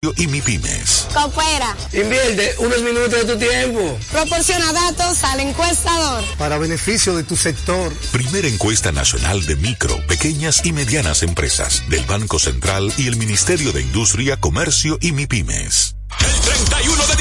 y 0.00 0.28
MIPIMES. 0.28 1.08
Coopera. 1.12 1.76
Invierte 1.92 2.54
unos 2.58 2.82
minutos 2.82 3.10
de 3.10 3.24
tu 3.24 3.36
tiempo. 3.36 3.98
Proporciona 4.12 4.72
datos 4.72 5.24
al 5.24 5.40
encuestador. 5.40 6.22
Para 6.38 6.56
beneficio 6.56 7.16
de 7.16 7.24
tu 7.24 7.36
sector. 7.36 7.92
Primera 8.12 8.46
encuesta 8.46 8.92
nacional 8.92 9.44
de 9.44 9.56
micro, 9.56 9.98
pequeñas 10.06 10.64
y 10.64 10.72
medianas 10.72 11.24
empresas 11.24 11.82
del 11.88 12.04
Banco 12.04 12.38
Central 12.38 12.92
y 12.96 13.08
el 13.08 13.16
Ministerio 13.16 13.72
de 13.72 13.82
Industria, 13.82 14.36
Comercio 14.36 14.98
y 15.00 15.10
MIPIMES. 15.10 15.96
El 16.20 16.40
31 16.42 17.06
de 17.06 17.07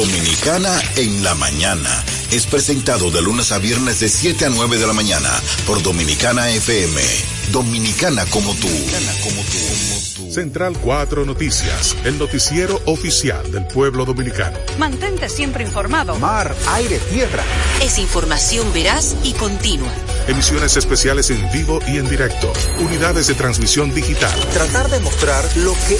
Dominicana 0.00 0.80
en 0.96 1.22
la 1.22 1.34
mañana 1.34 2.02
es 2.30 2.46
presentado 2.46 3.10
de 3.10 3.20
lunes 3.20 3.52
a 3.52 3.58
viernes 3.58 4.00
de 4.00 4.08
7 4.08 4.46
a 4.46 4.48
9 4.48 4.78
de 4.78 4.86
la 4.86 4.94
mañana 4.94 5.28
por 5.66 5.82
Dominicana 5.82 6.48
FM. 6.48 7.02
Dominicana 7.52 8.24
como 8.24 8.54
tú. 8.54 8.68
Como 9.22 9.42
tú. 9.42 10.09
Central 10.30 10.76
4 10.80 11.24
Noticias, 11.24 11.96
el 12.04 12.16
noticiero 12.16 12.80
oficial 12.86 13.50
del 13.50 13.66
pueblo 13.66 14.04
dominicano. 14.04 14.56
Mantente 14.78 15.28
siempre 15.28 15.64
informado. 15.64 16.14
Mar, 16.20 16.54
aire, 16.68 17.00
tierra. 17.10 17.42
Es 17.82 17.98
información 17.98 18.72
veraz 18.72 19.16
y 19.24 19.32
continua. 19.32 19.90
Emisiones 20.28 20.76
especiales 20.76 21.30
en 21.30 21.50
vivo 21.50 21.80
y 21.88 21.98
en 21.98 22.08
directo. 22.08 22.52
Unidades 22.78 23.26
de 23.26 23.34
transmisión 23.34 23.92
digital. 23.92 24.38
Tratar 24.52 24.88
de 24.88 25.00
mostrar 25.00 25.44
lo 25.56 25.72
que 25.72 25.98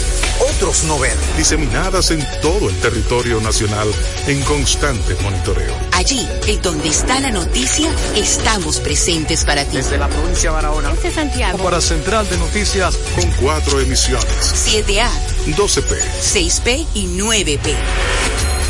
otros 0.55 0.85
no 0.85 1.01
ven. 1.01 1.17
Diseminadas 1.37 2.13
en 2.13 2.25
todo 2.41 2.69
el 2.69 2.77
territorio 2.77 3.41
nacional 3.41 3.89
en 4.29 4.41
constante 4.43 5.17
monitoreo. 5.23 5.75
Allí, 5.93 6.27
en 6.47 6.63
donde 6.63 6.89
está 6.89 7.19
la 7.19 7.33
noticia, 7.33 7.91
estamos 8.15 8.79
presentes 8.79 9.45
para 9.45 9.65
ti. 9.65 9.79
Desde 9.79 9.99
la 9.99 10.09
provincia 10.09 10.51
de 10.51 10.55
Barahona. 10.55 10.93
Este 10.93 11.11
Santiago. 11.11 11.59
Para 11.59 11.81
Central 11.81 12.29
de 12.31 12.39
Noticias. 12.39 12.97
Con 13.17 13.29
cuatro 13.43 13.81
emisiones. 13.81 14.20
7A, 14.21 15.09
12P, 15.57 15.99
6P 16.21 16.87
y 16.95 17.07
9P. 17.17 17.75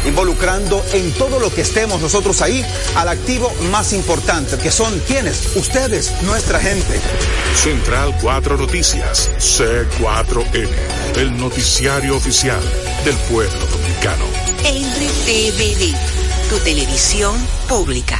Involucrando 0.07 0.83
en 0.93 1.13
todo 1.13 1.39
lo 1.39 1.53
que 1.53 1.61
estemos 1.61 2.01
nosotros 2.01 2.41
ahí 2.41 2.65
al 2.95 3.09
activo 3.09 3.53
más 3.71 3.93
importante, 3.93 4.57
que 4.57 4.71
son 4.71 4.99
quienes, 5.01 5.57
ustedes, 5.57 6.23
nuestra 6.23 6.59
gente. 6.59 6.99
Central 7.55 8.17
4 8.23 8.57
Noticias, 8.57 9.31
C4N, 9.39 10.69
el 11.17 11.37
noticiario 11.37 12.17
oficial 12.17 12.61
del 13.05 13.17
pueblo 13.31 13.67
dominicano. 13.67 14.25
RTVD, 14.63 15.95
tu 16.49 16.59
televisión 16.65 17.37
pública. 17.69 18.20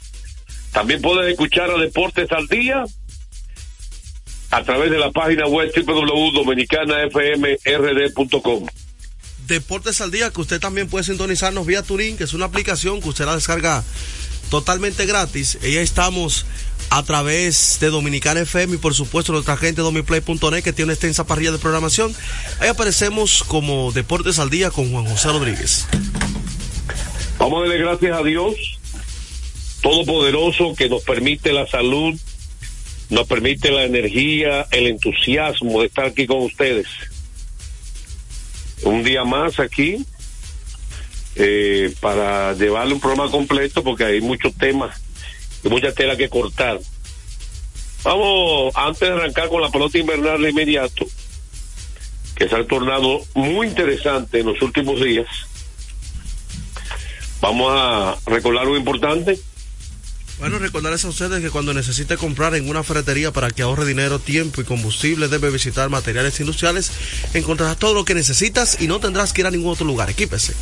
También 0.71 1.01
puedes 1.01 1.31
escuchar 1.31 1.69
a 1.69 1.77
Deportes 1.77 2.31
al 2.31 2.47
Día 2.47 2.85
a 4.51 4.63
través 4.63 4.89
de 4.91 4.97
la 4.97 5.11
página 5.11 5.47
web 5.47 5.69
www.dominicanafmrd.com. 5.75 8.67
Deportes 9.47 9.99
al 10.01 10.11
Día, 10.11 10.29
que 10.31 10.41
usted 10.41 10.59
también 10.59 10.87
puede 10.87 11.03
sintonizarnos 11.03 11.65
vía 11.65 11.81
Turín, 11.83 12.15
que 12.17 12.25
es 12.25 12.33
una 12.33 12.45
aplicación 12.45 13.01
que 13.01 13.09
usted 13.09 13.25
la 13.25 13.33
descarga 13.35 13.83
totalmente 14.49 15.05
gratis. 15.05 15.57
Ahí 15.63 15.77
estamos 15.77 16.45
a 16.89 17.03
través 17.03 17.77
de 17.79 17.89
Dominicana 17.89 18.41
FM 18.41 18.75
y 18.75 18.77
por 18.77 18.93
supuesto 18.93 19.31
nuestra 19.31 19.55
gente 19.55 19.81
domiplay.net 19.81 20.63
que 20.63 20.73
tiene 20.73 20.87
una 20.87 20.93
extensa 20.93 21.25
parrilla 21.25 21.51
de 21.51 21.57
programación. 21.57 22.13
Ahí 22.59 22.67
aparecemos 22.67 23.45
como 23.47 23.93
Deportes 23.93 24.39
al 24.39 24.49
Día 24.49 24.71
con 24.71 24.91
Juan 24.91 25.05
José 25.05 25.29
Rodríguez. 25.29 25.87
Vamos 27.37 27.59
a 27.59 27.61
darle 27.61 27.77
gracias 27.77 28.17
a 28.17 28.23
Dios 28.23 28.80
Todopoderoso 29.81 30.75
que 30.75 30.89
nos 30.89 31.03
permite 31.03 31.51
la 31.51 31.65
salud, 31.65 32.19
nos 33.09 33.27
permite 33.27 33.71
la 33.71 33.83
energía, 33.83 34.67
el 34.71 34.87
entusiasmo 34.87 35.81
de 35.81 35.87
estar 35.87 36.05
aquí 36.05 36.27
con 36.27 36.43
ustedes. 36.43 36.87
Un 38.83 39.03
día 39.03 39.23
más 39.23 39.59
aquí 39.59 40.05
eh, 41.35 41.93
para 41.99 42.53
llevarle 42.53 42.93
un 42.93 42.99
programa 42.99 43.31
completo 43.31 43.83
porque 43.83 44.05
hay 44.05 44.21
muchos 44.21 44.55
temas 44.55 45.01
y 45.63 45.69
mucha 45.69 45.93
tela 45.93 46.15
que 46.15 46.29
cortar. 46.29 46.79
Vamos, 48.03 48.73
antes 48.75 48.99
de 48.99 49.13
arrancar 49.13 49.49
con 49.49 49.61
la 49.61 49.69
pelota 49.69 49.97
invernal 49.97 50.41
de 50.41 50.49
inmediato, 50.49 51.05
que 52.35 52.49
se 52.49 52.55
ha 52.55 52.65
tornado 52.65 53.21
muy 53.33 53.67
interesante 53.67 54.39
en 54.39 54.47
los 54.47 54.61
últimos 54.61 55.01
días, 55.01 55.27
vamos 57.39 57.71
a 57.75 58.17
recordar 58.25 58.65
lo 58.65 58.77
importante 58.77 59.39
bueno, 60.41 60.57
recordarles 60.57 61.05
a 61.05 61.09
ustedes 61.09 61.39
que 61.39 61.51
cuando 61.51 61.71
necesite 61.71 62.17
comprar 62.17 62.55
en 62.55 62.67
una 62.67 62.81
ferretería 62.81 63.31
para 63.31 63.51
que 63.51 63.61
ahorre 63.61 63.85
dinero, 63.85 64.17
tiempo 64.17 64.59
y 64.59 64.63
combustible, 64.63 65.27
debe 65.27 65.51
visitar 65.51 65.87
materiales 65.91 66.39
industriales. 66.39 66.91
Encontrarás 67.35 67.77
todo 67.77 67.93
lo 67.93 68.05
que 68.05 68.15
necesitas 68.15 68.81
y 68.81 68.87
no 68.87 68.99
tendrás 68.99 69.33
que 69.33 69.41
ir 69.41 69.47
a 69.47 69.51
ningún 69.51 69.71
otro 69.71 69.85
lugar. 69.85 70.09
Equípese. 70.09 70.55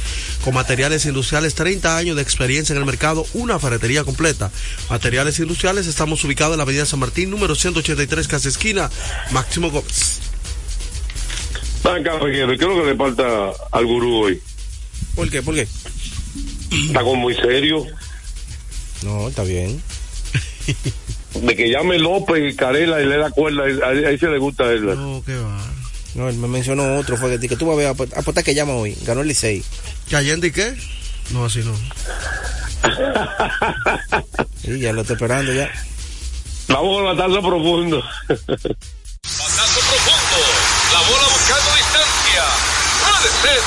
Con 0.44 0.54
materiales 0.54 1.06
industriales, 1.06 1.56
30 1.56 1.96
años 1.96 2.18
de 2.18 2.22
experiencia 2.22 2.74
en 2.74 2.80
el 2.80 2.86
mercado, 2.86 3.26
una 3.34 3.58
ferretería 3.58 4.04
completa. 4.04 4.52
Materiales 4.90 5.40
industriales, 5.40 5.88
estamos 5.88 6.22
ubicados 6.26 6.56
en 6.56 6.58
la 6.58 6.64
avenida 6.64 6.86
San 6.86 7.00
Martín, 7.00 7.30
número 7.30 7.56
183, 7.56 8.28
casa 8.28 8.50
esquina, 8.50 8.90
Máximo 9.32 9.72
Gómez. 9.72 10.20
Venga, 11.86 12.20
¿qué 12.20 12.54
es 12.54 12.62
lo 12.62 12.84
que 12.84 12.90
le 12.90 12.96
falta 12.98 13.52
al 13.72 13.86
gurú 13.86 14.26
hoy? 14.26 14.42
¿Por 15.16 15.30
qué? 15.30 15.42
¿Por 15.42 15.56
qué? 15.56 15.66
Está 16.72 17.02
como 17.02 17.16
muy 17.16 17.34
serio. 17.36 17.86
No, 19.04 19.30
está 19.30 19.44
bien. 19.44 19.82
de 21.34 21.56
que 21.56 21.70
llame 21.70 22.00
López 22.00 22.54
y 22.54 22.56
Carela 22.56 23.02
y 23.02 23.06
le 23.06 23.18
da 23.18 23.32
cuerda, 23.32 23.64
ahí, 23.64 24.04
ahí 24.06 24.18
se 24.18 24.28
le 24.28 24.38
gusta 24.38 24.64
a 24.66 24.72
él. 24.72 24.86
No, 24.86 25.24
qué 25.26 25.36
va. 25.36 25.60
No, 26.16 26.28
él 26.28 26.38
me 26.38 26.48
mencionó 26.48 26.98
otro, 26.98 27.18
fue 27.18 27.40
que, 27.40 27.48
que 27.48 27.56
tú 27.56 27.68
vas 27.68 27.76
a 27.76 27.94
ver, 27.94 28.10
apuesta 28.16 28.44
que 28.44 28.56
llama 28.56 28.74
hoy, 28.74 28.98
ganó 29.04 29.22
el 29.22 29.28
Licey. 29.28 29.64
¿Que 30.10 30.16
Allende 30.16 30.48
y 30.48 30.52
qué? 30.52 30.76
No, 31.32 31.46
así 31.46 31.60
no. 31.60 31.74
sí, 34.62 34.80
ya 34.80 34.92
lo 34.92 35.02
estoy 35.02 35.16
esperando 35.16 35.54
ya. 35.54 35.70
Vamos 36.68 37.00
a 37.00 37.14
batazo 37.14 37.42
profundo. 37.42 38.04
batazo 38.28 38.60
profundo. 39.90 40.40
La 40.94 41.00
bola 41.02 41.28
buscando 41.30 41.70
distancia. 41.76 42.44
Puede 43.06 43.30
ser. 43.44 43.62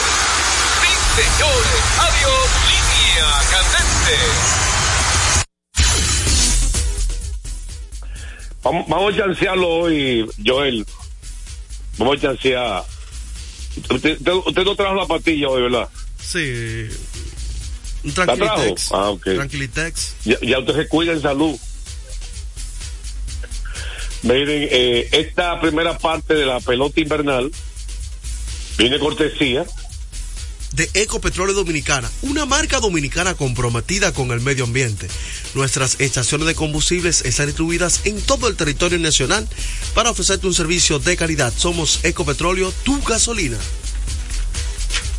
Sí, 0.83 0.91
señores. 1.23 1.83
Adiós. 1.99 2.49
Línea 2.69 3.29
candente. 3.51 4.17
Vamos, 8.63 8.87
vamos 8.89 9.15
a 9.15 9.17
chancearlo 9.17 9.69
hoy, 9.69 10.29
Joel. 10.45 10.87
Vamos 11.99 12.19
a 12.19 12.21
chancear. 12.21 12.85
Usted, 13.91 14.19
usted, 14.29 14.65
no 14.65 14.77
trajo 14.77 14.95
la 14.95 15.07
patilla 15.07 15.49
hoy, 15.49 15.63
¿verdad? 15.63 15.89
Sí. 16.21 16.89
Un 18.05 18.13
tranquilitex. 18.13 18.93
Ah. 18.93 19.15
Tranquilitex. 19.23 20.17
Ya, 20.25 20.37
ya, 20.43 20.59
usted 20.59 20.75
se 20.75 20.89
cuida 20.89 21.13
en 21.13 21.23
salud. 21.23 21.57
Miren, 24.23 24.69
eh, 24.71 25.09
esta 25.11 25.61
primera 25.61 25.99
parte 25.99 26.35
de 26.35 26.47
la 26.47 26.61
pelota 26.61 27.01
invernal 27.01 27.51
viene 28.79 28.99
cortesía 29.01 29.65
de 30.73 30.91
Ecopetróleo 30.95 31.55
Dominicana, 31.55 32.11
una 32.23 32.47
marca 32.47 32.81
dominicana 32.81 33.35
comprometida 33.35 34.13
con 34.13 34.31
el 34.31 34.41
medio 34.41 34.65
ambiente. 34.65 35.09
Nuestras 35.55 36.01
estaciones 36.01 36.47
de 36.47 36.55
combustibles 36.55 37.25
están 37.25 37.47
distribuidas 37.47 38.07
en 38.07 38.21
todo 38.23 38.49
el 38.49 38.57
territorio 38.57 38.99
nacional 38.99 39.47
para 39.95 40.11
ofrecerte 40.11 40.47
un 40.47 40.55
servicio 40.55 40.99
de 40.99 41.17
calidad. 41.17 41.53
Somos 41.57 42.05
Ecopetróleo, 42.05 42.73
tu 42.85 43.03
gasolina. 43.03 43.59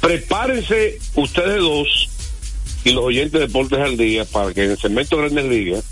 Prepárense 0.01 0.99
ustedes 1.15 1.59
dos 1.59 2.09
y 2.83 2.91
los 2.91 3.05
oyentes 3.05 3.33
de 3.33 3.47
Deportes 3.47 3.79
al 3.79 3.95
Día 3.95 4.25
para 4.25 4.53
que 4.53 4.65
en 4.65 4.71
el 4.71 4.77
segmento 4.77 5.17
Grandes 5.17 5.45
Ligas. 5.45 5.83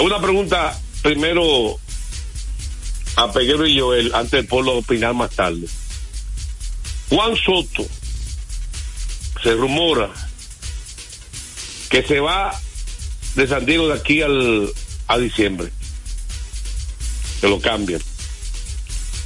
Una 0.00 0.20
pregunta 0.20 0.78
primero 1.02 1.78
a 3.16 3.32
Peguero 3.32 3.66
y 3.66 3.78
Joel 3.78 4.14
antes 4.14 4.30
de 4.30 4.44
poderlo 4.44 4.78
opinar 4.78 5.14
más 5.14 5.30
tarde. 5.30 5.66
Juan 7.10 7.34
Soto 7.36 7.86
se 9.42 9.52
rumora 9.54 10.10
que 11.90 12.04
se 12.04 12.20
va 12.20 12.58
de 13.34 13.48
San 13.48 13.66
Diego 13.66 13.88
de 13.88 13.94
aquí 13.94 14.22
al, 14.22 14.72
a 15.08 15.18
diciembre. 15.18 15.70
Que 17.40 17.48
lo 17.48 17.60
cambian. 17.60 18.00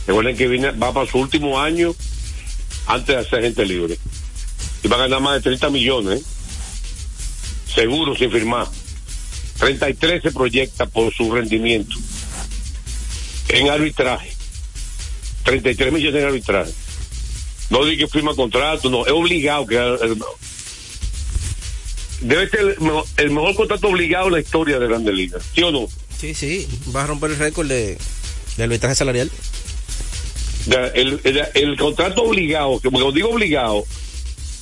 Recuerden 0.07 0.37
que 0.37 0.49
viene, 0.49 0.71
va 0.71 0.95
para 0.95 1.11
su 1.11 1.19
último 1.19 1.61
año 1.61 1.95
antes 2.87 3.17
de 3.17 3.29
ser 3.29 3.43
gente 3.43 3.67
libre. 3.67 3.99
Y 4.83 4.89
va 4.89 4.97
a 4.97 5.01
ganar 5.01 5.21
más 5.21 5.35
de 5.35 5.41
30 5.43 5.69
millones. 5.71 6.21
¿eh? 6.21 6.25
Seguro, 7.75 8.17
sin 8.17 8.31
firmar. 8.31 8.67
33 9.59 10.23
se 10.23 10.33
proyecta 10.33 10.87
por 10.87 11.13
su 11.13 11.31
rendimiento. 11.33 11.97
En 13.49 13.69
arbitraje. 13.69 14.33
33 15.45 15.93
millones 15.93 16.23
en 16.23 16.27
arbitraje. 16.27 16.73
No 17.71 17.85
diga 17.85 18.05
que 18.05 18.11
firma 18.11 18.35
contrato, 18.35 18.91
no, 18.91 19.07
es 19.07 19.13
obligado 19.13 19.67
que 19.67 19.77
debe 22.21 22.49
ser 22.49 22.61
el, 22.61 22.77
el, 23.17 23.31
mejor 23.31 23.55
contrato 23.55 23.89
obligado 23.89 24.27
en 24.27 24.33
la 24.35 24.41
historia 24.41 24.79
de 24.79 24.87
Grandes 24.87 25.15
Ligas, 25.15 25.43
¿sí 25.55 25.63
o 25.63 25.71
no? 25.71 25.89
Sí, 26.19 26.35
sí, 26.35 26.69
va 26.95 27.05
a 27.05 27.07
romper 27.07 27.31
el 27.31 27.39
récord 27.39 27.69
de, 27.69 27.99
del 28.57 28.71
arbitraje 28.71 28.95
salarial. 28.95 29.31
El, 30.95 31.21
el, 31.25 31.43
el, 31.55 31.77
contrato 31.77 32.23
obligado, 32.23 32.81
que 32.81 32.89
digo 32.89 33.29
obligado, 33.29 33.85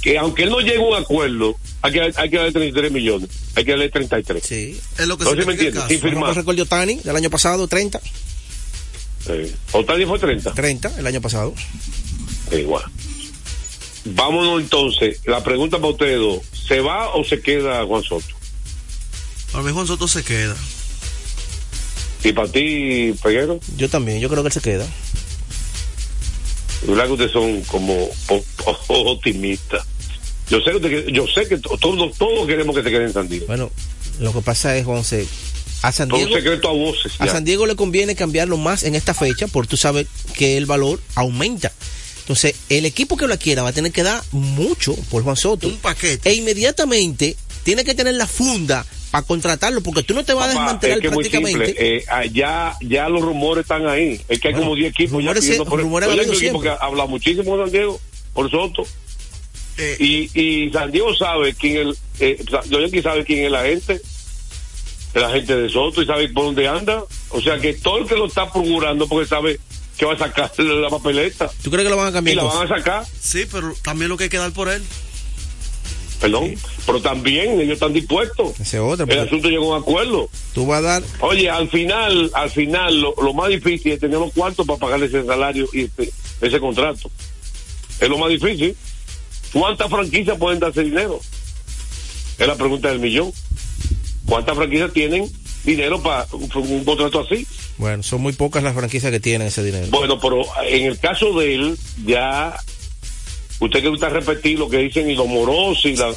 que 0.01 0.19
aunque 0.19 0.43
él 0.43 0.51
no 0.51 0.59
llegue 0.59 0.79
a 0.79 0.81
un 0.81 0.97
acuerdo, 0.97 1.57
hay 1.81 1.93
que, 1.93 2.01
hay 2.01 2.31
que 2.31 2.37
darle 2.37 2.53
33 2.53 2.91
millones, 2.91 3.29
hay 3.55 3.65
que 3.65 3.71
darle 3.71 3.89
33. 3.89 4.45
Sí, 4.45 4.81
es 4.99 5.07
lo 5.07 5.17
que 5.17 5.25
no 5.25 5.31
se 5.31 5.45
me 5.45 5.53
entiende, 5.53 5.81
sin 5.87 6.01
firmar. 6.01 6.31
El 6.31 6.37
récord 6.37 6.57
de 6.57 6.63
Otani 6.63 6.97
del 6.97 7.15
año 7.15 7.31
pasado, 7.31 7.69
30. 7.69 8.01
Sí. 8.01 9.55
Otani 9.71 10.05
fue 10.05 10.19
30. 10.19 10.55
30 10.55 10.99
el 10.99 11.07
año 11.07 11.21
pasado. 11.21 11.55
Igual. 12.53 12.85
Vámonos 14.05 14.61
entonces. 14.61 15.21
La 15.25 15.43
pregunta 15.43 15.79
para 15.79 15.93
ustedes 15.93 16.19
dos: 16.19 16.41
¿se 16.53 16.81
va 16.81 17.15
o 17.15 17.25
se 17.25 17.41
queda 17.41 17.85
Juan 17.85 18.03
Soto? 18.03 18.35
Para 19.53 19.65
mí, 19.65 19.73
Juan 19.73 19.87
Soto 19.87 20.09
se 20.09 20.25
queda. 20.25 20.57
¿Y 22.25 22.33
para 22.33 22.49
ti, 22.49 23.15
Peguero? 23.23 23.61
Yo 23.77 23.89
también, 23.89 24.21
yo 24.21 24.29
creo 24.29 24.43
que 24.43 24.49
él 24.49 24.53
se 24.53 24.61
queda. 24.61 24.87
¿Verdad 26.87 27.07
que 27.07 27.13
ustedes 27.13 27.33
son 27.33 27.63
como 27.63 28.09
optimistas? 28.89 29.87
Yo 30.49 30.61
sé 30.61 30.81
que, 30.81 31.13
yo 31.13 31.27
sé 31.27 31.49
que 31.49 31.59
todos, 31.59 32.17
todos 32.17 32.47
queremos 32.47 32.75
que 32.75 32.83
se 32.83 32.91
quede 32.91 33.05
en 33.05 33.13
San 33.13 33.29
Diego. 33.29 33.47
Bueno, 33.47 33.71
lo 34.21 34.33
que 34.33 34.41
pasa 34.41 34.77
es, 34.77 34.85
Juan, 34.85 35.03
a 35.83 35.93
San 35.93 36.09
Diego, 36.09 36.35
secreto 36.35 36.69
a, 36.69 36.73
voces, 36.73 37.13
a 37.19 37.27
San 37.27 37.45
Diego 37.45 37.67
le 37.67 37.75
conviene 37.75 38.15
cambiarlo 38.15 38.57
más 38.57 38.85
en 38.85 38.95
esta 38.95 39.15
fecha 39.15 39.49
porque 39.49 39.71
tú 39.71 39.77
sabes 39.77 40.07
que 40.35 40.57
el 40.57 40.67
valor 40.67 41.01
aumenta. 41.15 41.73
Entonces, 42.23 42.55
el 42.69 42.85
equipo 42.87 43.17
que 43.17 43.27
lo 43.27 43.37
quiera 43.37 43.63
va 43.63 43.71
a 43.71 43.73
tener 43.73 43.93
que 43.93 44.03
dar 44.03 44.23
mucho 44.31 44.95
por 45.11 45.23
Juan 45.25 45.37
Soto. 45.37 45.67
Un 45.69 45.79
paquete. 45.79 46.31
E 46.31 46.35
inmediatamente 46.35 47.37
tiene 47.65 47.85
que 47.85 47.95
tener 47.95 48.15
la 48.15 48.27
funda 48.27 48.87
para 49.11 49.27
contratarlo, 49.27 49.83
porque 49.83 50.03
tú 50.03 50.15
no 50.15 50.25
te 50.25 50.33
vas 50.33 50.47
a 50.47 50.49
desmantelar 50.49 50.99
es 50.99 51.03
que 51.03 51.11
prácticamente. 51.11 51.97
Eh, 51.99 52.05
ya, 52.33 52.75
ya 52.81 53.09
los 53.09 53.23
rumores 53.23 53.63
están 53.63 53.87
ahí. 53.87 54.21
Es 54.29 54.41
que 54.41 54.49
hay 54.49 54.55
bueno, 54.55 54.69
como 54.69 54.77
10 54.77 54.91
equipos 54.91 55.13
rumores, 55.13 55.47
ya 55.47 55.65
por 55.65 55.81
rumores 55.81 56.09
el, 56.09 56.21
equipo 56.21 56.61
que 56.61 56.71
habla 56.71 57.07
muchísimo 57.07 57.57
de 57.57 57.65
San 57.65 57.73
Diego 57.73 58.01
por 58.33 58.51
Soto. 58.51 58.85
Eh, 59.79 59.97
y, 59.99 60.41
y 60.41 60.73
San 60.73 60.91
Diego 60.91 61.15
sabe 61.15 61.55
quién 61.55 61.89
es, 61.89 61.99
eh, 62.21 62.43
sabe 63.03 63.25
quién 63.25 63.45
es 63.45 63.51
la 63.51 63.65
gente, 63.65 64.01
la 65.15 65.31
gente 65.31 65.57
de 65.57 65.69
Soto 65.69 66.03
y 66.03 66.07
sabe 66.07 66.29
por 66.29 66.45
dónde 66.45 66.69
anda. 66.69 67.05
O 67.31 67.41
sea 67.41 67.59
que 67.59 67.75
todo 67.75 67.99
el 67.99 68.07
que 68.07 68.17
lo 68.17 68.27
está 68.27 68.51
procurando 68.51 69.09
porque 69.09 69.29
sabe 69.29 69.61
que 69.97 70.05
va 70.07 70.15
a 70.15 70.19
sacar 70.19 70.51
la 70.59 70.89
papeleta. 70.89 71.51
¿Tú 71.63 71.71
crees 71.71 71.85
que 71.85 71.91
lo 71.91 71.97
van 71.97 72.09
a 72.09 72.13
cambiar? 72.13 72.35
Y 72.35 72.37
la 72.37 72.45
van 72.45 72.67
a 72.71 72.77
sacar. 72.77 73.07
Sí, 73.21 73.47
pero 73.51 73.75
también 73.83 74.09
lo 74.09 74.17
que 74.17 74.25
hay 74.25 74.31
que 74.31 74.39
dar 74.39 74.53
por 74.53 74.69
él. 74.69 74.83
Perdón, 76.21 76.51
sí. 76.51 76.59
pero 76.87 77.03
también 77.03 77.61
ellos 77.61 77.75
están 77.75 77.93
dispuestos. 77.93 78.59
Ese 78.61 78.79
otro, 78.79 79.07
el 79.09 79.19
asunto 79.19 79.49
llegó 79.49 79.75
a 79.75 79.79
un 79.79 79.83
acuerdo. 79.83 80.31
Tú 80.55 80.67
vas 80.67 80.79
a 80.79 80.83
dar. 80.83 81.03
Oye, 81.19 81.51
al 81.51 81.69
final, 81.69 82.31
al 82.35 82.49
final, 82.49 83.01
lo, 83.01 83.15
lo 83.21 83.35
más 83.35 83.49
difícil 83.49 83.93
es 83.93 83.99
tener 83.99 84.21
los 84.21 84.33
cuartos 84.33 84.65
para 84.65 84.79
pagarle 84.79 85.07
ese 85.07 85.25
salario 85.25 85.69
y 85.73 85.83
ese, 85.83 86.13
ese 86.41 86.61
contrato. 86.61 87.11
Es 87.99 88.09
lo 88.09 88.19
más 88.19 88.29
difícil. 88.29 88.77
¿Cuántas 89.53 89.91
franquicias 89.91 90.39
pueden 90.39 90.61
darse 90.61 90.83
dinero? 90.83 91.21
Es 92.39 92.47
la 92.47 92.55
pregunta 92.55 92.89
del 92.89 93.01
millón. 93.01 93.33
¿Cuántas 94.25 94.57
franquicias 94.57 94.93
tienen 94.93 95.31
dinero 95.65 96.01
para 96.03 96.27
un, 96.33 96.49
un 96.55 96.85
contrato 96.85 97.21
así? 97.21 97.47
Bueno, 97.83 98.03
son 98.05 98.21
muy 98.21 98.33
pocas 98.33 98.63
las 98.63 98.75
franquicias 98.77 99.11
que 99.11 99.19
tienen 99.19 99.49
ese 99.49 99.65
dinero. 99.65 99.89
Bueno, 99.91 100.21
pero 100.21 100.45
en 100.65 100.85
el 100.87 100.99
caso 101.01 101.37
de 101.39 101.55
él, 101.57 101.77
ya 102.07 102.57
usted 103.59 103.83
que 103.83 103.89
gusta 103.89 104.09
repetir 104.09 104.57
lo 104.57 104.69
que 104.69 104.77
dicen 104.79 105.11
y 105.11 105.17
los 105.17 105.27
morosos 105.27 105.85
y 105.87 105.97
la, 105.97 106.15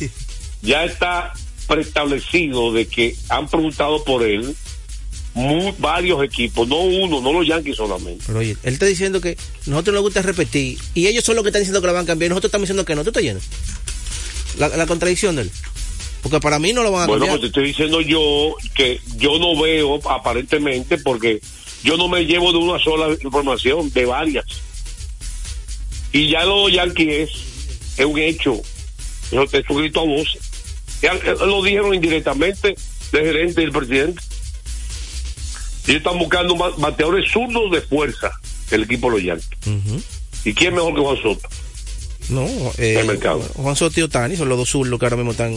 ya 0.61 0.85
está 0.85 1.33
preestablecido 1.67 2.71
de 2.71 2.85
que 2.87 3.15
han 3.29 3.47
preguntado 3.49 4.03
por 4.03 4.21
él 4.21 4.55
mu- 5.33 5.73
varios 5.79 6.23
equipos, 6.23 6.67
no 6.67 6.77
uno, 6.81 7.19
no 7.19 7.33
los 7.33 7.47
Yankees 7.47 7.77
solamente. 7.77 8.23
Pero 8.27 8.37
oye, 8.39 8.55
él 8.61 8.73
está 8.73 8.85
diciendo 8.85 9.19
que 9.19 9.35
nosotros 9.65 9.95
nos 9.95 10.03
gusta 10.03 10.21
repetir 10.21 10.77
y 10.93 11.07
ellos 11.07 11.23
son 11.25 11.35
los 11.35 11.43
que 11.43 11.49
están 11.49 11.61
diciendo 11.63 11.81
que 11.81 11.87
la 11.87 11.93
van 11.93 12.03
a 12.03 12.07
cambiar 12.07 12.27
y 12.27 12.29
nosotros 12.29 12.49
estamos 12.49 12.65
diciendo 12.67 12.85
que 12.85 12.93
no. 12.95 13.03
¿Tú 13.03 13.09
estás 13.09 13.23
lleno? 13.23 13.39
La, 14.59 14.67
la 14.69 14.85
contradicción 14.85 15.35
de 15.35 15.41
él. 15.43 15.51
Porque 16.21 16.39
para 16.39 16.57
mí 16.57 16.73
no 16.73 16.81
lo 16.81 16.91
van 16.91 17.03
a 17.03 17.05
Bueno, 17.07 17.25
cambiar. 17.25 17.39
pues 17.39 17.41
te 17.41 17.47
estoy 17.47 17.67
diciendo 17.67 18.01
yo 18.01 18.55
que 18.75 18.99
yo 19.17 19.37
no 19.37 19.61
veo 19.61 19.99
aparentemente 20.09 20.97
porque 20.97 21.39
yo 21.85 21.95
no 21.97 22.07
me 22.09 22.25
llevo 22.25 22.51
de 22.51 22.57
una 22.57 22.79
sola 22.83 23.15
información, 23.21 23.89
de 23.93 24.05
varias. 24.05 24.45
Y 26.11 26.29
ya 26.31 26.43
los 26.45 26.71
Yankees 26.71 27.29
es 27.97 28.05
un 28.05 28.17
hecho. 28.19 28.59
Eso 29.31 29.45
te 29.47 29.61
grito 29.69 30.01
a 30.01 30.05
voz. 30.05 30.37
Ya, 31.01 31.13
lo 31.45 31.61
dijeron 31.63 31.93
indirectamente 31.93 32.75
el 33.11 33.19
gerente 33.19 33.61
y 33.61 33.65
el 33.65 33.71
presidente. 33.71 34.21
Ellos 35.87 35.97
están 35.97 36.17
buscando 36.17 36.55
ba- 36.55 36.71
bateadores 36.77 37.29
zurdos 37.31 37.71
de 37.71 37.81
fuerza, 37.81 38.31
el 38.71 38.83
equipo 38.83 39.07
de 39.11 39.13
los 39.17 39.23
Yankees. 39.23 40.03
¿Y 40.43 40.53
quién 40.53 40.73
mejor 40.73 40.95
que 40.95 41.01
Juan 41.01 41.17
Soto? 41.21 41.47
No, 42.29 42.45
eh, 42.79 42.97
El 42.99 43.05
mercado. 43.07 43.41
Juan 43.55 43.75
Soto 43.75 43.99
y 43.99 44.03
Otani 44.03 44.35
son 44.35 44.49
los 44.49 44.57
dos 44.57 44.69
zurdos 44.69 44.99
que 44.99 45.05
ahora 45.05 45.17
mismo 45.17 45.31
están. 45.31 45.55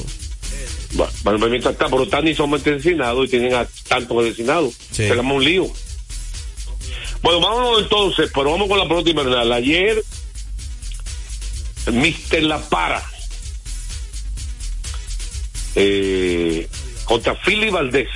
Bueno, 1.22 1.48
mientras 1.48 1.72
está, 1.74 1.88
pero 1.88 2.06
Tani 2.08 2.34
son 2.34 2.50
designados 2.62 3.26
y 3.26 3.30
tienen 3.30 3.54
a 3.54 3.66
tantos 3.88 4.24
designados. 4.24 4.74
Sí. 4.90 4.96
Se 4.96 5.14
le 5.14 5.20
arma 5.20 5.34
un 5.34 5.44
lío. 5.44 5.70
Bueno, 7.22 7.40
vámonos 7.40 7.82
entonces, 7.82 8.30
pero 8.34 8.52
vamos 8.52 8.68
con 8.68 8.78
la 8.78 8.88
pelota 8.88 9.10
invernal. 9.10 9.52
Ayer, 9.52 10.02
Mister 11.92 12.42
La 12.42 12.60
Para, 12.68 13.04
eh, 15.74 16.68
contra 17.04 17.34
Philly 17.34 17.70
Valdés, 17.70 18.08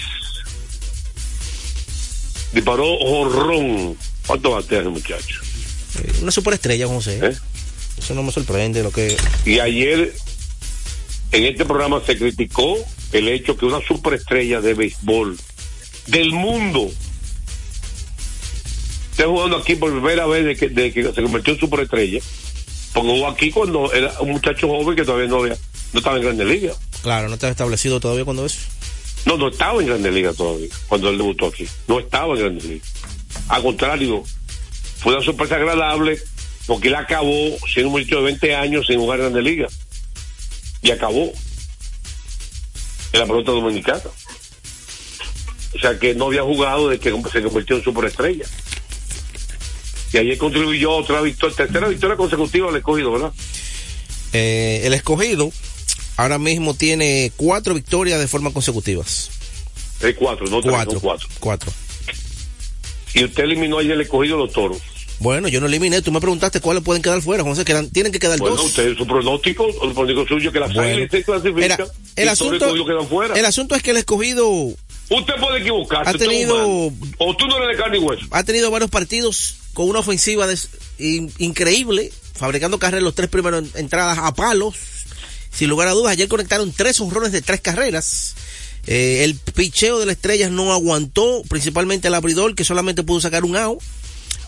disparó 2.53 2.97
jorrón. 2.99 3.97
¿Cuánto 4.27 4.53
batea 4.53 4.81
ese 4.81 4.89
muchacho? 4.89 5.41
eh, 6.03 6.13
una 6.23 6.31
superestrella, 6.31 6.87
José. 6.87 7.19
¿Eh? 7.23 7.37
Eso 7.99 8.15
no 8.15 8.23
me 8.23 8.33
sorprende 8.33 8.83
lo 8.83 8.91
que. 8.93 9.17
Y 9.45 9.59
ayer 9.59 10.15
en 11.33 11.45
este 11.45 11.65
programa 11.65 12.01
se 12.07 12.17
criticó 12.17 12.77
el 13.13 13.29
hecho 13.29 13.57
que 13.57 13.67
una 13.67 13.81
superestrella 13.87 14.61
de 14.61 14.75
béisbol 14.75 15.39
del 16.07 16.33
mundo 16.33 16.91
esté 19.23 19.33
jugando 19.33 19.57
aquí 19.57 19.76
por 19.76 19.91
primera 19.93 20.26
vez 20.26 20.45
de 20.45 20.57
que, 20.57 20.69
de 20.69 20.93
que 20.93 21.12
se 21.12 21.23
convirtió 21.23 21.55
en 21.55 21.61
superestrella. 21.61 22.21
Porque 22.93 23.09
jugó 23.09 23.29
aquí 23.29 23.50
cuando 23.50 23.93
era 23.93 24.12
un 24.21 24.33
muchacho 24.33 24.69
joven 24.69 24.97
que 24.97 25.05
todavía 25.05 25.29
no 25.29 25.38
había, 25.38 25.57
no 25.93 25.99
estaba 25.99 26.17
en 26.17 26.23
Grandes 26.23 26.47
Ligas. 26.47 26.76
Claro, 27.02 27.29
no 27.29 27.35
está 27.35 27.49
establecido 27.49 28.00
todavía 28.00 28.25
cuando 28.25 28.45
eso. 28.45 28.59
No, 29.25 29.37
no 29.37 29.49
estaba 29.49 29.81
en 29.81 29.87
Grandes 29.87 30.12
Ligas 30.12 30.37
todavía, 30.37 30.69
cuando 30.88 31.09
él 31.09 31.19
debutó 31.19 31.47
aquí. 31.47 31.67
No 31.87 32.00
estaba 32.00 32.35
en 32.35 32.41
Grandes 32.41 32.64
Ligas. 32.64 32.93
Al 33.49 33.62
contrario, 33.62 34.25
fue 34.99 35.14
una 35.14 35.25
sorpresa 35.25 35.57
agradable 35.57 36.21
porque 36.67 36.88
él 36.88 36.95
acabó 36.97 37.57
siendo 37.73 37.88
un 37.88 37.93
muchacho 37.93 38.17
de 38.17 38.25
20 38.25 38.55
años 38.57 38.87
sin 38.87 38.99
jugar 38.99 39.21
en 39.21 39.26
Grandes 39.26 39.45
Ligas. 39.45 39.79
Y 40.83 40.91
acabó 40.91 41.33
en 43.12 43.21
la 43.21 43.26
pelota 43.26 43.52
dominicana. 43.52 44.02
O 45.75 45.79
sea 45.79 45.99
que 45.99 46.14
no 46.14 46.26
había 46.26 46.43
jugado 46.43 46.88
desde 46.88 47.00
que 47.00 47.31
se 47.31 47.43
convirtió 47.43 47.76
en 47.76 47.85
superestrella. 47.85 48.45
Y 50.12 50.19
ayer 50.19 50.37
contribuyó 50.38 50.90
otra 50.92 51.21
victoria, 51.23 51.57
tercera 51.57 51.88
victoria 51.88 52.16
consecutiva 52.16 52.69
al 52.69 52.76
escogido, 52.76 53.12
¿verdad? 53.12 53.33
Eh, 54.33 54.83
el 54.85 54.95
escogido 54.95 55.50
ahora 56.16 56.38
mismo 56.38 56.75
tiene 56.75 57.33
cuatro 57.37 57.75
victorias 57.75 58.21
de 58.21 58.28
forma 58.28 58.52
consecutivas. 58.52 59.31
Es 60.00 60.14
cuatro, 60.16 60.47
no 60.47 60.61
tres, 60.61 60.73
Cuatro. 60.75 61.00
cuatro. 61.00 61.28
Cuatro. 61.40 61.73
Y 63.14 63.25
usted 63.25 63.45
eliminó 63.45 63.78
ayer 63.78 63.92
el 63.92 64.00
escogido 64.02 64.37
los 64.37 64.52
toros. 64.52 64.78
Bueno, 65.19 65.47
yo 65.49 65.61
no 65.61 65.66
eliminé. 65.66 66.02
Tú 66.02 66.11
me 66.11 66.21
preguntaste 66.21 66.61
cuáles 66.61 66.83
pueden 66.83 67.00
quedar 67.02 67.23
fuera. 67.23 67.45
José, 67.45 67.64
quedan, 67.64 67.90
tienen 67.90 68.11
que 68.11 68.19
quedar 68.19 68.38
Bueno, 68.38 68.57
dos. 68.57 68.66
usted, 68.66 68.97
su 68.97 69.07
pronóstico, 69.07 69.66
el 69.69 69.92
pronóstico 69.92 70.26
suyo 70.26 70.50
que 70.50 70.59
las 70.59 70.75
Bueno. 70.75 71.07
se 71.11 71.23
clasifican 71.23 71.62
Era- 71.62 71.87
el 72.16 72.28
asunto- 72.28 72.75
fuera. 73.09 73.38
El 73.38 73.45
es 73.76 73.83
que 73.83 73.90
el 73.92 73.99
escogido 73.99 74.49
Usted 75.11 75.35
puede 75.40 75.61
equivocarse. 75.61 76.11
Ha 76.11 76.14
tenido-. 76.14 76.87
O 77.19 77.37
tú 77.37 77.47
no 77.47 77.59
eres 77.59 77.76
de 77.76 77.83
carne 77.83 77.99
y 77.99 78.00
hueso. 78.00 78.26
ha 78.31 78.42
tenido 78.42 78.71
varios 78.71 78.90
partidos 78.90 79.57
con 79.75 79.88
una 79.88 80.00
ofensiva 80.00 80.47
in- 80.99 81.33
increíble, 81.38 82.12
fabricando 82.35 82.79
carreras 82.79 83.05
los 83.05 83.14
tres 83.14 83.29
primeros 83.31 83.64
en- 83.64 83.71
entradas 83.81 84.19
a 84.21 84.35
palos. 84.35 84.75
Sin 85.52 85.69
lugar 85.69 85.88
a 85.88 85.93
dudas, 85.93 86.12
ayer 86.12 86.29
conectaron 86.29 86.73
tres 86.73 87.00
honrones 87.00 87.33
de 87.33 87.43
tres 87.43 87.61
carreras. 87.61 88.35
Eh, 88.87 89.23
el 89.25 89.35
picheo 89.37 89.99
de 90.00 90.07
las 90.07 90.17
estrellas 90.17 90.50
no 90.50 90.73
aguantó, 90.73 91.43
principalmente 91.49 92.09
el 92.09 92.14
abridor, 92.14 92.55
que 92.55 92.64
solamente 92.64 93.02
pudo 93.02 93.21
sacar 93.21 93.45
un 93.45 93.57
out. 93.57 93.81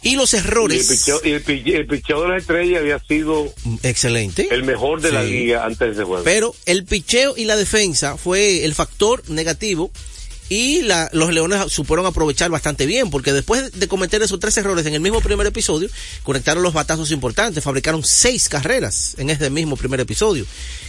Y 0.02 0.16
los 0.16 0.34
Y 0.34 0.36
el 0.36 0.44
errores. 0.44 0.86
picheo, 0.88 1.20
y 1.24 1.30
el 1.30 1.42
el 1.76 1.86
picheo 1.86 2.22
de 2.22 2.28
las 2.28 2.40
estrellas 2.42 2.80
había 2.80 2.98
sido 2.98 3.52
Excelente. 3.82 4.48
el 4.50 4.62
mejor 4.64 5.00
de 5.00 5.12
la 5.12 5.22
liga 5.22 5.64
antes 5.64 5.78
de 5.88 5.92
ese 5.92 6.04
juego. 6.04 6.24
Pero 6.24 6.54
el 6.66 6.84
picheo 6.84 7.34
y 7.36 7.44
la 7.44 7.56
defensa 7.56 8.16
fue 8.18 8.64
el 8.64 8.74
factor 8.74 9.22
negativo 9.30 9.90
y 10.48 10.82
la- 10.82 11.08
los 11.12 11.32
Leones 11.32 11.72
supieron 11.72 12.04
aprovechar 12.06 12.50
bastante 12.50 12.84
bien 12.86 13.10
porque 13.10 13.32
después 13.32 13.72
de 13.72 13.88
cometer 13.88 14.22
esos 14.22 14.38
tres 14.40 14.56
errores 14.58 14.84
en 14.86 14.94
el 14.94 15.00
mismo 15.00 15.20
primer 15.20 15.46
episodio, 15.46 15.88
conectaron 16.22 16.62
los 16.62 16.74
batazos 16.74 17.10
importantes, 17.10 17.64
fabricaron 17.64 18.04
seis 18.04 18.48
carreras 18.48 19.14
en 19.18 19.30
ese 19.30 19.48
mismo 19.50 19.76
primer 19.76 20.00
episodio. 20.00 20.44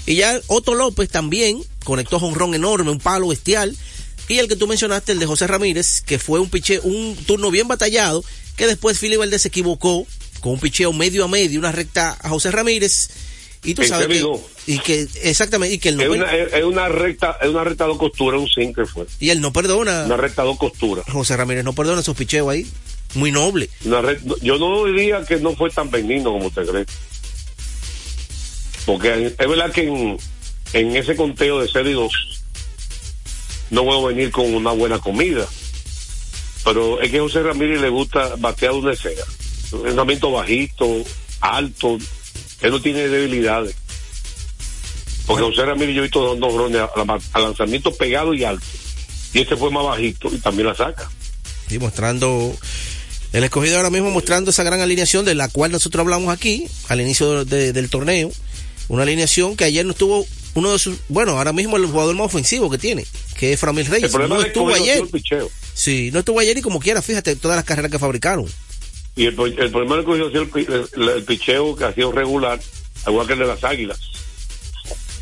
Y 0.05 0.15
ya 0.15 0.39
Otto 0.47 0.75
López 0.75 1.09
también 1.09 1.63
conectó 1.83 2.19
jonrón 2.19 2.53
enorme, 2.53 2.91
un 2.91 2.99
palo 2.99 3.27
bestial. 3.29 3.75
Y 4.27 4.39
el 4.39 4.47
que 4.47 4.55
tú 4.55 4.67
mencionaste, 4.67 5.11
el 5.11 5.19
de 5.19 5.25
José 5.27 5.45
Ramírez, 5.47 6.01
que 6.01 6.17
fue 6.19 6.39
un 6.39 6.49
picheo, 6.49 6.81
un 6.83 7.15
turno 7.27 7.51
bien 7.51 7.67
batallado, 7.67 8.23
que 8.55 8.65
después 8.67 8.97
Philly 8.97 9.17
Valdés 9.17 9.43
se 9.43 9.49
equivocó 9.49 10.05
con 10.41 10.53
un 10.53 10.59
picheo 10.59 10.91
medio 10.93 11.23
a 11.25 11.27
medio, 11.27 11.59
una 11.59 11.71
recta 11.71 12.17
a 12.19 12.29
José 12.29 12.49
Ramírez. 12.51 13.09
Y 13.65 13.73
tú 13.73 13.83
sabes 13.83 14.07
que, 14.07 14.25
y 14.67 14.79
que 14.79 15.07
exactamente 15.23 15.75
y 15.75 15.79
que 15.79 15.89
él 15.89 15.97
no 15.97 16.03
es, 16.03 16.09
una, 16.09 16.35
es, 16.35 16.63
una 16.63 16.89
recta, 16.89 17.37
es 17.41 17.49
una 17.49 17.63
recta 17.63 17.85
dos 17.85 17.97
costuras, 17.97 18.39
un 18.39 18.47
sinker 18.47 18.85
fue. 18.87 19.05
y 19.19 19.29
él 19.29 19.41
no 19.41 19.51
perdona. 19.51 20.03
Una 20.05 20.17
recta 20.17 20.43
dos 20.43 20.57
costuras. 20.57 21.05
José 21.11 21.35
Ramírez 21.35 21.63
no 21.63 21.73
perdona 21.73 22.01
esos 22.01 22.15
picheos 22.15 22.47
ahí, 22.49 22.65
muy 23.15 23.31
noble. 23.31 23.69
Una 23.83 24.01
yo 24.41 24.57
no 24.57 24.85
diría 24.85 25.25
que 25.25 25.37
no 25.37 25.55
fue 25.55 25.69
tan 25.69 25.89
benigno 25.89 26.31
como 26.31 26.47
usted 26.47 26.65
cree. 26.67 26.85
Porque 28.85 29.33
es 29.37 29.49
verdad 29.49 29.71
que 29.71 29.87
en, 29.87 30.17
en 30.73 30.95
ese 30.95 31.15
conteo 31.15 31.59
de 31.59 31.69
0 31.71 31.89
y 31.89 31.93
2 31.93 32.11
no 33.71 33.83
puedo 33.83 34.05
venir 34.05 34.31
con 34.31 34.53
una 34.53 34.71
buena 34.71 34.99
comida. 34.99 35.47
Pero 36.63 37.01
es 37.01 37.11
que 37.11 37.17
a 37.17 37.21
José 37.21 37.43
Ramírez 37.43 37.81
le 37.81 37.89
gusta 37.89 38.35
batear 38.37 38.73
donde 38.73 38.95
sea. 38.95 39.23
Un 39.71 40.33
bajito, 40.33 41.03
alto. 41.41 41.97
Él 42.61 42.71
no 42.71 42.81
tiene 42.81 43.07
debilidades. 43.07 43.75
Porque 45.25 45.43
José 45.43 45.65
Ramírez 45.65 45.95
yo 45.95 46.01
he 46.01 46.03
visto 46.03 46.21
dos 46.21 46.37
nombrones 46.37 46.81
a, 47.33 47.39
lanzamiento 47.39 47.91
pegado 47.95 48.33
y 48.33 48.43
alto. 48.43 48.65
Y 49.33 49.39
este 49.41 49.57
fue 49.57 49.71
más 49.71 49.83
bajito 49.83 50.29
y 50.31 50.37
también 50.37 50.67
la 50.67 50.75
saca. 50.75 51.09
Y 51.69 51.79
mostrando 51.79 52.55
el 53.33 53.43
escogido 53.43 53.77
ahora 53.77 53.89
mismo 53.89 54.11
mostrando 54.11 54.51
esa 54.51 54.63
gran 54.63 54.79
alineación 54.81 55.25
de 55.25 55.35
la 55.35 55.49
cual 55.49 55.71
nosotros 55.71 56.01
hablamos 56.01 56.31
aquí 56.33 56.67
al 56.87 57.01
inicio 57.01 57.43
de- 57.43 57.73
del 57.73 57.89
torneo. 57.89 58.31
Una 58.87 59.01
alineación 59.03 59.57
que 59.57 59.63
ayer 59.65 59.83
no 59.83 59.91
estuvo 59.93 60.27
uno 60.53 60.71
de 60.71 60.79
sus, 60.79 60.97
bueno, 61.09 61.37
ahora 61.37 61.51
mismo 61.51 61.75
el 61.75 61.87
jugador 61.87 62.15
más 62.15 62.27
ofensivo 62.27 62.69
que 62.69 62.77
tiene, 62.77 63.05
que 63.37 63.51
es 63.53 63.59
Framil 63.59 63.85
El 63.87 63.91
Reyes. 63.91 64.11
problema 64.11 64.35
No 64.35 64.41
estuvo 64.43 64.73
ayer. 64.73 64.99
el. 65.11 65.47
Sí, 65.73 66.11
no 66.13 66.19
estuvo 66.19 66.39
ayer 66.39 66.57
y 66.57 66.61
como 66.61 66.79
quiera, 66.79 67.01
fíjate 67.01 67.35
todas 67.35 67.57
las 67.57 67.65
carreras 67.65 67.91
que 67.91 67.99
fabricaron. 67.99 68.45
Y 69.15 69.25
el, 69.27 69.39
el 69.39 69.71
problema 69.71 69.95
del 69.95 70.05
cogido 70.05 70.27
ha 70.27 70.29
sido 70.31 70.43
el, 70.43 70.87
el- 70.95 71.09
el 71.09 71.23
picheo 71.23 71.75
que 71.75 71.85
ha 71.85 71.93
sido 71.93 72.11
regular, 72.11 72.59
al 73.05 73.11
igual 73.13 73.27
que 73.27 73.33
el 73.33 73.39
de 73.39 73.47
las 73.47 73.63
águilas. 73.63 73.99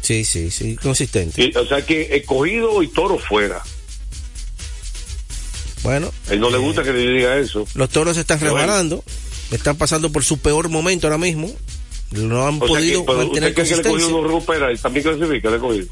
Sí, 0.01 0.25
sí, 0.25 0.51
sí, 0.51 0.75
consistente. 0.75 1.41
Y, 1.43 1.55
o 1.57 1.65
sea 1.65 1.85
que 1.85 2.15
escogido 2.15 2.81
y 2.83 2.87
toro 2.87 3.17
fuera. 3.19 3.61
Bueno, 5.83 6.11
A 6.29 6.33
él 6.33 6.39
no 6.39 6.49
le 6.49 6.57
gusta 6.57 6.83
que 6.83 6.93
le 6.93 6.99
diga 7.07 7.37
eso. 7.37 7.67
los 7.75 7.89
toros 7.89 8.15
se 8.15 8.21
están 8.21 8.39
bueno. 8.39 8.55
rebalando, 8.55 9.03
están 9.51 9.75
pasando 9.77 10.11
por 10.11 10.23
su 10.23 10.37
peor 10.39 10.69
momento 10.69 11.07
ahora 11.07 11.17
mismo. 11.17 11.53
No 12.11 12.47
han 12.47 12.57
O 12.57 12.61
que, 12.61 12.67
podido 12.67 13.05
pero 13.05 13.17
mantener 13.17 13.49
usted 13.49 13.53
cree 13.53 13.53
que 13.53 13.61
el 13.61 13.81
consistencia. 13.81 14.09
no 14.17 14.23
recupera 14.27 14.71
y 14.71 14.77
también 14.77 15.03
clasifica 15.03 15.49
el 15.49 15.55
escogido. 15.55 15.87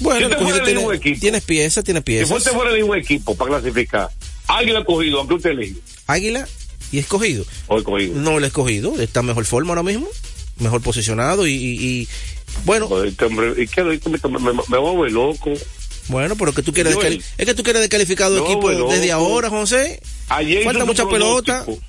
Bueno, 0.00 0.18
Si 0.28 0.44
usted 0.44 0.64
tiene, 0.64 1.16
tienes 1.20 1.42
piezas, 1.44 1.84
tiene 1.84 2.00
Si 2.00 2.04
piezas. 2.04 2.28
fuese 2.28 2.50
fuera 2.50 2.72
de 2.72 2.82
un 2.82 2.96
equipo 2.96 3.34
para 3.36 3.50
clasificar, 3.60 4.10
águila 4.48 4.80
escogido, 4.80 5.20
aunque 5.20 5.34
usted 5.34 5.50
elige, 5.50 5.76
Águila 6.06 6.46
y 6.92 6.98
escogido. 6.98 7.44
o 7.68 7.78
escogido. 7.78 8.14
No, 8.20 8.38
el 8.38 8.44
escogido 8.44 9.00
está 9.00 9.20
en 9.20 9.26
mejor 9.26 9.44
forma 9.44 9.70
ahora 9.70 9.82
mismo, 9.82 10.06
mejor 10.58 10.80
posicionado 10.82 11.46
y, 11.46 11.52
y- 11.54 11.86
y, 11.86 12.08
bueno, 12.64 12.86
Joder, 12.88 13.08
este 13.08 13.24
hombre, 13.24 13.54
¿y 13.62 13.66
qué? 13.66 13.82
Me, 13.82 13.98
me, 13.98 14.38
me, 14.52 14.60
me 14.68 14.78
vuelve 14.78 15.10
loco. 15.10 15.50
Bueno, 16.08 16.36
pero 16.36 16.52
que 16.52 16.62
tú 16.62 16.72
quieres 16.72 16.94
es 17.38 17.46
que 17.46 17.54
tú 17.54 17.62
quieres 17.62 17.82
tu 18.36 18.44
No, 18.44 18.44
equipo 18.46 18.68
desde 18.90 19.10
ahora, 19.10 19.48
José. 19.50 20.00
Ayer 20.28 20.62
Falta 20.64 20.84
mucha 20.84 21.08
pelota. 21.08 21.64
pronóstico. 21.64 21.88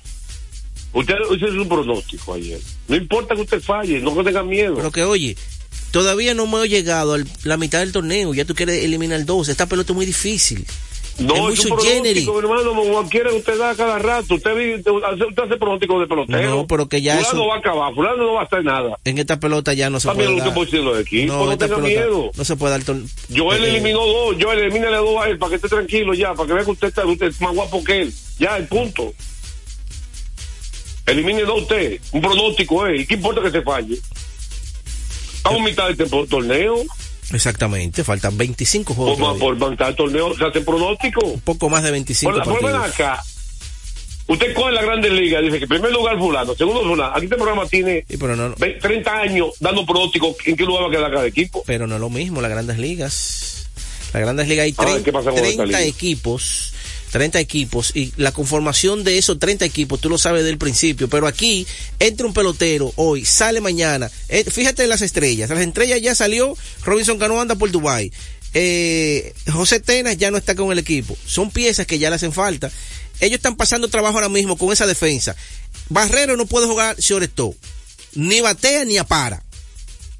Usted 0.94 1.14
hizo 1.36 1.46
su 1.52 1.68
pronóstico 1.68 2.32
ayer. 2.34 2.58
No 2.88 2.96
importa 2.96 3.34
que 3.34 3.42
usted 3.42 3.60
falle, 3.60 4.00
no 4.00 4.16
que 4.16 4.24
tenga 4.24 4.42
miedo. 4.42 4.76
Pero 4.76 4.90
que 4.90 5.02
oye, 5.04 5.36
todavía 5.90 6.32
no 6.32 6.46
me 6.46 6.64
he 6.64 6.68
llegado 6.68 7.14
a 7.14 7.18
la 7.44 7.56
mitad 7.58 7.80
del 7.80 7.92
torneo, 7.92 8.32
ya 8.32 8.46
tú 8.46 8.54
quieres 8.54 8.82
eliminar 8.82 9.22
dos. 9.26 9.48
Esta 9.50 9.66
pelota 9.66 9.92
es 9.92 9.96
muy 9.96 10.06
difícil. 10.06 10.64
No, 11.18 11.34
es 11.34 11.40
muy 11.40 11.52
es 11.54 11.66
pronóstico, 11.66 12.38
hermano, 12.38 12.64
como 12.68 12.84
cualquiera 12.92 13.30
que 13.30 13.36
usted 13.36 13.58
da 13.58 13.74
cada 13.74 13.98
rato. 13.98 14.34
Usted, 14.34 14.54
vi- 14.54 14.74
usted 14.74 15.42
hace, 15.44 15.56
pronóstico 15.56 15.98
de 15.98 16.06
pelotero. 16.06 16.50
No, 16.56 16.66
pero 16.66 16.88
que 16.88 17.00
ya 17.00 17.16
fulano 17.16 17.32
eso- 17.38 17.46
va 17.48 17.54
a 17.54 17.58
acabar, 17.58 17.94
fulano 17.94 18.16
no 18.18 18.32
va 18.34 18.42
a 18.42 18.44
hacer 18.44 18.64
nada. 18.64 18.98
En 19.04 19.16
esta 19.18 19.40
pelota 19.40 19.72
ya 19.72 19.88
no 19.88 19.98
se 19.98 20.08
También 20.08 20.28
puede 20.28 20.38
lo 20.38 20.42
que 20.44 20.48
dar. 20.50 20.54
puede 20.54 20.66
decir 20.70 20.80
los 20.84 21.00
equipos, 21.00 21.36
no, 21.36 21.56
tenga 21.58 21.76
pelota 21.76 21.82
miedo. 21.88 22.30
No 22.36 22.44
se 22.44 22.56
puede 22.56 22.72
dar 22.72 22.84
torneo. 22.84 23.06
Joel 23.34 23.64
eliminó 23.64 24.06
dos, 24.06 24.36
Joel 24.38 24.58
elimínale 24.58 24.96
dos 24.98 25.16
a 25.24 25.28
él 25.30 25.38
para 25.38 25.50
que 25.50 25.56
esté 25.56 25.68
tranquilo 25.68 26.12
ya, 26.12 26.34
para 26.34 26.46
que 26.48 26.52
vea 26.52 26.64
que 26.64 26.70
usted 26.72 26.88
está 26.88 27.06
usted 27.06 27.26
es 27.28 27.40
más 27.40 27.54
guapo 27.54 27.82
que 27.82 28.02
él. 28.02 28.12
Ya, 28.38 28.56
el 28.58 28.66
punto. 28.68 29.14
Elimine 31.06 31.42
dos 31.44 31.62
usted, 31.62 32.00
un 32.12 32.20
pronóstico, 32.20 32.86
¿eh? 32.88 33.00
¿Y 33.00 33.06
qué 33.06 33.14
importa 33.14 33.40
que 33.40 33.50
se 33.52 33.62
falle? 33.62 33.94
Estamos 35.36 35.58
en 35.60 35.64
mitad 35.64 35.86
de 35.88 35.92
este 36.04 36.26
torneo, 36.26 36.82
Exactamente, 37.32 38.04
faltan 38.04 38.36
25 38.38 38.94
juegos. 38.94 39.18
por, 39.38 39.58
por 39.58 39.70
mitad 39.70 39.86
del 39.86 39.96
torneo 39.96 40.36
se 40.36 40.44
hace 40.44 40.60
pronóstico. 40.60 41.24
Un 41.26 41.40
poco 41.40 41.68
más 41.68 41.82
de 41.82 41.90
25 41.90 42.32
Por, 42.32 42.46
ven 42.46 42.54
partidos. 42.62 42.84
acá, 42.94 43.22
usted 44.28 44.54
coge 44.54 44.72
la 44.72 44.82
Grandes 44.82 45.12
Ligas, 45.12 45.42
dice 45.42 45.58
que 45.58 45.66
primer 45.66 45.92
lugar 45.92 46.18
fulano, 46.18 46.54
segundo 46.54 46.82
fulano, 46.82 47.12
aquí 47.14 47.24
este 47.24 47.36
programa 47.36 47.66
tiene 47.66 48.04
Sí, 48.08 48.16
pero 48.16 48.36
no, 48.36 48.54
ve- 48.58 48.78
30 48.80 49.12
años 49.20 49.48
dando 49.60 49.84
pronóstico 49.84 50.36
en 50.44 50.56
qué 50.56 50.64
lugar 50.64 50.84
va 50.84 50.88
a 50.88 50.90
quedar 50.90 51.10
cada 51.12 51.26
equipo. 51.26 51.62
pero 51.66 51.86
no 51.86 51.96
es 51.96 52.00
lo 52.00 52.10
mismo, 52.10 52.40
las 52.40 52.50
grandes 52.50 52.78
ligas. 52.78 53.66
Las 54.12 54.22
grandes 54.22 54.48
ligas 54.48 54.64
hay 54.64 54.74
A 54.78 54.82
ver, 54.82 54.90
30, 54.92 55.04
¿qué 55.04 55.12
pasa 55.12 55.30
con 55.30 55.38
esta 55.40 55.64
30 55.64 55.64
liga? 55.66 55.82
equipos. 55.82 56.72
30 57.16 57.40
equipos 57.40 57.92
y 57.94 58.12
la 58.18 58.30
conformación 58.30 59.02
de 59.02 59.16
esos 59.16 59.38
30 59.38 59.64
equipos 59.64 59.98
tú 59.98 60.10
lo 60.10 60.18
sabes 60.18 60.44
del 60.44 60.58
principio, 60.58 61.08
pero 61.08 61.26
aquí 61.26 61.66
entra 61.98 62.26
un 62.26 62.34
pelotero 62.34 62.92
hoy, 62.96 63.24
sale 63.24 63.62
mañana. 63.62 64.10
Eh, 64.28 64.44
fíjate 64.44 64.82
en 64.82 64.90
las 64.90 65.00
estrellas, 65.00 65.48
las 65.48 65.60
estrellas 65.60 66.02
ya 66.02 66.14
salió, 66.14 66.54
Robinson 66.84 67.18
Cano 67.18 67.40
anda 67.40 67.54
por 67.54 67.70
Dubai. 67.70 68.12
Eh, 68.52 69.32
José 69.50 69.80
Tenas 69.80 70.18
ya 70.18 70.30
no 70.30 70.36
está 70.36 70.54
con 70.54 70.70
el 70.72 70.78
equipo. 70.78 71.16
Son 71.24 71.50
piezas 71.50 71.86
que 71.86 71.98
ya 71.98 72.10
le 72.10 72.16
hacen 72.16 72.34
falta. 72.34 72.70
Ellos 73.20 73.36
están 73.36 73.56
pasando 73.56 73.88
trabajo 73.88 74.18
ahora 74.18 74.28
mismo 74.28 74.58
con 74.58 74.70
esa 74.70 74.86
defensa. 74.86 75.34
Barrero 75.88 76.36
no 76.36 76.44
puede 76.44 76.66
jugar 76.66 76.98
shortstop. 76.98 77.56
Ni 78.12 78.42
batea 78.42 78.84
ni 78.84 78.98
apara. 78.98 79.42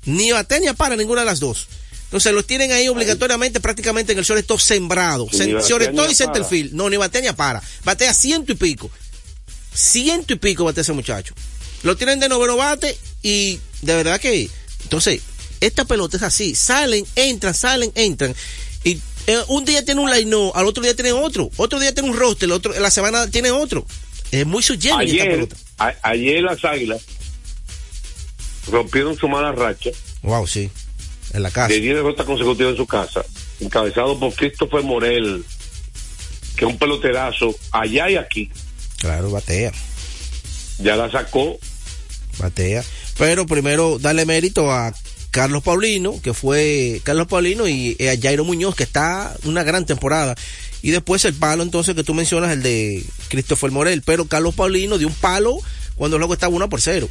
Ni 0.07 0.33
batea 0.33 0.61
ni 0.61 0.67
apara 0.67 0.97
ninguna 0.97 1.21
de 1.21 1.27
las 1.27 1.41
dos. 1.41 1.69
Entonces 2.07 2.33
los 2.33 2.47
tienen 2.47 2.73
ahí 2.73 2.89
obligatoriamente 2.89 3.61
prácticamente 3.61 4.13
en 4.13 4.19
el 4.19 4.25
shortstop 4.25 4.61
sembrado. 4.61 5.27
Sen- 5.29 5.61
Shortstop 5.69 6.11
y 6.11 6.15
centerfield. 6.15 6.73
No, 6.73 6.89
ni 6.89 6.97
batea 6.97 7.21
ni 7.21 7.27
apara. 7.27 7.63
Batea 7.85 8.15
ciento 8.15 8.53
y 8.53 8.55
pico. 8.55 8.91
Ciento 9.75 10.33
y 10.33 10.37
pico 10.37 10.65
batea 10.65 10.83
ese 10.83 10.93
muchacho. 10.93 11.35
Lo 11.83 11.97
tienen 11.97 12.21
de 12.21 12.29
noveno 12.29 12.57
bate 12.57 12.97
y 13.23 13.61
de 13.83 13.95
verdad 13.97 14.21
que... 14.21 14.49
Entonces, 14.85 15.21
esta 15.61 15.85
pelota 15.85 16.17
es 16.17 16.23
así. 16.23 16.55
Salen, 16.55 17.05
entran, 17.17 17.55
salen, 17.55 17.91
entran. 17.97 18.35
Y 18.85 19.01
eh, 19.27 19.43
un 19.49 19.65
día 19.65 19.85
tiene 19.85 20.01
un 20.01 20.11
line 20.11 20.51
al 20.55 20.67
otro 20.67 20.83
día 20.85 20.95
tiene 20.95 21.11
otro. 21.13 21.51
Otro 21.57 21.81
día 21.81 21.93
tiene 21.93 22.09
un 22.11 22.17
roster, 22.17 22.45
el 22.47 22.53
otro, 22.53 22.73
la 22.79 22.91
semana 22.91 23.29
tiene 23.29 23.51
otro. 23.51 23.85
Es 24.31 24.47
muy 24.47 24.63
subgénero 24.63 25.03
esta 25.03 25.25
pelota. 25.25 25.57
a- 25.79 25.95
ayer 26.11 26.43
las 26.43 26.65
águilas 26.65 27.01
rompieron 28.71 29.17
su 29.17 29.29
mala 29.29 29.53
racha 29.53 29.91
Wow, 30.23 30.47
sí. 30.47 30.71
En 31.37 31.43
la 31.43 31.51
casa. 31.51 31.69
de 31.69 31.81
10 31.81 31.97
derrotas 31.97 32.25
consecutivas 32.25 32.73
en 32.73 32.77
su 32.79 32.87
casa, 32.87 33.23
encabezado 33.61 34.19
por 34.19 34.33
Christopher 34.35 34.83
Morel, 34.83 35.45
que 36.57 36.65
es 36.65 36.71
un 36.71 36.79
peloterazo 36.79 37.55
allá 37.71 38.09
y 38.11 38.17
aquí. 38.17 38.51
Claro, 38.99 39.31
batea. 39.31 39.71
Ya 40.79 40.97
la 40.97 41.11
sacó. 41.11 41.59
batea. 42.39 42.83
Pero 43.19 43.47
primero 43.47 43.99
darle 43.99 44.25
mérito 44.25 44.73
a 44.73 44.95
Carlos 45.31 45.63
Paulino, 45.63 46.19
que 46.23 46.33
fue 46.33 47.03
Carlos 47.05 47.27
Paulino 47.27 47.69
y 47.69 47.95
eh, 47.99 48.11
a 48.11 48.19
Jairo 48.19 48.45
Muñoz, 48.45 48.75
que 48.75 48.85
está 48.85 49.37
una 49.45 49.63
gran 49.63 49.85
temporada. 49.85 50.35
Y 50.81 50.91
después 50.93 51.25
el 51.27 51.35
palo 51.35 51.63
entonces 51.63 51.95
que 51.95 52.05
tú 52.05 52.15
mencionas, 52.15 52.53
el 52.53 52.63
de 52.63 53.05
Christopher 53.29 53.71
Morel. 53.71 54.03
Pero 54.03 54.25
Carlos 54.25 54.55
Paulino 54.55 54.97
dio 54.97 55.09
un 55.09 55.15
palo 55.15 55.59
cuando 55.97 56.17
luego 56.17 56.33
estaba 56.33 56.55
uno 56.55 56.71
por 56.71 56.81
cero. 56.81 57.09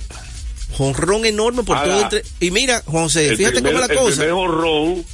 Jonrón 0.76 1.26
enorme 1.26 1.64
por 1.64 1.78
Ahora, 1.78 1.92
todo 1.92 2.02
entre... 2.04 2.24
Y 2.40 2.52
mira, 2.52 2.84
José, 2.86 3.30
El 3.30 3.38
fíjate 3.38 3.56
primer- 3.62 3.74
cómo 3.74 3.84
es 3.84 3.90
la 3.90 3.94
El 3.94 4.00
cosa. 4.00 4.16
primer 4.18 4.34
honrón 4.34 5.06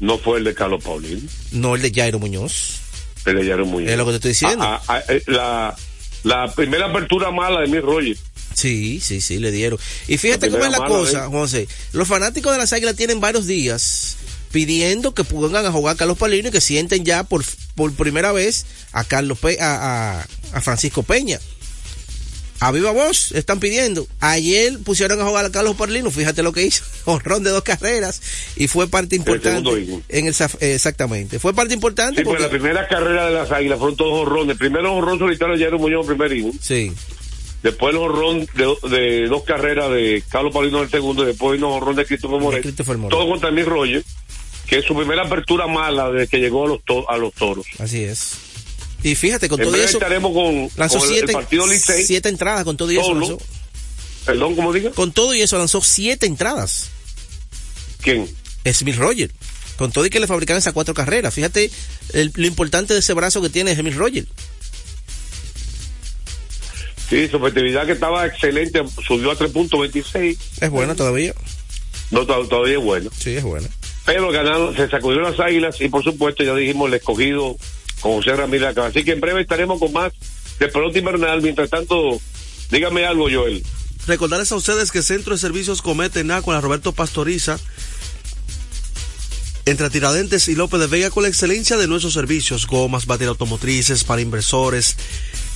no 0.00 0.18
fue 0.18 0.38
el 0.38 0.44
de 0.44 0.54
Carlos 0.54 0.82
Paulino, 0.84 1.22
No 1.52 1.74
el 1.74 1.82
de 1.82 1.90
Jairo 1.92 2.18
Muñoz. 2.18 2.80
el 3.24 3.36
de 3.36 3.46
Jairo 3.46 3.66
Muñoz. 3.66 3.90
Es 3.90 3.96
lo 3.98 4.04
que 4.04 4.10
te 4.12 4.16
estoy 4.16 4.30
diciendo. 4.32 4.64
Ah, 4.64 4.80
ah, 4.88 4.94
ah, 4.98 5.12
eh, 5.12 5.22
la, 5.26 5.76
la 6.24 6.52
primera 6.54 6.86
apertura 6.86 7.30
mala 7.30 7.60
de 7.62 7.68
mi 7.68 7.80
Roger. 7.80 8.16
Sí, 8.54 9.00
sí, 9.00 9.20
sí, 9.20 9.38
le 9.38 9.50
dieron. 9.50 9.78
Y 10.08 10.16
fíjate 10.18 10.50
cómo 10.50 10.64
es 10.64 10.70
la 10.70 10.78
mala, 10.78 10.88
cosa, 10.88 11.24
¿eh? 11.26 11.28
José. 11.30 11.68
Los 11.92 12.08
fanáticos 12.08 12.52
de 12.52 12.58
las 12.58 12.72
águilas 12.72 12.96
tienen 12.96 13.20
varios 13.20 13.46
días 13.46 14.16
pidiendo 14.52 15.12
que 15.12 15.24
pongan 15.24 15.66
a 15.66 15.72
jugar 15.72 15.94
a 15.94 15.98
Carlos 15.98 16.16
Paulino 16.16 16.48
y 16.48 16.52
que 16.52 16.60
sienten 16.62 17.04
ya 17.04 17.24
por, 17.24 17.44
por 17.74 17.92
primera 17.92 18.32
vez 18.32 18.64
a 18.92 19.04
Carlos 19.04 19.38
Pe- 19.38 19.58
a, 19.60 20.20
a, 20.20 20.26
a 20.52 20.60
Francisco 20.62 21.02
Peña. 21.02 21.38
A 22.60 22.72
viva 22.72 22.90
voz 22.92 23.32
están 23.32 23.60
pidiendo. 23.60 24.06
Ayer 24.20 24.78
pusieron 24.84 25.20
a 25.20 25.24
jugar 25.26 25.44
a 25.44 25.50
Carlos 25.50 25.76
Paulino, 25.76 26.10
fíjate 26.10 26.42
lo 26.42 26.52
que 26.52 26.64
hizo, 26.64 26.84
honrón 27.04 27.42
de 27.42 27.50
dos 27.50 27.62
carreras 27.62 28.22
y 28.56 28.66
fue 28.68 28.88
parte 28.88 29.14
importante 29.16 29.70
inning. 29.70 30.02
en 30.08 30.26
el 30.26 30.34
eh, 30.60 30.74
exactamente. 30.74 31.38
Fue 31.38 31.52
parte 31.54 31.74
importante 31.74 32.20
Sí, 32.22 32.24
pues 32.24 32.40
la 32.40 32.48
primera 32.48 32.88
carrera 32.88 33.26
de 33.26 33.34
las 33.34 33.50
águilas 33.50 33.78
fueron 33.78 33.96
todos 33.96 34.26
honrones. 34.26 34.56
Primero 34.56 34.94
honrón 34.94 35.18
solitario 35.18 35.54
de 35.56 35.62
Jairo 35.62 35.78
Muñoz 35.78 36.06
primer 36.06 36.32
inning. 36.32 36.58
sí, 36.60 36.92
Después 37.62 37.94
el 37.94 38.00
honrón 38.00 38.46
de, 38.54 38.88
de 38.90 39.26
dos 39.28 39.42
carreras 39.42 39.90
de 39.90 40.22
Carlos 40.30 40.52
Paulino 40.52 40.78
en 40.78 40.84
el 40.84 40.90
segundo. 40.90 41.24
Y 41.24 41.26
después 41.26 41.52
vino 41.58 41.74
honrón 41.74 41.96
de. 41.96 42.04
Christopher 42.04 42.38
Morel. 42.40 42.62
Todo 43.10 43.28
contra 43.28 43.50
mi 43.50 43.64
Roger, 43.64 44.04
que 44.68 44.78
es 44.78 44.84
su 44.84 44.94
primera 44.94 45.22
apertura 45.24 45.66
mala 45.66 46.10
desde 46.10 46.28
que 46.28 46.38
llegó 46.38 46.66
a 46.66 46.68
los, 46.68 46.84
to- 46.84 47.10
a 47.10 47.16
los 47.16 47.32
toros. 47.34 47.66
así 47.78 48.04
es. 48.04 48.34
Y 49.02 49.14
fíjate, 49.14 49.48
con 49.48 49.60
En 49.60 49.66
todo 49.66 49.76
eso 49.76 49.98
estaremos 49.98 50.32
con, 50.32 50.68
lanzó 50.76 50.98
con 50.98 51.08
siete, 51.08 51.26
el 51.26 51.32
partido 51.32 51.66
Licey. 51.66 52.04
siete 52.04 52.28
entradas 52.28 52.64
con 52.64 52.76
todo 52.76 52.90
y 52.90 52.98
eso 52.98 53.14
lanzó. 53.14 53.38
Perdón, 54.24 54.56
¿cómo 54.56 54.72
diga? 54.72 54.90
Con 54.90 55.12
todo 55.12 55.34
y 55.34 55.42
eso 55.42 55.56
lanzó 55.58 55.80
siete 55.80 56.26
entradas. 56.26 56.88
¿Quién? 58.00 58.28
Smith 58.72 58.96
Roger. 58.96 59.30
Con 59.76 59.92
todo 59.92 60.06
y 60.06 60.10
que 60.10 60.18
le 60.18 60.26
fabricaron 60.26 60.58
esas 60.58 60.72
cuatro 60.72 60.94
carreras. 60.94 61.32
Fíjate 61.34 61.70
el- 62.14 62.32
lo 62.34 62.46
importante 62.46 62.94
de 62.94 63.00
ese 63.00 63.12
brazo 63.12 63.40
que 63.42 63.50
tiene 63.50 63.76
Smith 63.76 63.94
Roger. 63.94 64.26
Sí, 67.08 67.28
su 67.28 67.36
efectividad 67.36 67.86
que 67.86 67.92
estaba 67.92 68.26
excelente 68.26 68.82
subió 69.06 69.30
a 69.30 69.36
3.26. 69.36 70.36
Es 70.60 70.70
buena 70.70 70.96
todavía. 70.96 71.34
No, 72.10 72.26
to- 72.26 72.48
todavía 72.48 72.78
es 72.78 72.84
bueno. 72.84 73.10
Sí, 73.16 73.36
es 73.36 73.44
buena. 73.44 73.68
Pero 74.04 74.30
ganaron, 74.32 74.74
se 74.74 74.88
sacudieron 74.88 75.30
las 75.30 75.38
águilas 75.38 75.80
y 75.80 75.88
por 75.88 76.02
supuesto 76.02 76.42
ya 76.42 76.54
dijimos 76.54 76.88
el 76.88 76.94
escogido 76.94 77.56
con 78.06 78.16
José 78.16 78.36
Ramírez 78.36 78.68
acá. 78.68 78.86
Así 78.86 79.04
que 79.04 79.12
en 79.12 79.20
breve 79.20 79.42
estaremos 79.42 79.78
con 79.78 79.92
más 79.92 80.12
de 80.58 80.68
pelota 80.68 80.98
invernal. 80.98 81.42
Mientras 81.42 81.70
tanto, 81.70 82.20
dígame 82.70 83.04
algo, 83.04 83.28
Joel. 83.30 83.62
Recordarles 84.06 84.52
a 84.52 84.56
ustedes 84.56 84.92
que 84.92 85.02
Centro 85.02 85.34
de 85.34 85.40
Servicios 85.40 85.82
Comete 85.82 86.24
con 86.42 86.54
la 86.54 86.60
Roberto 86.60 86.92
Pastoriza 86.92 87.58
entre 89.64 89.90
Tiradentes 89.90 90.46
y 90.46 90.54
López 90.54 90.78
de 90.78 90.86
Vega 90.86 91.10
con 91.10 91.24
la 91.24 91.28
excelencia 91.28 91.76
de 91.76 91.88
nuestros 91.88 92.12
servicios, 92.12 92.68
gomas, 92.68 93.06
baterías 93.06 93.30
automotrices 93.30 94.04
para 94.04 94.22
inversores, 94.22 94.96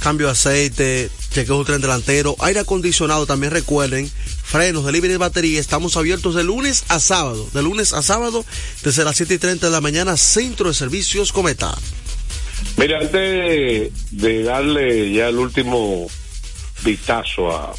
cambio 0.01 0.27
de 0.27 0.33
aceite, 0.33 1.11
chequeo 1.31 1.61
de 1.61 1.65
tren 1.67 1.81
delantero, 1.81 2.35
aire 2.41 2.59
acondicionado, 2.59 3.25
también 3.27 3.53
recuerden, 3.53 4.11
frenos, 4.43 4.85
delivery 4.85 5.13
de 5.13 5.19
batería, 5.19 5.61
estamos 5.61 5.97
abiertos 5.97 6.35
de 6.35 6.43
lunes 6.43 6.83
a 6.89 6.99
sábado, 6.99 7.49
de 7.55 7.63
lunes 7.63 7.93
a 7.93 8.03
sábado, 8.03 8.45
desde 8.83 9.05
las 9.05 9.17
7 9.17 9.35
y 9.35 9.39
30 9.39 9.67
de 9.67 9.73
la 9.73 9.81
mañana, 9.81 10.17
Centro 10.17 10.67
de 10.67 10.75
Servicios 10.75 11.33
Cometa. 11.33 11.79
Mira, 12.77 12.99
antes 12.99 13.93
de, 14.11 14.43
darle 14.43 15.13
ya 15.13 15.29
el 15.29 15.37
último 15.37 16.07
vistazo 16.83 17.55
a, 17.55 17.75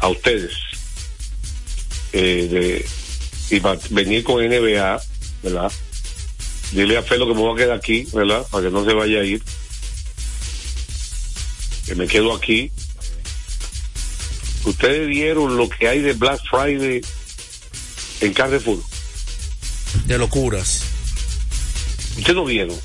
a 0.00 0.08
ustedes, 0.08 0.52
eh, 2.12 2.48
de, 2.50 2.86
y 3.54 3.58
va- 3.60 3.78
venir 3.90 4.24
con 4.24 4.42
NBA, 4.42 5.00
¿verdad? 5.42 5.70
Dile 6.72 6.96
a 6.96 7.02
Felo 7.02 7.26
que 7.28 7.34
me 7.34 7.40
voy 7.40 7.54
a 7.54 7.64
quedar 7.64 7.76
aquí, 7.76 8.06
¿verdad? 8.12 8.46
Para 8.50 8.64
que 8.64 8.70
no 8.70 8.84
se 8.84 8.94
vaya 8.94 9.20
a 9.20 9.24
ir. 9.24 9.42
Que 11.86 11.94
me 11.94 12.06
quedo 12.08 12.34
aquí. 12.34 12.72
Ustedes 14.64 15.06
vieron 15.06 15.56
lo 15.56 15.68
que 15.68 15.86
hay 15.86 16.00
de 16.00 16.14
Black 16.14 16.40
Friday 16.50 17.00
en 18.20 18.32
Carrefour. 18.32 18.82
De 20.06 20.18
locuras. 20.18 20.82
Ustedes 22.16 22.34
no 22.34 22.44
vieron. 22.44 22.76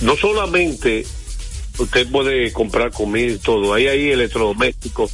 No 0.00 0.16
solamente 0.16 1.06
usted 1.78 2.10
puede 2.10 2.52
comprar 2.52 2.90
comida 2.90 3.32
y 3.32 3.38
todo, 3.38 3.74
hay 3.74 3.86
ahí 3.86 4.10
electrodomésticos 4.10 5.12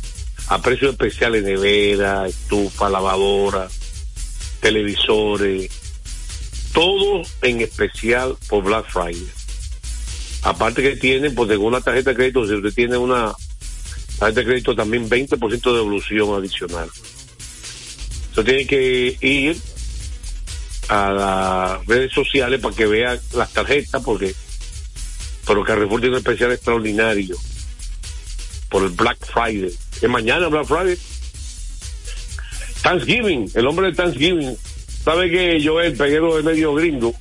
a 0.48 0.62
precios 0.62 0.92
especiales, 0.92 1.44
nevera, 1.44 2.26
estufa, 2.26 2.88
lavadora, 2.88 3.68
televisores, 4.60 5.70
todo 6.72 7.22
en 7.42 7.60
especial 7.60 8.36
por 8.48 8.64
Black 8.64 8.90
Friday. 8.90 9.28
Aparte 10.42 10.82
que 10.82 10.96
tienen, 10.96 11.34
pues 11.34 11.48
según 11.48 11.72
la 11.72 11.80
tarjeta 11.80 12.10
de 12.10 12.16
crédito, 12.16 12.46
si 12.46 12.54
usted 12.54 12.72
tiene 12.72 12.96
una 12.96 13.34
tarjeta 14.18 14.40
de 14.40 14.46
crédito, 14.46 14.74
también 14.74 15.08
20% 15.08 15.70
de 15.70 15.76
devolución 15.76 16.34
adicional. 16.34 16.88
Usted 18.30 18.44
tiene 18.44 18.66
que 18.66 19.18
ir 19.20 19.56
a 20.88 21.10
las 21.10 21.86
redes 21.86 22.12
sociales 22.12 22.60
para 22.60 22.74
que 22.74 22.86
vea 22.86 23.18
las 23.34 23.52
tarjetas, 23.52 24.02
porque 24.02 24.34
pero 25.46 25.64
Carrefour 25.64 26.00
tiene 26.00 26.16
un 26.16 26.18
especial 26.18 26.52
extraordinario 26.52 27.36
por 28.68 28.82
el 28.84 28.90
Black 28.90 29.16
Friday. 29.32 29.72
Es 30.02 30.08
mañana 30.08 30.48
Black 30.48 30.66
Friday. 30.66 30.98
Thanksgiving, 32.82 33.50
el 33.54 33.66
hombre 33.66 33.86
de 33.86 33.94
Thanksgiving. 33.94 34.56
¿Sabe 35.02 35.30
que 35.30 35.58
Joel, 35.64 35.96
peguero 35.96 36.36
de 36.36 36.42
medio 36.42 36.74
gringo, 36.74 37.14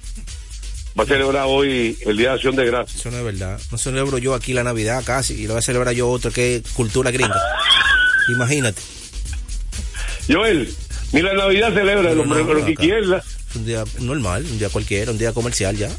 va 1.00 1.04
a 1.04 1.08
celebrar 1.08 1.46
hoy 1.48 1.98
el 2.06 2.18
Día 2.18 2.30
de 2.30 2.36
Acción 2.36 2.56
de 2.58 2.66
Gracias? 2.66 3.00
Eso 3.00 3.12
no 3.12 3.18
es 3.20 3.24
verdad. 3.24 3.60
No 3.72 3.78
celebro 3.78 4.18
yo 4.18 4.34
aquí 4.34 4.52
la 4.52 4.64
Navidad 4.64 5.04
casi 5.06 5.36
y 5.36 5.48
lo 5.48 5.54
voy 5.54 5.60
a 5.60 5.62
celebrar 5.62 5.96
yo 5.96 6.10
otro 6.10 6.30
que 6.30 6.58
es 6.58 6.64
cultura 6.74 7.12
gringa. 7.12 7.40
Imagínate. 8.28 8.82
Joel, 10.30 10.70
ni 11.14 11.22
la 11.22 11.34
Navidad 11.34 11.74
celebra 11.74 12.12
el 12.12 12.20
hombre, 12.20 12.44
pero 12.46 12.66
que 12.66 12.76
quiera. 12.76 13.24
Un 13.58 13.66
día 13.66 13.84
normal, 14.00 14.46
un 14.50 14.60
día 14.60 14.70
cualquiera, 14.70 15.12
un 15.12 15.18
día 15.18 15.34
comercial 15.34 15.76
ya. 15.76 15.90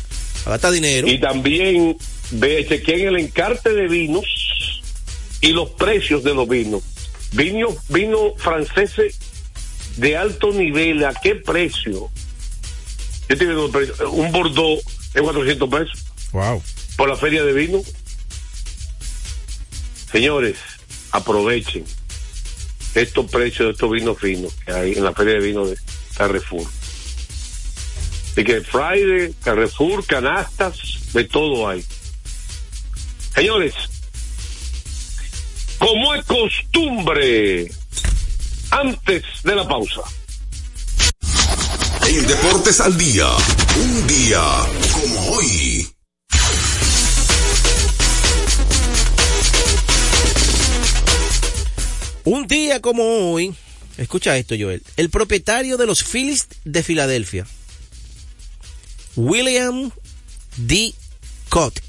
Gasta 0.46 0.70
dinero. 0.70 1.08
Y 1.08 1.18
también 1.18 1.96
ve, 2.30 2.64
chequen 2.68 3.08
el 3.08 3.16
encarte 3.18 3.72
de 3.72 3.88
vinos 3.88 4.24
y 5.40 5.48
los 5.48 5.70
precios 5.70 6.22
de 6.22 6.34
los 6.34 6.48
vinos. 6.48 6.82
Vino, 7.32 7.68
vino 7.88 8.34
franceses 8.36 9.18
de 9.96 10.16
alto 10.16 10.52
nivel, 10.52 11.04
¿a 11.04 11.12
qué 11.14 11.34
precio? 11.34 11.92
Yo 11.92 12.10
estoy 13.28 13.46
viendo 13.48 13.66
el 13.66 13.72
precio. 13.72 14.10
Un 14.10 14.32
Bordeaux 14.32 14.82
en 15.14 15.24
400 15.24 15.68
pesos. 15.68 16.04
Wow. 16.32 16.62
Por 16.96 17.08
la 17.08 17.16
feria 17.16 17.42
de 17.44 17.52
vino. 17.52 17.82
Señores, 20.10 20.56
aprovechen 21.10 21.84
estos 22.94 23.30
precios 23.30 23.66
de 23.66 23.72
estos 23.72 23.90
vinos 23.90 24.18
finos 24.18 24.54
que 24.64 24.72
hay 24.72 24.92
en 24.92 25.04
la 25.04 25.12
feria 25.12 25.34
de 25.34 25.40
vino 25.40 25.66
de 25.66 25.76
Carrefour. 26.16 26.66
Así 28.38 28.44
que 28.44 28.60
Friday, 28.60 29.34
Carrefour, 29.42 30.06
canastas, 30.06 30.78
de 31.12 31.24
todo 31.24 31.68
hay. 31.68 31.84
Señores, 33.34 33.74
como 35.76 36.14
es 36.14 36.24
costumbre, 36.24 37.68
antes 38.70 39.24
de 39.42 39.56
la 39.56 39.66
pausa. 39.66 40.02
En 42.06 42.26
Deportes 42.28 42.80
al 42.80 42.96
Día, 42.96 43.26
un 43.76 44.06
día 44.06 44.40
como 44.92 45.30
hoy. 45.32 45.88
Un 52.22 52.46
día 52.46 52.80
como 52.80 53.32
hoy, 53.32 53.52
escucha 53.96 54.36
esto 54.36 54.54
Joel, 54.56 54.84
el 54.96 55.10
propietario 55.10 55.76
de 55.76 55.86
los 55.86 56.04
Phillies 56.04 56.46
de 56.64 56.84
Filadelfia, 56.84 57.44
William 59.18 59.90
D. 60.58 60.94
Cott, 61.48 61.80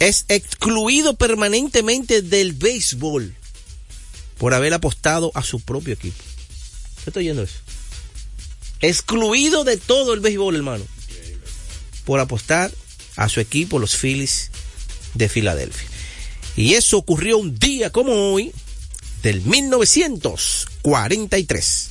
es 0.00 0.24
excluido 0.26 1.14
permanentemente 1.14 2.22
del 2.22 2.54
béisbol 2.54 3.36
por 4.36 4.52
haber 4.52 4.74
apostado 4.74 5.30
a 5.34 5.44
su 5.44 5.60
propio 5.60 5.94
equipo. 5.94 6.20
¿Qué 7.04 7.10
estoy 7.10 7.26
oyendo 7.26 7.44
eso? 7.44 7.58
Excluido 8.80 9.62
de 9.62 9.76
todo 9.76 10.12
el 10.12 10.18
béisbol, 10.18 10.56
hermano. 10.56 10.84
Por 12.04 12.18
apostar 12.18 12.72
a 13.14 13.28
su 13.28 13.38
equipo, 13.38 13.78
los 13.78 13.96
Phillies 13.96 14.50
de 15.14 15.28
Filadelfia. 15.28 15.88
Y 16.56 16.74
eso 16.74 16.98
ocurrió 16.98 17.38
un 17.38 17.56
día 17.56 17.90
como 17.90 18.32
hoy, 18.32 18.50
del 19.22 19.40
1943. 19.42 21.90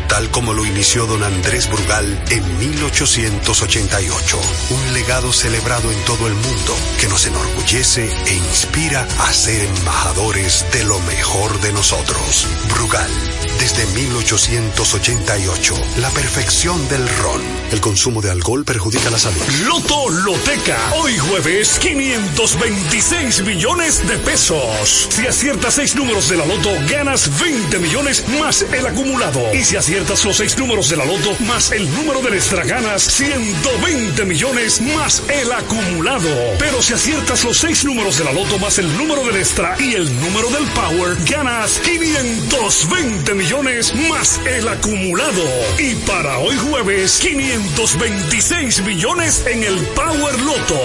tal 0.11 0.29
como 0.29 0.53
lo 0.53 0.65
inició 0.65 1.05
don 1.05 1.23
Andrés 1.23 1.69
Brugal 1.69 2.21
en 2.31 2.59
1888. 2.59 4.41
Un 4.71 4.93
legado 4.93 5.31
celebrado 5.31 5.89
en 5.89 5.97
todo 6.03 6.27
el 6.27 6.33
mundo 6.33 6.75
que 6.99 7.07
nos 7.07 7.25
enorgullece 7.25 8.11
e 8.27 8.33
inspira 8.33 9.07
a 9.19 9.31
ser 9.31 9.63
embajadores 9.63 10.65
de 10.73 10.83
lo 10.83 10.99
mejor 10.99 11.61
de 11.61 11.71
nosotros. 11.71 12.45
Brugal, 12.73 13.09
desde 13.57 13.85
1888, 13.85 15.75
la 15.99 16.09
perfección 16.09 16.85
del 16.89 17.07
ron. 17.07 17.41
El 17.71 17.79
consumo 17.79 18.21
de 18.21 18.31
alcohol 18.31 18.65
perjudica 18.65 19.09
la 19.11 19.17
salud. 19.17 19.41
Loto 19.65 20.09
Loteca, 20.09 20.77
hoy 20.97 21.17
jueves 21.17 21.79
526 21.79 23.43
millones 23.43 24.05
de 24.05 24.17
pesos. 24.17 25.07
Si 25.09 25.25
aciertas 25.25 25.75
seis 25.75 25.95
números 25.95 26.27
de 26.27 26.35
la 26.35 26.45
Loto, 26.45 26.71
ganas 26.89 27.39
20 27.39 27.79
millones 27.79 28.25
más 28.41 28.63
el 28.73 28.85
acumulado. 28.85 29.53
Y 29.53 29.63
si 29.63 29.77
aciertas 29.77 30.00
los 30.09 30.35
seis 30.35 30.57
números 30.57 30.89
de 30.89 30.97
la 30.97 31.05
Loto 31.05 31.35
más 31.45 31.71
el 31.71 31.89
número 31.93 32.21
de 32.21 32.35
extra, 32.35 32.63
ganas 32.63 33.03
120 33.03 34.25
millones 34.25 34.81
más 34.81 35.21
el 35.29 35.51
acumulado. 35.51 36.27
Pero 36.57 36.81
si 36.81 36.93
aciertas 36.93 37.43
los 37.43 37.57
seis 37.57 37.85
números 37.85 38.17
de 38.17 38.23
la 38.23 38.33
Loto 38.33 38.57
más 38.57 38.79
el 38.79 38.97
número 38.97 39.23
del 39.23 39.37
extra 39.37 39.75
y 39.79 39.93
el 39.93 40.19
número 40.19 40.49
del 40.49 40.65
Power, 40.69 41.15
ganas 41.29 41.79
520 41.79 43.33
millones 43.35 43.93
más 44.09 44.41
el 44.45 44.67
acumulado. 44.67 45.43
Y 45.77 45.93
para 46.07 46.39
hoy 46.39 46.57
jueves, 46.57 47.19
526 47.19 48.83
millones 48.83 49.45
en 49.45 49.63
el 49.63 49.77
Power 49.87 50.39
Loto. 50.41 50.81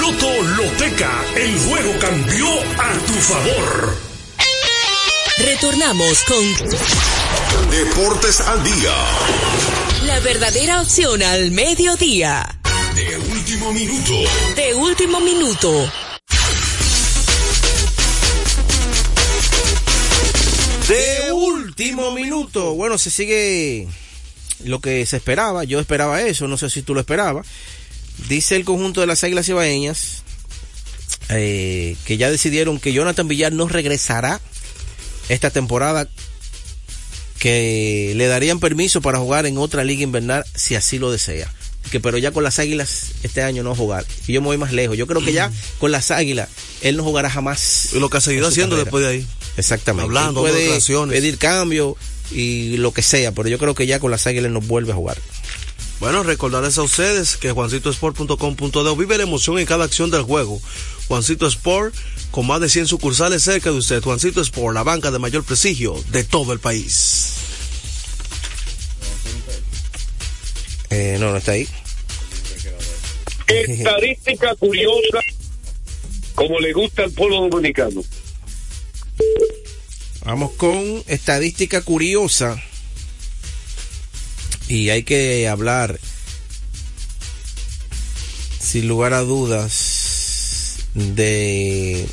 Loto 0.00 0.42
Loteca, 0.56 1.12
el 1.36 1.58
juego 1.58 1.98
cambió 2.00 2.46
a 2.78 2.92
tu 3.06 3.12
favor. 3.12 4.03
Retornamos 5.38 6.22
con 6.24 7.70
Deportes 7.70 8.40
al 8.40 8.62
día. 8.62 8.94
la 10.06 10.20
verdadera 10.20 10.80
opción 10.80 11.22
al 11.22 11.50
mediodía. 11.50 12.60
De 12.94 13.18
último 13.18 13.72
minuto. 13.72 14.12
De 14.54 14.74
último 14.74 15.20
minuto. 15.20 15.90
De 20.88 21.32
último 21.32 22.12
minuto. 22.12 22.74
Bueno, 22.74 22.96
se 22.96 23.10
sigue 23.10 23.88
lo 24.64 24.80
que 24.80 25.04
se 25.06 25.16
esperaba. 25.16 25.64
Yo 25.64 25.80
esperaba 25.80 26.22
eso. 26.22 26.46
No 26.46 26.56
sé 26.56 26.70
si 26.70 26.82
tú 26.82 26.94
lo 26.94 27.00
esperabas. 27.00 27.46
Dice 28.28 28.54
el 28.54 28.64
conjunto 28.64 29.00
de 29.00 29.08
las 29.08 29.24
Águilas 29.24 29.48
Ibaeñas 29.48 30.22
eh, 31.30 31.96
que 32.04 32.16
ya 32.16 32.30
decidieron 32.30 32.78
que 32.78 32.92
Jonathan 32.92 33.26
Villar 33.26 33.52
no 33.52 33.66
regresará 33.66 34.40
esta 35.28 35.50
temporada 35.50 36.08
que 37.38 38.12
le 38.16 38.26
darían 38.26 38.60
permiso 38.60 39.00
para 39.00 39.18
jugar 39.18 39.46
en 39.46 39.58
otra 39.58 39.84
liga 39.84 40.02
invernal 40.02 40.44
si 40.54 40.76
así 40.76 40.98
lo 40.98 41.12
desea. 41.12 41.52
Que, 41.90 42.00
pero 42.00 42.16
ya 42.16 42.32
con 42.32 42.42
las 42.42 42.58
águilas 42.58 43.12
este 43.22 43.42
año 43.42 43.62
no 43.62 43.74
jugar. 43.74 44.06
Y 44.26 44.32
yo 44.32 44.40
me 44.40 44.46
voy 44.46 44.56
más 44.56 44.72
lejos. 44.72 44.96
Yo 44.96 45.06
creo 45.06 45.22
que 45.22 45.32
ya 45.32 45.52
con 45.78 45.92
las 45.92 46.10
águilas 46.10 46.48
él 46.80 46.96
no 46.96 47.04
jugará 47.04 47.28
jamás. 47.28 47.90
Y 47.92 48.00
lo 48.00 48.08
que 48.08 48.16
ha 48.16 48.20
seguido 48.20 48.48
haciendo 48.48 48.76
carrera. 48.76 48.84
después 48.84 49.04
de 49.04 49.10
ahí. 49.10 49.26
Exactamente. 49.56 50.04
Hablando, 50.04 50.46
Él 50.46 50.52
puede 50.52 51.08
pedir 51.08 51.38
cambio 51.38 51.96
y 52.30 52.76
lo 52.78 52.92
que 52.92 53.02
sea, 53.02 53.32
pero 53.32 53.48
yo 53.48 53.58
creo 53.58 53.74
que 53.74 53.86
ya 53.86 54.00
con 54.00 54.10
las 54.10 54.26
águilas 54.26 54.50
no 54.50 54.60
vuelve 54.60 54.92
a 54.92 54.94
jugar. 54.94 55.18
Bueno, 56.00 56.22
recordarles 56.22 56.76
a 56.78 56.82
ustedes 56.82 57.36
que 57.36 57.52
juancitosport.com.de 57.52 58.96
vive 58.96 59.16
la 59.16 59.22
emoción 59.22 59.58
en 59.58 59.66
cada 59.66 59.84
acción 59.84 60.10
del 60.10 60.22
juego. 60.22 60.60
Juancito 61.08 61.46
Sport, 61.46 61.94
con 62.30 62.46
más 62.46 62.60
de 62.60 62.68
100 62.68 62.86
sucursales 62.86 63.42
cerca 63.42 63.70
de 63.70 63.76
usted. 63.76 64.02
Juancito 64.02 64.40
Sport, 64.40 64.74
la 64.74 64.82
banca 64.82 65.10
de 65.10 65.18
mayor 65.18 65.44
prestigio 65.44 66.02
de 66.10 66.24
todo 66.24 66.52
el 66.52 66.58
país. 66.58 67.34
Eh, 70.90 71.16
no, 71.18 71.30
no 71.30 71.36
está 71.38 71.52
ahí. 71.52 71.68
Estadística 73.46 74.54
curiosa, 74.54 75.20
como 76.34 76.60
le 76.60 76.72
gusta 76.72 77.04
al 77.04 77.10
pueblo 77.10 77.48
dominicano. 77.48 78.02
Vamos 80.24 80.52
con 80.52 81.04
estadística 81.06 81.82
curiosa. 81.82 82.62
Y 84.68 84.88
hay 84.88 85.02
que 85.02 85.46
hablar, 85.46 86.00
sin 88.58 88.88
lugar 88.88 89.12
a 89.12 89.20
dudas, 89.20 89.93
de 90.94 92.06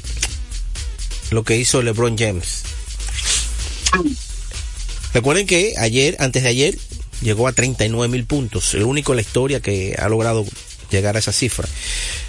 lo 1.30 1.44
que 1.44 1.58
hizo 1.58 1.82
LeBron 1.82 2.18
James. 2.18 2.64
Recuerden 5.14 5.46
que 5.46 5.74
ayer, 5.78 6.16
antes 6.20 6.44
de 6.44 6.50
ayer, 6.50 6.78
llegó 7.22 7.48
a 7.48 7.54
39 7.54 8.12
mil 8.12 8.26
puntos. 8.26 8.74
El 8.74 8.84
único 8.84 9.12
en 9.12 9.18
la 9.18 9.22
historia 9.22 9.60
que 9.60 9.96
ha 9.98 10.10
logrado 10.10 10.46
llegar 10.90 11.16
a 11.16 11.20
esa 11.20 11.32
cifra. 11.32 11.68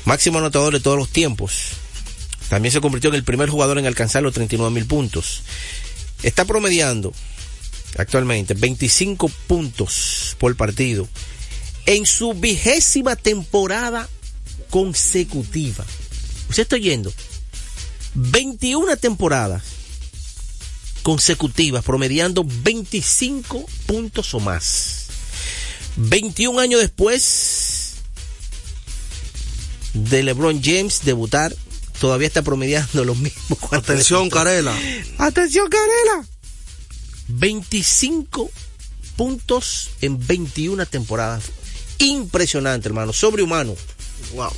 Máximo 0.04 0.38
anotador 0.38 0.72
de 0.72 0.80
todos 0.80 0.98
los 0.98 1.08
tiempos. 1.08 1.70
También 2.48 2.72
se 2.72 2.80
convirtió 2.80 3.10
en 3.10 3.16
el 3.16 3.24
primer 3.24 3.48
jugador 3.48 3.78
en 3.78 3.86
alcanzar 3.86 4.22
los 4.22 4.34
39 4.34 4.72
mil 4.74 4.86
puntos. 4.86 5.42
Está 6.22 6.44
promediando 6.44 7.12
actualmente 7.98 8.54
25 8.54 9.28
puntos 9.46 10.36
por 10.38 10.56
partido 10.56 11.08
en 11.86 12.06
su 12.06 12.34
vigésima 12.34 13.16
temporada 13.16 14.08
consecutiva. 14.70 15.84
¿Usted 16.52 16.64
está 16.64 16.76
oyendo? 16.76 17.10
21 18.12 18.98
temporadas 18.98 19.62
consecutivas, 21.02 21.82
promediando 21.82 22.44
25 22.46 23.64
puntos 23.86 24.34
o 24.34 24.40
más. 24.40 25.06
21 25.96 26.60
años 26.60 26.82
después 26.82 27.94
de 29.94 30.22
LeBron 30.24 30.60
James 30.62 31.00
debutar, 31.04 31.56
todavía 31.98 32.26
está 32.26 32.42
promediando 32.42 33.02
los 33.06 33.16
mismos. 33.16 33.58
Atención, 33.72 34.28
Carela. 34.28 34.78
Atención, 35.16 35.70
Carela. 35.70 36.28
25 37.28 38.50
puntos 39.16 39.88
en 40.02 40.18
21 40.26 40.84
temporadas. 40.84 41.44
Impresionante, 41.96 42.88
hermano. 42.88 43.14
Sobrehumano. 43.14 43.74
Wow. 44.34 44.52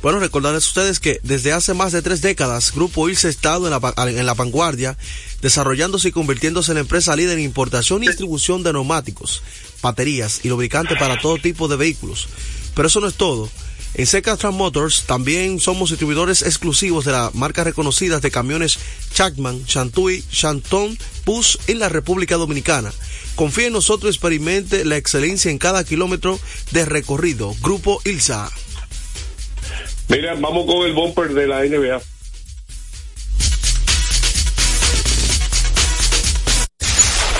Bueno, 0.00 0.20
recordarles 0.20 0.64
a 0.64 0.68
ustedes 0.68 1.00
que 1.00 1.18
desde 1.24 1.52
hace 1.52 1.74
más 1.74 1.90
de 1.90 2.02
tres 2.02 2.20
décadas, 2.20 2.72
Grupo 2.72 3.08
Ilse 3.08 3.26
ha 3.26 3.30
estado 3.30 3.66
en 3.66 4.26
la, 4.26 4.34
vanguardia, 4.34 4.96
desarrollándose 5.42 6.08
y 6.08 6.12
convirtiéndose 6.12 6.70
en 6.70 6.76
la 6.76 6.82
empresa 6.82 7.16
líder 7.16 7.38
en 7.38 7.44
importación 7.44 8.04
y 8.04 8.06
distribución 8.06 8.62
de 8.62 8.72
neumáticos, 8.72 9.42
baterías 9.82 10.40
y 10.44 10.48
lubricantes 10.48 10.96
para 10.98 11.18
todo 11.20 11.38
tipo 11.38 11.66
de 11.66 11.76
vehículos. 11.76 12.28
Pero 12.76 12.86
eso 12.86 13.00
no 13.00 13.08
es 13.08 13.14
todo. 13.14 13.50
En 13.94 14.06
Seca 14.06 14.36
Trans 14.36 14.54
Motors 14.54 15.02
también 15.06 15.58
somos 15.58 15.90
distribuidores 15.90 16.42
exclusivos 16.42 17.04
de 17.04 17.12
las 17.12 17.34
marcas 17.34 17.64
reconocidas 17.64 18.22
de 18.22 18.30
camiones 18.30 18.78
Chapman, 19.14 19.64
Chantui, 19.64 20.22
Chanton, 20.30 20.96
Push 21.24 21.56
en 21.66 21.80
la 21.80 21.88
República 21.88 22.36
Dominicana. 22.36 22.92
Confíe 23.34 23.66
en 23.66 23.72
nosotros 23.72 24.12
y 24.12 24.14
experimente 24.14 24.84
la 24.84 24.96
excelencia 24.96 25.50
en 25.50 25.58
cada 25.58 25.82
kilómetro 25.82 26.38
de 26.70 26.84
recorrido. 26.84 27.56
Grupo 27.60 28.00
Ilsa. 28.04 28.48
Mira, 30.08 30.34
vamos 30.38 30.64
con 30.64 30.86
el 30.86 30.94
bumper 30.94 31.28
de 31.34 31.46
la 31.46 31.64
NBA. 31.64 32.00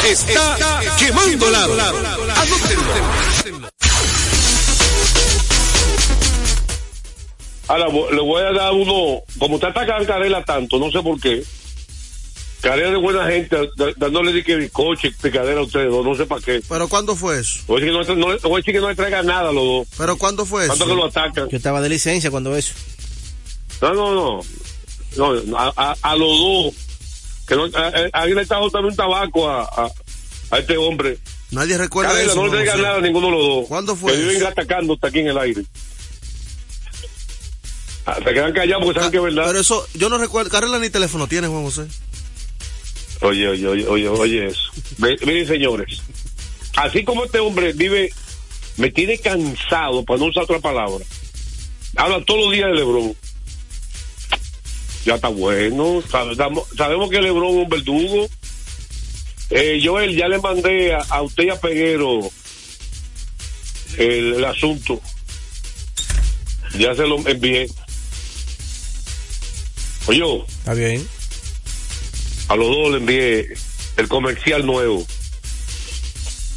Está 0.06 0.80
quemando 0.98 1.50
lado. 1.50 1.74
Anótenlo. 2.36 3.68
Ahora 7.68 7.86
le 7.86 8.20
voy 8.20 8.42
a 8.42 8.52
dar 8.52 8.72
uno, 8.72 9.22
como 9.38 9.56
usted 9.56 9.68
ataca 9.68 9.96
a 9.98 10.06
Carela 10.06 10.42
tanto, 10.44 10.78
no 10.78 10.90
sé 10.90 11.02
por 11.02 11.20
qué. 11.20 11.42
Carela 12.60 12.90
de 12.90 12.96
buena 12.96 13.26
gente, 13.28 13.56
dándole 13.98 14.32
de 14.32 14.42
que 14.42 14.56
bizcocho 14.56 15.06
y 15.06 15.10
picadera 15.12 15.60
a 15.60 15.62
ustedes 15.62 15.90
dos, 15.90 16.04
no 16.04 16.14
sé 16.16 16.26
para 16.26 16.40
qué. 16.40 16.60
¿Pero 16.68 16.88
cuándo 16.88 17.14
fue 17.14 17.38
eso? 17.38 17.60
Voy 17.68 17.80
a 17.80 17.84
decir 17.84 18.04
que 18.16 18.16
no, 18.18 18.62
que 18.64 18.80
no 18.80 18.88
le 18.88 18.94
traiga 18.96 19.22
nada 19.22 19.50
a 19.50 19.52
los 19.52 19.64
dos. 19.64 19.88
¿Pero 19.96 20.16
cuándo 20.18 20.44
fue 20.44 20.64
eso? 20.66 20.74
Que 20.86 20.94
lo 20.94 21.04
atacan. 21.06 21.48
Yo 21.48 21.56
estaba 21.56 21.80
de 21.80 21.88
licencia 21.88 22.30
cuando 22.32 22.56
eso. 22.56 22.74
No, 23.80 23.94
no, 23.94 24.14
no. 24.14 24.40
No, 25.16 25.56
a, 25.58 25.72
a- 25.76 25.96
a 26.02 26.16
los 26.16 26.28
dos. 26.38 26.74
Que 27.46 27.54
no, 27.54 27.64
a- 27.66 27.86
a- 27.88 28.08
alguien 28.12 28.36
le 28.36 28.42
está 28.42 28.58
botando 28.58 28.88
un 28.88 28.96
tabaco 28.96 29.48
a, 29.48 29.62
a, 29.62 29.88
a 30.50 30.58
este 30.58 30.76
hombre. 30.76 31.18
Nadie 31.52 31.78
recuerda 31.78 32.10
Carela, 32.12 32.32
eso. 32.32 32.44
no 32.46 32.52
le 32.54 32.64
nada 32.64 32.96
a 32.96 33.00
ninguno 33.00 33.28
de 33.28 33.32
los 33.34 33.46
dos. 33.46 33.68
¿Cuándo 33.68 33.94
fue 33.94 34.12
Que 34.12 34.18
viven 34.18 34.36
eso? 34.38 34.48
atacando 34.48 34.94
hasta 34.94 35.06
aquí 35.06 35.20
en 35.20 35.28
el 35.28 35.38
aire. 35.38 35.62
Ah, 38.04 38.16
Se 38.16 38.34
quedan 38.34 38.52
callados 38.52 38.84
porque 38.84 38.98
saben 39.00 39.12
que 39.12 39.18
es 39.18 39.22
verdad. 39.22 39.44
Pero 39.46 39.60
eso, 39.60 39.86
yo 39.94 40.08
no 40.08 40.18
recuerdo. 40.18 40.50
Carela 40.50 40.78
ni 40.78 40.90
teléfono 40.90 41.26
tiene, 41.28 41.46
Juan 41.46 41.62
José. 41.62 41.86
Oye, 43.20 43.48
oye, 43.48 43.66
oye, 43.66 43.86
oye, 43.86 44.08
oye 44.08 44.46
eso. 44.46 44.70
Miren, 44.98 45.46
señores, 45.46 46.02
así 46.76 47.04
como 47.04 47.24
este 47.24 47.40
hombre 47.40 47.72
vive, 47.72 48.12
me 48.76 48.90
tiene 48.90 49.18
cansado, 49.18 50.04
para 50.04 50.20
no 50.20 50.26
usar 50.26 50.44
otra 50.44 50.60
palabra. 50.60 51.04
Habla 51.96 52.24
todos 52.24 52.44
los 52.44 52.52
días 52.52 52.68
de 52.68 52.76
Lebron. 52.76 53.16
Ya 55.04 55.16
está 55.16 55.28
bueno. 55.28 56.02
Sabemos, 56.10 57.10
que 57.10 57.20
Lebron 57.20 57.48
es 57.58 57.64
un 57.64 57.68
verdugo. 57.68 58.28
Eh, 59.50 59.80
Joel, 59.82 60.14
ya 60.14 60.28
le 60.28 60.38
mandé 60.38 60.94
a, 60.94 60.98
a 61.08 61.22
usted 61.22 61.44
y 61.44 61.50
a 61.50 61.58
Peguero 61.58 62.30
el, 63.96 64.34
el 64.34 64.44
asunto. 64.44 65.00
Ya 66.78 66.94
se 66.94 67.06
lo 67.06 67.16
envié. 67.26 67.68
Oye, 70.06 70.44
Está 70.58 70.74
bien. 70.74 71.06
A 72.48 72.56
los 72.56 72.68
dos 72.68 72.90
le 72.92 72.96
envié 72.98 73.48
el 73.96 74.08
comercial 74.08 74.64
nuevo. 74.66 75.06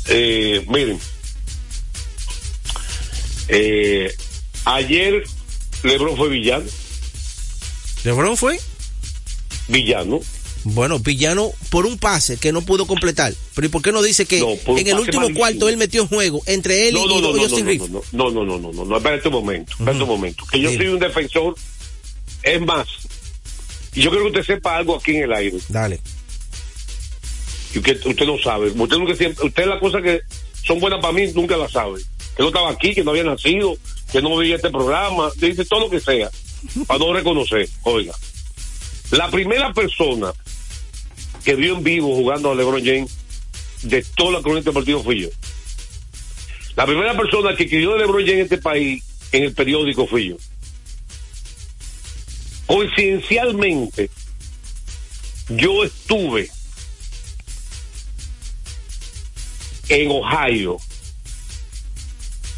Eh, 0.08 0.66
miren, 0.68 1.00
eh, 3.48 4.14
ayer 4.66 5.24
Lebron 5.84 6.16
fue 6.18 6.30
villano, 6.30 6.66
¿LeBron 8.04 8.38
fue? 8.38 8.60
villano. 9.68 10.20
Bueno, 10.64 11.00
villano 11.00 11.52
por 11.72 11.88
un 11.88 11.98
pase 11.98 12.38
que 12.38 12.52
no 12.52 12.62
pudo 12.62 12.86
completar. 12.86 13.34
Pero 13.56 13.66
¿y 13.68 13.70
por 13.72 13.82
qué 13.82 13.92
no 13.92 14.02
dice 14.04 14.26
que 14.26 14.40
No, 14.40 14.52
en 14.78 14.88
el 14.88 15.00
último 15.00 15.22
malísimo. 15.22 15.40
cuarto 15.40 15.70
él 15.70 15.78
metió 15.78 16.06
juego 16.08 16.44
entre 16.46 16.88
él 16.88 16.94
No, 16.94 17.06
y, 17.06 17.08
no, 17.08 17.14
y- 17.18 17.22
no, 17.22 17.28
no, 17.32 17.48
no, 17.48 17.66
Reeves? 17.66 17.90
no, 17.90 18.02
no, 18.12 18.30
no, 18.32 18.46
no, 18.46 18.60
no, 18.60 18.72
no, 18.74 18.86
no, 18.86 18.98
espérate 18.98 19.28
un 19.28 19.34
momento, 19.34 19.72
espérate 19.72 20.04
un 20.04 20.10
momento, 20.10 20.46
que 20.52 20.60
yo 20.60 20.70
soy 20.72 20.88
un 20.88 21.00
defensor, 21.00 21.56
es 22.44 22.62
más, 22.62 22.88
y 23.94 24.02
yo 24.02 24.10
quiero 24.10 24.26
que 24.26 24.40
usted 24.40 24.56
sepa 24.56 24.78
algo 24.78 24.96
aquí 24.96 25.16
en 25.16 25.24
el 25.24 25.34
aire, 25.34 25.58
Dale. 25.70 26.00
y 27.74 27.82
que 27.82 27.92
usted 27.92 28.26
no 28.26 28.38
sabe, 28.38 28.72
usted 28.72 28.98
nunca 28.98 29.16
siempre, 29.16 29.46
usted 29.46 29.66
las 29.66 29.80
cosas 29.80 30.02
que 30.02 30.22
son 30.64 30.80
buenas 30.80 31.00
para 31.02 31.14
mí 31.14 31.32
nunca 31.34 31.58
las 31.58 31.72
sabe, 31.72 32.02
que 32.36 32.44
no 32.44 32.48
estaba 32.48 32.70
aquí, 32.70 32.94
que 32.94 33.04
no 33.04 33.12
había 33.12 33.24
nacido, 33.24 33.78
que 34.12 34.22
no 34.22 34.36
veía 34.36 34.56
este 34.56 34.70
programa, 34.70 35.30
dice 35.38 35.66
todo 35.66 35.82
lo 35.82 35.90
que 35.90 36.00
sea, 36.00 36.30
para 36.88 37.00
no 37.00 37.14
reconocer, 37.14 37.68
oiga, 37.84 38.14
la 39.12 39.30
primera 39.30 39.74
persona 39.74 40.34
que 41.44 41.56
vio 41.56 41.76
en 41.76 41.84
vivo 41.84 42.16
jugando 42.16 42.52
a 42.52 42.56
LeBron 42.56 42.84
James 42.84 43.12
de 43.84 44.04
toda 44.16 44.34
la 44.34 44.42
corriente 44.42 44.70
deportiva 44.70 45.02
fui 45.02 45.22
yo. 45.22 45.30
La 46.76 46.86
primera 46.86 47.18
persona 47.18 47.56
que 47.56 47.64
escribió 47.64 47.94
de 47.94 48.00
LeBron 48.00 48.22
James 48.22 48.38
en 48.38 48.44
este 48.44 48.58
país 48.58 49.04
en 49.32 49.44
el 49.44 49.54
periódico 49.54 50.08
fui 50.08 50.30
yo. 50.30 50.38
Coincidencialmente, 52.66 54.10
yo 55.50 55.84
estuve 55.84 56.50
en 59.90 60.10
Ohio 60.10 60.78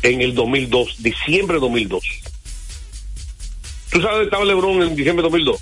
en 0.04 0.22
el 0.22 0.36
2002, 0.36 1.02
diciembre 1.02 1.56
de 1.56 1.62
2002. 1.62 2.04
¿Tú 3.90 4.02
sabes 4.02 4.12
dónde 4.12 4.26
estaba 4.26 4.46
LeBron 4.46 4.82
en 4.84 4.96
diciembre 4.96 5.24
de 5.24 5.30
2002? 5.30 5.62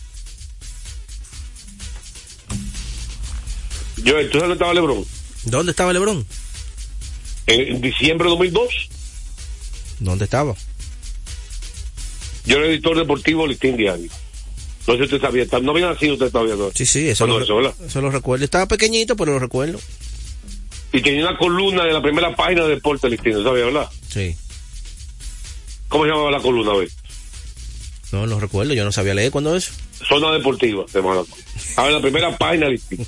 Yo, 4.04 4.14
¿tú 4.14 4.14
sabes 4.14 4.32
dónde 4.34 4.54
estaba 4.54 4.74
LeBron? 4.74 5.06
¿Dónde 5.46 5.72
estaba 5.72 5.94
LeBron? 5.94 6.26
En 7.48 7.82
diciembre 7.82 8.26
de 8.26 8.30
2002. 8.32 8.90
¿Dónde 10.00 10.26
estaba? 10.26 10.56
Yo 12.46 12.58
era 12.58 12.68
editor 12.68 12.98
deportivo 12.98 13.46
Listín 13.46 13.78
Diario. 13.78 14.10
No 14.92 14.98
sé 14.98 15.10
si 15.10 15.16
usted 15.16 15.22
sabía, 15.22 15.46
no 15.62 15.72
había 15.72 15.88
nacido 15.90 16.14
usted 16.14 16.32
todavía. 16.32 16.56
¿no? 16.56 16.70
Sí, 16.76 16.86
sí, 16.86 17.08
eso, 17.10 17.26
Bueno, 17.26 17.40
lo, 17.46 17.70
eso, 17.70 17.76
eso 17.86 18.02
lo 18.02 18.12
recuerdo. 18.12 18.44
Estaba 18.46 18.66
pequeñito, 18.68 19.16
pero 19.16 19.34
lo 19.34 19.40
recuerdo. 19.40 19.80
Y 20.94 21.02
tenía 21.02 21.28
una 21.30 21.38
columna 21.38 21.86
de 21.86 21.94
la 21.94 22.02
primera 22.02 22.36
página 22.36 22.64
de 22.64 22.76
Deporte 22.76 23.08
del 23.08 23.12
Listín, 23.12 23.34
¿no 23.34 23.44
¿sabía, 23.44 23.66
verdad? 23.66 23.90
Sí. 24.10 24.36
¿Cómo 25.88 26.04
se 26.04 26.10
llamaba 26.12 26.32
la 26.32 26.40
columna, 26.42 26.74
güey? 26.74 26.88
No, 28.12 28.26
lo 28.26 28.40
recuerdo. 28.42 28.74
Yo 28.74 28.84
no 28.84 28.92
sabía 28.92 29.14
leer 29.14 29.32
cuando 29.32 29.56
eso. 29.56 29.72
Zona 30.06 30.34
Deportiva, 30.34 30.84
se 30.92 31.00
llamaba. 31.00 31.24
A 31.78 31.84
ver, 31.84 31.94
la 31.94 32.02
primera 32.02 32.38
página 32.38 32.68
Listín. 32.68 33.06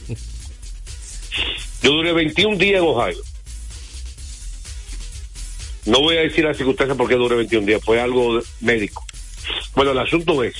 Yo 1.82 1.92
duré 1.92 2.14
21 2.14 2.58
días 2.58 2.82
en 2.82 2.88
Ohio. 2.88 3.18
No 5.86 6.00
voy 6.00 6.16
a 6.16 6.22
decir 6.22 6.46
las 6.46 6.56
circunstancias 6.56 6.98
por 6.98 7.10
qué 7.10 7.16
duré 7.16 7.36
21 7.36 7.66
días, 7.68 7.82
fue 7.84 8.00
algo 8.00 8.38
de- 8.38 8.44
médico. 8.62 9.06
Bueno, 9.76 9.92
el 9.92 10.00
asunto 10.00 10.42
es 10.44 10.54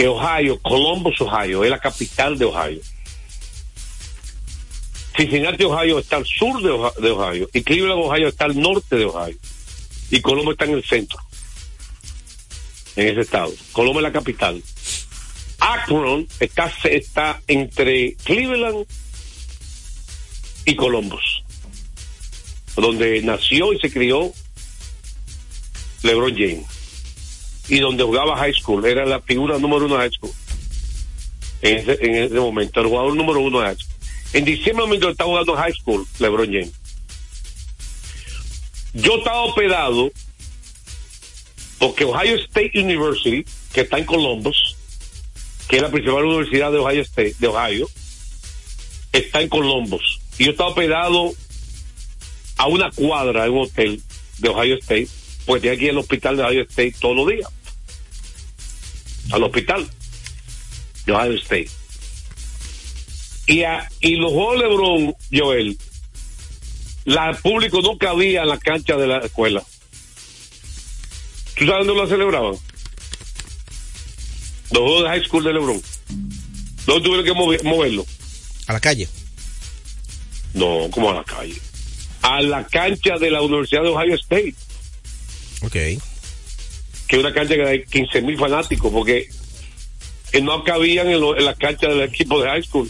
que 0.00 0.08
Ohio, 0.08 0.58
Columbus, 0.62 1.20
Ohio, 1.20 1.62
es 1.62 1.68
la 1.68 1.78
capital 1.78 2.38
de 2.38 2.46
Ohio. 2.46 2.80
Cincinnati, 5.14 5.64
Ohio 5.64 5.98
está 5.98 6.16
al 6.16 6.24
sur 6.24 6.62
de 6.62 6.70
Ohio, 6.70 7.18
Ohio 7.18 7.50
y 7.52 7.60
Cleveland, 7.60 8.00
Ohio 8.00 8.28
está 8.28 8.46
al 8.46 8.58
norte 8.58 8.96
de 8.96 9.04
Ohio 9.04 9.36
y 10.10 10.22
Columbus 10.22 10.52
está 10.52 10.64
en 10.64 10.70
el 10.70 10.84
centro, 10.84 11.18
en 12.96 13.08
ese 13.08 13.20
estado. 13.20 13.52
Columbus 13.72 13.98
es 13.98 14.02
la 14.04 14.12
capital. 14.12 14.62
Akron 15.58 16.26
está, 16.40 16.72
está 16.84 17.42
entre 17.46 18.14
Cleveland 18.24 18.86
y 20.64 20.76
Columbus, 20.76 21.44
donde 22.74 23.20
nació 23.20 23.74
y 23.74 23.80
se 23.80 23.92
crió 23.92 24.32
LeBron 26.02 26.32
James 26.32 26.79
y 27.70 27.78
donde 27.78 28.04
jugaba 28.04 28.36
high 28.36 28.52
school, 28.52 28.84
era 28.84 29.06
la 29.06 29.20
figura 29.20 29.58
número 29.58 29.86
uno 29.86 29.94
de 29.94 30.00
high 30.00 30.12
school 30.12 30.32
en 31.62 31.78
ese, 31.78 31.98
en 32.04 32.14
ese 32.16 32.34
momento, 32.34 32.80
el 32.80 32.86
jugador 32.86 33.14
número 33.14 33.40
uno 33.40 33.60
de 33.60 33.66
high 33.66 33.76
school. 33.76 33.94
En 34.32 34.44
diciembre 34.44 34.86
mientras 34.86 35.12
estaba 35.12 35.30
jugando 35.30 35.56
high 35.56 35.72
school, 35.72 36.06
LeBron 36.18 36.46
James. 36.46 36.72
Yo 38.92 39.18
estaba 39.18 39.42
operado 39.42 40.10
porque 41.78 42.04
Ohio 42.04 42.36
State 42.36 42.72
University, 42.74 43.44
que 43.72 43.82
está 43.82 43.98
en 43.98 44.04
Columbus, 44.04 44.76
que 45.68 45.76
es 45.76 45.82
la 45.82 45.90
principal 45.90 46.24
universidad 46.24 46.72
de 46.72 46.78
Ohio 46.78 47.02
State, 47.02 47.36
de 47.38 47.46
Ohio, 47.46 47.88
está 49.12 49.40
en 49.40 49.48
Columbus. 49.48 50.20
Y 50.38 50.44
yo 50.44 50.50
estaba 50.50 50.70
operado 50.70 51.32
a 52.56 52.66
una 52.66 52.90
cuadra 52.90 53.46
en 53.46 53.52
un 53.52 53.64
hotel 53.64 54.02
de 54.38 54.48
Ohio 54.48 54.76
State, 54.76 55.08
tenía 55.46 55.76
que 55.76 55.84
ir 55.86 55.90
al 55.90 55.98
hospital 55.98 56.36
de 56.36 56.42
Ohio 56.44 56.62
State 56.62 56.94
todos 57.00 57.16
los 57.16 57.28
días. 57.28 57.48
Al 59.32 59.42
hospital 59.42 59.88
de 61.06 61.12
Ohio 61.12 61.32
State. 61.34 61.70
Y, 63.46 63.62
a- 63.64 63.88
y 64.00 64.16
los 64.16 64.32
juegos 64.32 64.60
de 64.60 64.68
LeBron, 64.68 65.14
Joel, 65.32 65.78
la 67.04 67.30
el 67.30 67.36
público 67.36 67.80
no 67.82 67.96
cabía 67.98 68.42
en 68.42 68.48
la 68.48 68.58
cancha 68.58 68.96
de 68.96 69.06
la 69.06 69.18
escuela. 69.18 69.62
¿Tú 71.56 71.66
sabes 71.66 71.86
dónde 71.86 72.02
lo 72.02 72.08
celebraban? 72.08 72.54
Los 74.70 74.82
juegos 74.82 75.02
de 75.02 75.08
high 75.08 75.24
school 75.24 75.44
de 75.44 75.52
LeBron. 75.52 75.82
¿Dónde 76.86 77.02
tuvieron 77.04 77.24
que 77.24 77.32
mover- 77.32 77.62
moverlo? 77.64 78.06
A 78.66 78.72
la 78.74 78.80
calle. 78.80 79.08
No, 80.54 80.88
como 80.90 81.10
a 81.10 81.14
la 81.14 81.24
calle. 81.24 81.56
A 82.22 82.40
la 82.42 82.66
cancha 82.66 83.16
de 83.18 83.30
la 83.30 83.42
Universidad 83.42 83.82
de 83.82 83.88
Ohio 83.88 84.14
State, 84.14 84.54
Ok. 85.62 85.76
Que 87.10 87.18
una 87.18 87.34
cancha 87.34 87.56
que 87.56 87.64
hay 87.66 87.84
15 87.84 88.22
mil 88.22 88.38
fanáticos, 88.38 88.92
porque 88.92 89.28
no 90.42 90.62
cabían 90.62 91.08
en, 91.10 91.20
lo- 91.20 91.36
en 91.36 91.44
la 91.44 91.54
cancha 91.56 91.88
del 91.88 92.02
equipo 92.02 92.40
de 92.40 92.48
high 92.48 92.62
school. 92.62 92.88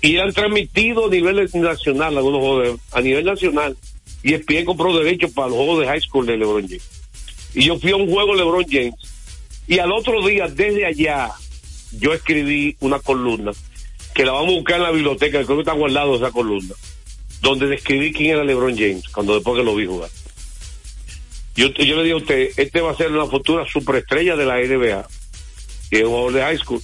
Y 0.00 0.16
eran 0.16 0.32
transmitidos 0.32 1.06
a 1.06 1.10
nivel 1.14 1.48
nacional, 1.54 2.16
algunos 2.16 2.40
juegos 2.40 2.80
a 2.92 3.00
nivel 3.00 3.24
nacional. 3.24 3.76
Y 4.22 4.34
ESPN 4.34 4.64
compró 4.64 4.96
derechos 4.98 5.30
para 5.32 5.46
los 5.48 5.56
juegos 5.58 5.80
de 5.80 5.86
high 5.86 6.00
school 6.00 6.26
de 6.26 6.36
LeBron 6.36 6.62
James. 6.66 6.82
Y 7.54 7.64
yo 7.66 7.78
fui 7.78 7.92
a 7.92 7.96
un 7.96 8.10
juego 8.10 8.34
LeBron 8.34 8.64
James. 8.68 8.94
Y 9.68 9.78
al 9.78 9.92
otro 9.92 10.26
día, 10.26 10.48
desde 10.48 10.86
allá, 10.86 11.30
yo 11.92 12.12
escribí 12.14 12.76
una 12.80 12.98
columna 12.98 13.52
que 14.14 14.24
la 14.24 14.32
vamos 14.32 14.54
a 14.54 14.56
buscar 14.56 14.76
en 14.78 14.82
la 14.82 14.90
biblioteca, 14.90 15.44
creo 15.44 15.58
que 15.58 15.62
está 15.62 15.72
guardado 15.74 16.16
esa 16.16 16.32
columna, 16.32 16.74
donde 17.42 17.68
describí 17.68 18.12
quién 18.12 18.30
era 18.32 18.42
LeBron 18.44 18.76
James, 18.76 19.04
cuando 19.12 19.34
después 19.34 19.56
que 19.56 19.62
lo 19.64 19.76
vi 19.76 19.86
jugar. 19.86 20.10
Yo, 21.58 21.72
yo 21.72 21.96
le 21.96 22.04
digo 22.04 22.18
a 22.18 22.20
usted, 22.20 22.52
este 22.56 22.80
va 22.80 22.92
a 22.92 22.96
ser 22.96 23.10
una 23.10 23.26
futura 23.26 23.66
superestrella 23.68 24.36
de 24.36 24.46
la 24.46 24.58
NBA, 24.58 25.08
que 25.90 25.98
es 25.98 26.04
un 26.04 26.10
jugador 26.10 26.32
de 26.34 26.40
high 26.42 26.58
school. 26.58 26.80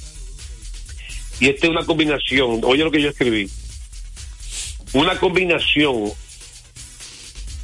Y 1.38 1.48
esta 1.48 1.68
es 1.68 1.70
una 1.70 1.86
combinación, 1.86 2.60
oye 2.64 2.82
lo 2.82 2.90
que 2.90 3.00
yo 3.00 3.10
escribí, 3.10 3.48
una 4.92 5.16
combinación 5.20 6.10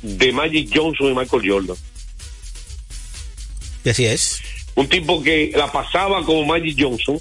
de 0.02 0.30
Magic 0.30 0.70
Johnson 0.72 1.08
y 1.10 1.14
Michael 1.16 1.50
Jordan. 1.50 1.76
Y 3.84 3.88
así 3.88 4.04
es. 4.04 4.40
Un 4.76 4.88
tipo 4.88 5.20
que 5.20 5.50
la 5.56 5.72
pasaba 5.72 6.24
como 6.24 6.44
Magic 6.44 6.76
Johnson, 6.78 7.18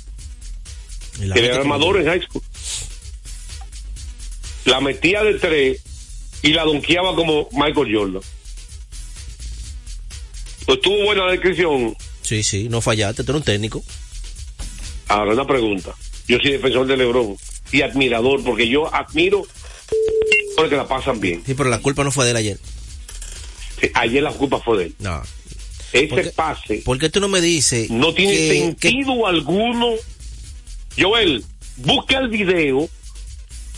que 1.33 1.45
era 1.45 1.55
armador 1.55 1.99
en 1.99 2.05
high 2.05 2.21
school. 2.21 2.43
La 4.65 4.81
metía 4.81 5.23
de 5.23 5.33
tres 5.39 5.81
y 6.43 6.53
la 6.53 6.63
donkeaba 6.63 7.15
como 7.15 7.49
Michael 7.53 7.95
Jordan. 7.95 8.21
Pues 10.69 10.81
tuvo 10.81 11.03
buena 11.05 11.25
descripción. 11.31 11.95
Sí, 12.21 12.43
sí, 12.43 12.69
no 12.69 12.79
fallaste, 12.79 13.23
tú 13.23 13.31
eres 13.31 13.39
un 13.39 13.43
técnico. 13.43 13.83
Ahora 15.07 15.33
una 15.33 15.47
pregunta. 15.47 15.95
Yo 16.27 16.37
soy 16.39 16.51
defensor 16.51 16.85
de 16.85 16.95
LeBron 16.95 17.35
y 17.71 17.81
admirador 17.81 18.43
porque 18.43 18.69
yo 18.69 18.93
admiro 18.93 19.47
porque 20.55 20.75
la 20.75 20.87
pasan 20.87 21.19
bien. 21.19 21.41
Sí, 21.43 21.55
pero 21.55 21.71
la 21.71 21.79
culpa 21.79 22.03
no 22.03 22.11
fue 22.11 22.25
de 22.25 22.31
él 22.31 22.37
ayer. 22.37 22.59
Sí, 23.81 23.89
Ayer 23.95 24.21
la 24.21 24.31
culpa 24.31 24.59
fue 24.59 24.77
de 24.77 24.83
él. 24.85 24.95
No. 24.99 25.23
Ese 25.91 26.05
¿Por 26.05 26.21
qué- 26.21 26.29
pase 26.29 26.81
¿Por 26.85 26.99
qué 26.99 27.09
tú 27.09 27.19
no 27.19 27.29
me 27.29 27.41
dices? 27.41 27.89
no 27.89 28.13
tiene 28.13 28.33
que- 28.33 28.59
sentido 28.59 29.25
alguno. 29.25 29.93
Joel, 30.99 31.43
busca 31.77 32.19
el 32.19 32.27
video 32.29 32.87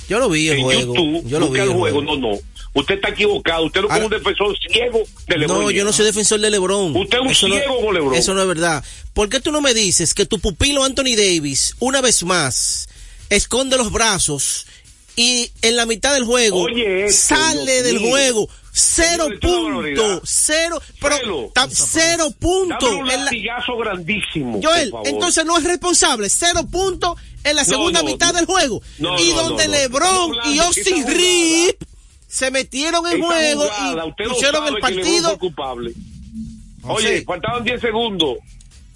Yo 0.09 0.19
lo 0.19 0.27
vi 0.27 0.49
el 0.49 0.57
en 0.57 0.63
juego. 0.63 0.81
YouTube. 0.93 1.23
yo 1.29 1.39
lo 1.39 1.45
vi 1.45 1.51
busca 1.51 1.63
el 1.63 1.69
el 1.69 1.75
juego. 1.77 2.01
juego. 2.01 2.17
No, 2.17 2.31
no. 2.33 2.37
Usted 2.73 2.95
está 2.95 3.09
equivocado. 3.09 3.65
Usted 3.65 3.81
no 3.81 3.87
es 3.87 3.93
como 3.93 4.05
un 4.05 4.11
defensor 4.11 4.57
ciego 4.59 4.99
de 5.27 5.37
LeBron. 5.37 5.61
No, 5.63 5.71
yo 5.71 5.83
no 5.83 5.91
soy 5.91 6.05
defensor 6.05 6.39
de 6.39 6.49
LeBron. 6.49 6.95
Usted 6.95 7.17
es 7.17 7.21
un 7.21 7.29
Eso 7.31 7.47
no- 7.49 7.55
ciego 7.55 7.81
con 7.81 7.93
LeBron. 7.93 8.15
Eso 8.15 8.33
no 8.33 8.41
es 8.41 8.47
verdad. 8.47 8.83
¿Por 9.13 9.27
qué 9.29 9.39
tú 9.41 9.51
no 9.51 9.59
me 9.61 9.73
dices 9.73 10.13
que 10.13 10.25
tu 10.25 10.39
pupilo 10.39 10.83
Anthony 10.85 11.15
Davis, 11.17 11.75
una 11.79 11.99
vez 11.99 12.23
más, 12.23 12.87
esconde 13.29 13.77
los 13.77 13.91
brazos 13.91 14.65
y 15.17 15.51
en 15.61 15.75
la 15.75 15.85
mitad 15.85 16.13
del 16.13 16.23
juego 16.23 16.61
Oye, 16.63 17.05
esto, 17.07 17.35
sale 17.35 17.71
Dios 17.73 17.83
del 17.83 17.99
mío. 17.99 18.09
juego? 18.09 18.49
Cero 18.73 19.27
puntos. 19.41 20.21
Cero, 20.23 20.81
pero 21.01 21.51
ta- 21.53 21.67
cero 21.69 22.23
Dame 22.23 22.35
puntos. 22.39 22.89
un 22.89 23.05
la- 23.05 23.17
latigazo 23.17 23.75
grandísimo. 23.75 24.61
Joel, 24.63 24.91
por 24.91 24.99
favor. 25.01 25.07
entonces 25.09 25.45
no 25.45 25.57
es 25.57 25.65
responsable. 25.65 26.29
Cero 26.29 26.65
puntos 26.71 27.17
en 27.43 27.57
la 27.57 27.65
segunda 27.65 27.99
no, 28.01 28.05
mitad 28.05 28.27
no. 28.31 28.33
del 28.37 28.45
juego. 28.45 28.81
No, 28.99 29.19
y 29.19 29.33
no, 29.33 29.43
donde 29.43 29.65
no, 29.67 29.73
no. 29.73 29.77
LeBron 29.77 30.31
y 30.53 30.59
Austin 30.59 31.05
Rip 31.05 31.83
se 32.31 32.49
metieron 32.49 33.05
en 33.07 33.15
Esta 33.15 33.25
juego 33.25 33.61
jugada, 33.63 34.05
y 34.07 34.23
pusieron 34.29 34.67
el 34.67 34.79
partido. 34.79 35.37
culpable. 35.37 35.91
No 36.81 36.93
Oye, 36.93 37.23
faltaban 37.23 37.63
10 37.65 37.81
segundos. 37.81 38.37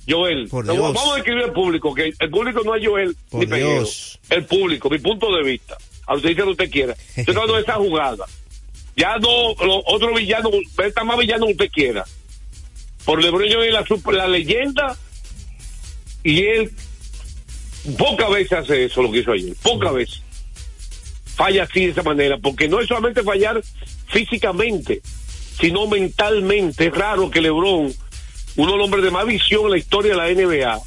Joel, 0.08 0.48
Por 0.48 0.64
Dios. 0.64 0.78
vamos 0.78 1.16
a 1.16 1.18
escribir 1.18 1.44
al 1.44 1.52
público, 1.54 1.94
que 1.94 2.14
el 2.18 2.30
público 2.30 2.62
no 2.64 2.76
es 2.76 2.86
Joel 2.88 3.16
Por 3.30 3.42
ni 3.42 3.48
Peguero. 3.48 3.86
El 4.30 4.46
público, 4.46 4.90
mi 4.90 5.00
punto 5.00 5.36
de 5.36 5.44
vista. 5.44 5.76
A 6.08 6.16
usted 6.16 6.30
dice 6.30 6.42
lo 6.42 6.46
que 6.48 6.52
usted 6.64 6.72
quiera. 6.72 6.96
Estoy 7.16 7.34
hablando 7.36 7.56
de 7.56 7.62
esa 7.64 7.74
jugada. 7.74 8.26
Ya 8.96 9.18
no, 9.18 9.50
los 9.66 9.84
otros 9.88 10.16
villanos, 10.18 10.54
está 10.86 11.04
más 11.04 11.18
villano 11.18 11.48
que 11.48 11.52
usted 11.52 11.70
quiera. 11.72 12.06
Por 13.04 13.22
LeBron 13.22 13.50
James 13.50 13.74
la, 13.74 14.12
la 14.14 14.28
leyenda 14.30 14.96
y 16.24 16.42
él 16.46 16.72
pocas 17.98 18.30
veces 18.30 18.54
hace 18.54 18.86
eso 18.86 19.02
lo 19.02 19.12
que 19.12 19.20
hizo 19.20 19.32
ayer, 19.34 19.54
pocas 19.62 19.94
veces. 19.94 20.22
Falla 21.36 21.64
así 21.64 21.86
de 21.86 21.92
esa 21.92 22.04
manera, 22.04 22.38
porque 22.38 22.68
no 22.68 22.80
es 22.80 22.88
solamente 22.88 23.24
fallar 23.24 23.62
físicamente, 24.08 25.02
sino 25.60 25.88
mentalmente. 25.88 26.88
Es 26.88 26.94
raro 26.94 27.30
que 27.30 27.42
LeBron, 27.42 27.94
uno 28.56 28.72
de 28.72 28.78
los 28.78 28.86
hombres 28.86 29.04
de 29.04 29.12
más 29.12 29.26
visión 29.26 29.66
en 29.66 29.72
la 29.72 29.78
historia 29.78 30.16
de 30.16 30.18
la 30.18 30.30
NBA, 30.30 30.80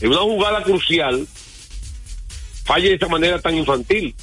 en 0.00 0.08
una 0.08 0.20
jugada 0.20 0.62
crucial, 0.62 1.26
falle 2.64 2.88
de 2.88 2.94
esta 2.94 3.08
manera 3.08 3.40
tan 3.40 3.56
infantil. 3.56 4.14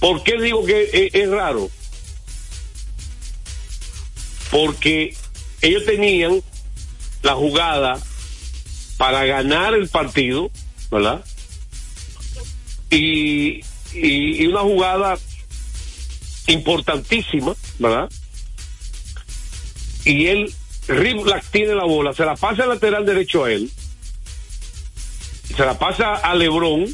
¿Por 0.00 0.22
qué 0.24 0.40
digo 0.40 0.64
que 0.64 0.90
es, 0.92 1.14
es 1.14 1.30
raro? 1.30 1.70
Porque 4.50 5.16
ellos 5.62 5.84
tenían 5.84 6.42
la 7.22 7.34
jugada 7.34 8.00
para 8.96 9.24
ganar 9.24 9.74
el 9.74 9.88
partido, 9.88 10.50
¿verdad? 10.90 11.24
Y, 12.90 13.60
y, 13.92 14.46
una 14.46 14.60
jugada 14.60 15.18
importantísima, 16.46 17.54
¿verdad? 17.78 18.10
Y 20.04 20.26
él, 20.26 20.52
Black 20.88 21.44
tiene 21.50 21.74
la 21.74 21.84
bola, 21.84 22.12
se 22.12 22.24
la 22.24 22.36
pasa 22.36 22.62
al 22.62 22.70
lateral 22.70 23.04
derecho 23.04 23.44
a 23.44 23.52
él, 23.52 23.70
se 25.56 25.64
la 25.64 25.78
pasa 25.78 26.14
a 26.14 26.34
Lebron, 26.34 26.86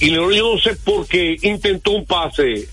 y 0.00 0.10
Lebron 0.10 0.32
yo 0.32 0.54
no 0.54 0.60
sé 0.60 0.76
por 0.76 1.06
qué 1.06 1.36
intentó 1.42 1.90
un 1.92 2.06
pase 2.06 2.68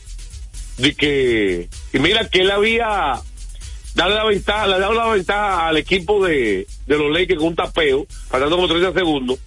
de 0.78 0.96
que, 0.96 1.70
y 1.92 2.00
mira 2.00 2.30
que 2.30 2.42
él 2.42 2.52
había 2.52 3.22
dado 3.96 4.16
la 4.16 4.26
ventaja, 4.26 4.68
le 4.68 4.80
dado 4.80 4.94
la 4.94 5.08
ventaja 5.08 5.68
al 5.68 5.78
equipo 5.78 6.26
de, 6.26 6.68
de 6.86 6.98
los 6.98 7.12
Lakers 7.12 7.40
con 7.40 7.50
un 7.50 7.56
tapeo, 7.56 8.08
faltando 8.30 8.56
como 8.56 8.68
30 8.68 8.94
segundos, 8.94 9.40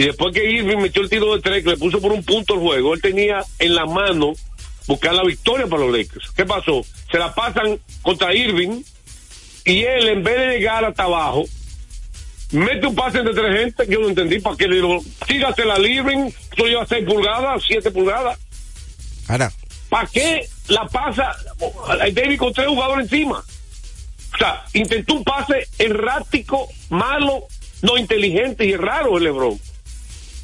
y 0.00 0.06
después 0.06 0.32
que 0.32 0.50
Irving 0.50 0.78
metió 0.78 1.02
el 1.02 1.10
tiro 1.10 1.36
de 1.36 1.42
tres, 1.42 1.62
que 1.62 1.68
le 1.68 1.76
puso 1.76 2.00
por 2.00 2.10
un 2.10 2.24
punto 2.24 2.54
el 2.54 2.60
juego, 2.60 2.94
él 2.94 3.02
tenía 3.02 3.44
en 3.58 3.74
la 3.74 3.84
mano 3.84 4.32
buscar 4.86 5.12
la 5.12 5.22
victoria 5.22 5.66
para 5.66 5.84
los 5.84 5.92
Lakers. 5.94 6.30
¿Qué 6.30 6.46
pasó? 6.46 6.82
Se 7.12 7.18
la 7.18 7.34
pasan 7.34 7.78
contra 8.00 8.34
Irving 8.34 8.82
y 9.66 9.82
él, 9.82 10.08
en 10.08 10.22
vez 10.22 10.38
de 10.38 10.58
llegar 10.58 10.86
hasta 10.86 11.02
abajo, 11.02 11.44
mete 12.50 12.86
un 12.86 12.94
pase 12.94 13.18
entre 13.18 13.34
tres 13.34 13.58
gente 13.58 13.84
que 13.84 13.92
yo 13.92 14.00
no 14.00 14.08
entendí 14.08 14.38
para 14.38 14.56
qué 14.56 14.68
le 14.68 14.76
digo, 14.76 15.04
tírate 15.26 15.66
la 15.66 15.78
Irving, 15.78 16.30
eso 16.50 16.64
lleva 16.64 16.86
6 16.86 17.04
pulgadas, 17.04 17.62
7 17.68 17.90
pulgadas. 17.90 18.38
Ahora, 19.28 19.52
¿Para 19.90 20.06
qué 20.06 20.48
la 20.68 20.86
pasa 20.86 21.36
David 22.14 22.38
con 22.38 22.54
tres 22.54 22.68
jugadores 22.68 23.04
encima? 23.04 23.44
O 24.32 24.38
sea, 24.38 24.64
intentó 24.72 25.12
un 25.12 25.24
pase 25.24 25.66
errático, 25.78 26.68
malo, 26.88 27.48
no 27.82 27.98
inteligente 27.98 28.64
y 28.64 28.76
raro 28.76 29.18
el 29.18 29.24
Lebron. 29.24 29.60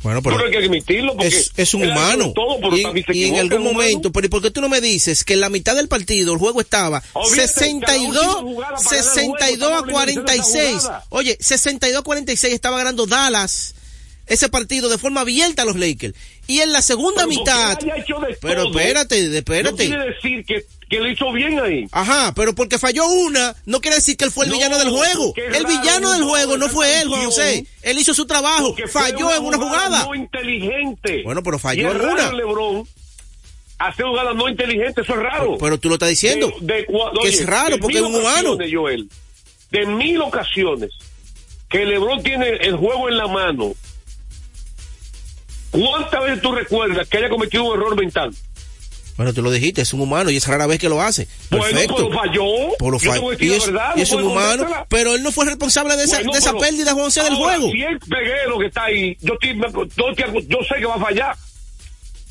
Bueno, 0.06 0.22
pero, 0.22 0.38
hay 0.44 0.52
que 0.52 0.58
admitirlo 0.58 1.14
porque 1.14 1.26
es, 1.26 1.50
es 1.56 1.74
un 1.74 1.82
humano. 1.82 2.32
todo, 2.32 2.60
pero 2.60 2.76
y, 2.76 3.04
y 3.12 3.24
en 3.24 3.40
algún 3.40 3.64
momento, 3.64 4.12
pero 4.12 4.26
¿y 4.26 4.30
por 4.30 4.40
qué 4.40 4.52
tú 4.52 4.60
no 4.60 4.68
me 4.68 4.80
dices 4.80 5.24
que 5.24 5.32
en 5.32 5.40
la 5.40 5.48
mitad 5.50 5.74
del 5.74 5.88
partido 5.88 6.32
el 6.32 6.38
juego 6.38 6.60
estaba 6.60 7.02
Olvídate, 7.12 7.48
62, 7.48 8.14
cada 8.14 8.36
última 8.36 8.52
jugada 8.52 8.76
para 8.76 8.96
ganar 8.96 9.18
el 9.18 9.24
juego, 9.24 9.38
62 9.38 9.72
a 9.72 9.76
estamos 9.76 9.90
hablando 9.90 10.06
de 10.06 10.12
esa 10.12 10.22
46? 10.22 10.76
jugada. 10.76 11.04
Oye, 11.08 11.38
62 11.40 11.98
a 11.98 12.02
46 12.04 12.54
estaba 12.54 12.76
ganando 12.78 13.06
Dallas 13.06 13.74
ese 14.26 14.48
partido 14.48 14.88
de 14.88 14.98
forma 14.98 15.20
abierta 15.22 15.62
a 15.62 15.64
los 15.64 15.76
Lakers. 15.76 16.14
Y 16.46 16.60
en 16.60 16.72
la 16.72 16.82
segunda 16.82 17.24
Pero 17.26 17.28
mitad, 17.28 17.78
pero 18.40 18.64
todo, 18.64 18.78
espérate, 18.78 19.28
No 19.28 19.34
espérate. 19.36 19.86
quiere 19.86 20.04
decir 20.12 20.44
que, 20.44 20.64
que 20.88 21.00
le 21.00 21.12
hizo 21.12 21.32
bien 21.32 21.58
ahí. 21.58 21.86
Ajá, 21.92 22.32
pero 22.34 22.54
porque 22.54 22.78
falló 22.78 23.06
una, 23.06 23.54
no 23.66 23.80
quiere 23.80 23.96
decir 23.96 24.16
que 24.16 24.24
él 24.24 24.30
fue 24.30 24.44
el 24.44 24.50
No, 24.50 24.56
villano 24.56 24.78
del 24.78 24.90
juego. 24.90 25.32
El 25.36 25.64
raro, 25.64 25.68
villano 25.68 26.12
del 26.12 26.22
juego 26.24 26.56
no 26.56 26.68
fue 26.68 27.00
él, 27.00 27.08
Juan 27.08 27.24
José. 27.26 27.66
Él 27.82 27.98
hizo 27.98 28.14
su 28.14 28.26
trabajo, 28.26 28.74
falló 28.88 29.34
en 29.34 29.44
una 29.44 29.56
jugada. 29.58 30.04
No 30.04 30.14
inteligente. 30.14 31.22
Bueno, 31.24 31.42
pero 31.42 31.58
falló 31.58 31.90
en 31.90 32.00
una. 32.00 32.32
LeBron 32.32 32.86
hacer 33.78 34.06
jugadas 34.06 34.34
no 34.34 34.48
inteligentes, 34.48 35.04
eso 35.04 35.14
es 35.14 35.18
raro. 35.20 35.58
Pero 35.58 35.78
tú 35.78 35.88
lo 35.88 35.94
estás 35.96 36.08
diciendo. 36.08 36.52
De- 36.60 36.74
de 36.74 36.86
cua- 36.86 37.12
que 37.22 37.28
es 37.28 37.44
raro 37.44 37.78
porque 37.78 37.96
es 37.98 38.02
un 38.02 38.14
humano. 38.14 38.56
Joel, 38.72 39.08
de 39.70 39.86
mil 39.86 40.20
ocasiones 40.22 40.90
que 41.68 41.84
LeBron 41.84 42.22
tiene 42.22 42.48
el 42.60 42.76
juego 42.76 43.08
en 43.08 43.16
la 43.18 43.26
mano, 43.26 43.74
¿cuántas 45.70 46.22
veces 46.22 46.40
tú 46.42 46.52
recuerdas 46.52 47.08
que 47.08 47.18
haya 47.18 47.28
cometido 47.28 47.64
un 47.64 47.74
error 47.78 47.96
mental? 47.96 48.34
Bueno, 49.16 49.32
tú 49.32 49.40
lo 49.42 49.50
dijiste, 49.50 49.80
es 49.80 49.94
un 49.94 50.02
humano 50.02 50.28
y 50.30 50.36
es 50.36 50.46
rara 50.46 50.66
vez 50.66 50.78
que 50.78 50.90
lo 50.90 51.00
hace. 51.00 51.26
Bueno, 51.50 51.64
Perfecto. 51.64 51.96
pero 51.96 52.10
falló. 52.12 52.44
Pero 52.78 52.98
Yo 52.98 52.98
te 52.98 53.06
fa- 53.16 53.20
voy 53.20 53.34
a 53.34 53.38
decir 53.38 53.50
y 53.50 53.54
es, 53.54 53.66
verdad, 53.66 53.92
y 53.94 53.96
no 53.98 54.02
es 54.02 54.12
un 54.12 54.24
humano, 54.24 54.66
pero 54.90 55.14
él 55.14 55.22
no 55.22 55.32
fue 55.32 55.46
responsable 55.46 55.96
de 55.96 56.04
esa, 56.04 56.16
Bueno, 56.18 56.32
de 56.32 56.38
esa 56.38 56.50
pero- 56.52 56.60
pérdida, 56.60 56.92
Juan 56.92 57.04
José, 57.06 57.22
del 57.24 57.34
juego. 57.34 57.70
Si 57.72 57.80
el 57.82 57.98
peguero 57.98 58.58
que 58.58 58.66
está 58.66 58.84
ahí, 58.84 59.16
yo, 59.22 59.34
estoy- 59.40 59.58
yo, 59.96 60.40
yo 60.40 60.58
sé 60.68 60.74
que 60.80 60.86
va 60.86 60.96
a 60.96 61.00
fallar. 61.00 61.34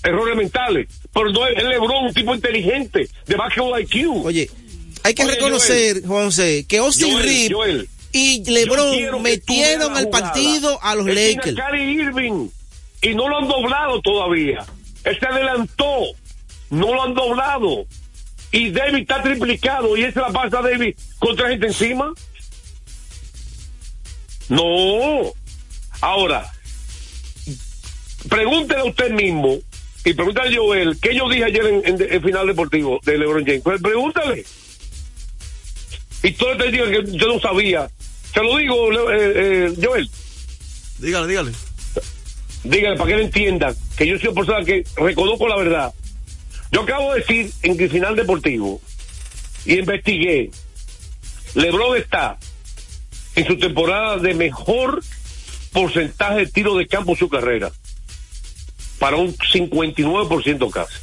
Errores 0.03 0.35
mentales. 0.37 0.87
Pero 1.11 1.31
no 1.31 1.47
es 1.47 1.57
es 1.57 1.63
LeBron, 1.63 2.05
un 2.05 2.13
tipo 2.13 2.35
inteligente, 2.35 3.09
de 3.25 3.35
basketball 3.35 3.81
IQ. 3.81 4.23
Oye, 4.23 4.47
hay 5.01 5.13
que 5.15 5.23
Oye, 5.23 5.31
reconocer, 5.33 6.05
Juan 6.05 6.25
José, 6.25 6.65
que 6.67 6.77
Austin 6.77 7.13
Joel, 7.13 7.51
Joel, 7.51 7.89
y 8.11 8.43
LeBron 8.47 8.91
que 8.91 9.11
metieron 9.21 9.97
al 9.97 10.09
partido 10.09 10.77
a 10.83 10.93
los 10.93 11.07
Lakers. 11.07 11.55
Y 13.01 13.13
no 13.15 13.29
lo 13.29 13.37
han 13.37 13.47
doblado 13.47 14.01
todavía. 14.01 14.65
Él 15.03 15.19
se 15.19 15.25
adelantó, 15.25 16.01
no 16.69 16.93
lo 16.93 17.03
han 17.03 17.13
doblado. 17.13 17.85
Y 18.51 18.71
David 18.71 19.01
está 19.01 19.21
triplicado 19.21 19.97
y 19.97 20.11
se 20.11 20.19
la 20.19 20.29
pasa 20.29 20.61
David 20.61 20.95
con 21.19 21.35
tres 21.35 21.49
gente 21.49 21.67
encima. 21.67 22.13
No. 24.49 25.33
Ahora, 26.01 26.51
pregúntele 28.29 28.81
a 28.81 28.85
usted 28.85 29.11
mismo 29.11 29.57
y 30.03 30.13
pregúntale 30.13 30.55
a 30.55 30.59
Joel 30.59 30.97
qué 31.01 31.15
yo 31.15 31.29
dije 31.29 31.45
ayer 31.45 31.65
en, 31.65 32.01
en 32.01 32.23
final 32.23 32.47
deportivo 32.47 32.99
de 33.03 33.17
LeBron 33.17 33.45
James. 33.45 33.61
Pues 33.63 33.81
pregúntale. 33.81 34.45
Y 36.23 36.31
todo 36.31 36.57
te 36.57 36.71
diga 36.71 36.89
que 36.89 37.03
yo 37.11 37.27
no 37.27 37.39
sabía. 37.39 37.87
Se 38.33 38.41
lo 38.41 38.57
digo, 38.57 38.91
eh, 39.11 39.33
eh, 39.35 39.73
Joel. 39.81 40.09
Dígale, 40.99 41.27
dígale. 41.27 41.51
Dígale 42.65 42.97
para 42.97 43.07
que 43.07 43.13
él 43.13 43.21
entienda 43.21 43.73
que 43.95 44.07
yo 44.07 44.17
soy 44.17 44.29
una 44.29 44.35
persona 44.35 44.65
que 44.65 44.83
reconozco 44.97 45.47
la 45.47 45.57
verdad. 45.57 45.93
Yo 46.71 46.81
acabo 46.81 47.13
de 47.13 47.19
decir 47.19 47.51
en 47.61 47.79
el 47.79 47.89
final 47.89 48.15
deportivo 48.15 48.81
y 49.65 49.79
investigué. 49.79 50.49
LeBron 51.53 51.95
está 51.95 52.37
en 53.35 53.45
su 53.45 53.57
temporada 53.57 54.17
de 54.17 54.33
mejor 54.33 55.03
porcentaje 55.71 56.39
de 56.39 56.47
tiro 56.47 56.75
de 56.75 56.87
campo 56.87 57.11
en 57.11 57.17
su 57.17 57.29
carrera. 57.29 57.71
Para 58.99 59.17
un 59.17 59.35
59% 59.35 60.71
casi. 60.71 60.95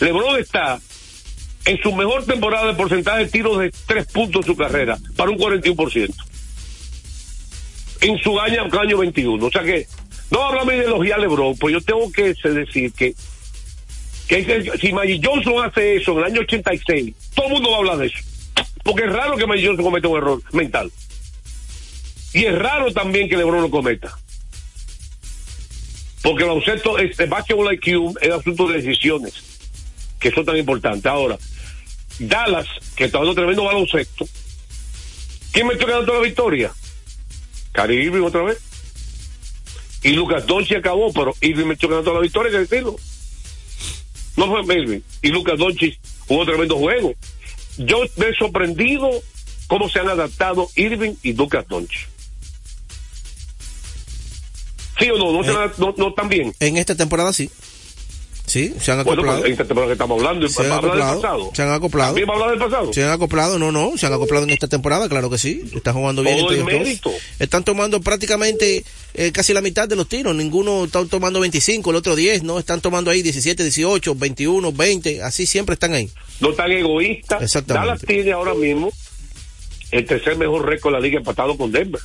LeBron 0.00 0.40
está 0.40 0.80
en 1.66 1.78
su 1.82 1.92
mejor 1.92 2.24
temporada 2.24 2.66
de 2.66 2.74
porcentaje 2.74 3.24
de 3.24 3.30
tiros 3.30 3.58
de 3.58 3.72
tres 3.86 4.06
puntos 4.06 4.44
en 4.44 4.46
su 4.46 4.56
carrera. 4.56 4.98
Para 5.16 5.30
un 5.30 5.38
41%. 5.38 6.14
En 8.00 8.18
su 8.18 8.38
año, 8.40 8.68
año 8.80 8.98
21. 8.98 9.46
O 9.46 9.50
sea 9.50 9.62
que, 9.62 9.86
no 10.30 10.42
háblame 10.42 10.74
de 10.74 10.84
elogiar 10.84 11.20
LeBron, 11.20 11.56
pues 11.56 11.72
yo 11.72 11.80
tengo 11.80 12.10
que 12.10 12.34
decir 12.34 12.92
que, 12.92 13.14
que 14.28 14.72
si 14.80 14.92
Magic 14.92 15.24
Johnson 15.24 15.64
hace 15.64 15.96
eso 15.96 16.12
en 16.12 16.18
el 16.18 16.24
año 16.24 16.40
86, 16.40 17.14
todo 17.34 17.46
el 17.46 17.52
mundo 17.52 17.70
va 17.70 17.76
a 17.76 17.78
hablar 17.78 17.98
de 17.98 18.06
eso. 18.06 18.18
Porque 18.82 19.04
es 19.04 19.12
raro 19.12 19.36
que 19.36 19.46
Magic 19.46 19.66
Johnson 19.66 19.84
cometa 19.84 20.08
un 20.08 20.16
error 20.18 20.42
mental. 20.52 20.90
Y 22.32 22.44
es 22.46 22.58
raro 22.58 22.92
también 22.92 23.28
que 23.28 23.36
LeBron 23.36 23.62
lo 23.62 23.70
cometa. 23.70 24.12
Porque 26.22 26.42
el 26.42 26.50
asunto 26.50 26.98
es 26.98 27.18
el 27.20 27.28
basketball 27.28 27.74
IQ 27.74 28.16
es 28.20 28.30
asunto 28.30 28.66
de 28.66 28.80
decisiones, 28.80 29.34
que 30.18 30.30
son 30.30 30.44
tan 30.44 30.56
importantes. 30.56 31.04
Ahora, 31.04 31.38
Dallas, 32.18 32.66
que 32.96 33.04
está 33.04 33.18
dando 33.18 33.34
tremendo 33.34 33.64
baloncesto, 33.64 34.26
¿quién 35.52 35.66
metió 35.66 35.86
ganando 35.86 36.14
la 36.14 36.20
victoria? 36.20 36.72
Cari 37.72 37.96
Irving 37.96 38.22
otra 38.22 38.42
vez. 38.42 38.58
Y 40.04 40.10
Lucas 40.12 40.46
Doncic 40.46 40.76
acabó, 40.78 41.12
pero 41.12 41.34
Irving 41.40 41.64
metió 41.66 41.88
ganando 41.88 42.14
la 42.14 42.20
victoria, 42.20 42.48
hay 42.50 42.52
que 42.66 42.70
decirlo. 42.74 42.96
No 44.36 44.46
fue 44.64 44.76
Irving. 44.76 45.00
Y 45.22 45.28
Lucas 45.28 45.58
Doncic 45.58 45.98
jugó 46.28 46.44
tremendo 46.44 46.76
juego. 46.76 47.14
Yo 47.78 47.98
me 48.16 48.28
he 48.28 48.34
sorprendido 48.34 49.10
cómo 49.66 49.88
se 49.88 49.98
han 50.00 50.08
adaptado 50.08 50.68
Irving 50.76 51.14
y 51.22 51.32
Lucas 51.32 51.66
Doncic. 51.68 52.06
¿Sí 54.98 55.10
o 55.10 55.18
no? 55.18 55.32
¿No, 55.32 55.42
se 55.42 55.50
Eh. 55.50 55.56
han- 55.56 55.72
no, 55.78 55.94
no 55.96 56.12
tan 56.14 56.28
bien? 56.28 56.54
En 56.60 56.76
esta 56.76 56.94
temporada 56.94 57.32
sí. 57.32 57.50
Sí, 58.46 58.74
se 58.78 58.92
han 58.92 59.02
Bueno, 59.04 59.22
acoplado. 59.22 59.46
en 59.46 59.52
esta 59.52 59.64
temporada 59.64 59.86
que 59.88 59.92
estamos 59.94 60.18
hablando, 60.18 60.48
se 60.48 60.62
han 60.62 60.70
¿va 60.70 60.74
a 60.74 60.78
hablar 60.78 60.92
del 60.92 61.02
acoplado. 61.02 61.20
pasado? 61.22 61.50
Se 61.54 61.62
han 61.62 61.70
acoplado. 61.72 62.14
¿También 62.14 62.28
va 62.28 62.46
a 62.46 62.50
del 62.50 62.58
pasado? 62.58 62.92
Se 62.92 63.02
han 63.04 63.10
acoplado, 63.10 63.58
no, 63.58 63.72
no, 63.72 63.96
se 63.96 64.06
han 64.06 64.12
acoplado 64.12 64.44
en 64.44 64.50
esta 64.50 64.68
temporada, 64.68 65.08
claro 65.08 65.30
que 65.30 65.38
sí. 65.38 65.62
Están 65.74 65.94
jugando 65.94 66.22
bien 66.22 66.38
Todo 66.38 66.52
el 66.52 67.00
dos. 67.00 67.14
Están 67.38 67.64
tomando 67.64 68.02
prácticamente 68.02 68.84
eh, 69.14 69.32
casi 69.32 69.54
la 69.54 69.62
mitad 69.62 69.88
de 69.88 69.96
los 69.96 70.08
tiros. 70.08 70.34
Ninguno 70.36 70.84
está 70.84 71.02
tomando 71.06 71.40
25, 71.40 71.88
el 71.90 71.96
otro 71.96 72.14
10, 72.16 72.42
¿no? 72.42 72.58
Están 72.58 72.82
tomando 72.82 73.10
ahí 73.10 73.22
17, 73.22 73.62
18, 73.62 74.14
21, 74.14 74.72
20, 74.72 75.22
así 75.22 75.46
siempre 75.46 75.72
están 75.74 75.94
ahí. 75.94 76.10
no 76.40 76.52
tan 76.52 76.70
egoísta. 76.70 77.38
Exactamente. 77.40 77.86
Dallas 77.88 78.02
tiene 78.06 78.32
ahora 78.32 78.52
mismo 78.54 78.92
el 79.90 80.04
tercer 80.04 80.36
mejor 80.36 80.66
récord 80.66 80.92
de 80.92 81.00
la 81.00 81.06
liga 81.06 81.18
empatado 81.18 81.56
con 81.56 81.72
Denver. 81.72 82.00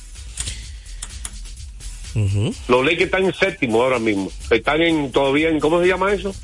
Los 2.14 2.84
Lakers 2.84 3.02
están 3.04 3.24
en 3.24 3.34
séptimo 3.34 3.82
ahora 3.82 3.98
mismo. 3.98 4.30
Están 4.50 4.82
en 4.82 5.12
todavía 5.12 5.48
en, 5.48 5.60
¿cómo 5.60 5.80
se 5.80 5.86
llama 5.86 6.12
eso? 6.12 6.34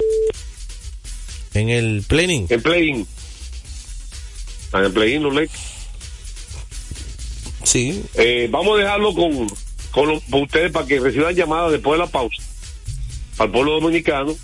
En 1.55 1.69
el 1.71 2.03
planning. 2.07 2.47
En 2.51 2.63
play-in. 2.63 3.07
Están 4.67 4.85
en 4.85 4.93
play-in 4.95 5.23
los 5.23 5.35
Lakers. 5.35 5.61
Sí. 7.65 8.03
Eh, 8.15 8.49
vamos 8.51 8.79
a 8.79 8.83
dejarlo 8.83 9.15
con, 9.15 9.47
con, 9.91 10.09
lo- 10.09 10.21
con 10.31 10.43
ustedes 10.43 10.71
para 10.71 10.87
que 10.87 11.01
reciban 11.01 11.35
llamadas 11.35 11.73
después 11.73 11.99
de 11.99 12.05
la 12.05 12.11
pausa. 12.11 12.43
Al 13.39 13.51
pueblo 13.51 13.73
dominicano. 13.81 14.35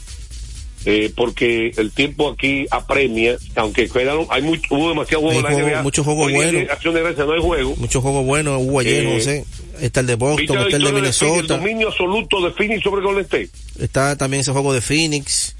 eh, 0.84 1.12
porque 1.16 1.70
el 1.76 1.92
tiempo 1.92 2.28
aquí 2.28 2.66
apremia, 2.68 3.36
aunque 3.54 3.88
quedaron, 3.88 4.26
hay 4.30 4.42
mucho, 4.42 4.62
hubo 4.74 4.88
demasiado 4.88 5.22
juego 5.22 5.30
Hay 5.30 5.38
en 5.38 5.42
la 5.44 5.50
juego- 5.52 5.68
NBA. 5.68 5.82
muchos 5.84 6.04
juegos 6.04 6.32
buenos. 6.32 6.52
no 6.52 7.32
hay 7.34 7.40
juego. 7.40 7.76
Muchos 7.76 8.02
juegos 8.02 8.26
buenos, 8.26 8.60
hubo 8.60 8.80
ayer, 8.80 9.04
Eh, 9.04 9.14
José. 9.14 9.44
Está 9.80 10.00
el 10.00 10.06
de 10.06 10.14
¿Viste 10.16 10.24
Boston, 10.46 10.58
está 10.66 10.76
el 10.76 10.84
de 10.84 10.92
Minnesota, 10.92 11.40
el 11.40 11.46
dominio 11.46 11.88
absoluto 11.88 12.40
de 12.44 12.50
Phoenix 12.52 12.82
sobre 12.82 13.02
Golden 13.02 13.24
State. 13.24 13.50
está 13.80 14.16
también 14.16 14.40
ese 14.42 14.52
juego 14.52 14.72
de 14.72 14.80
Phoenix. 14.80 15.56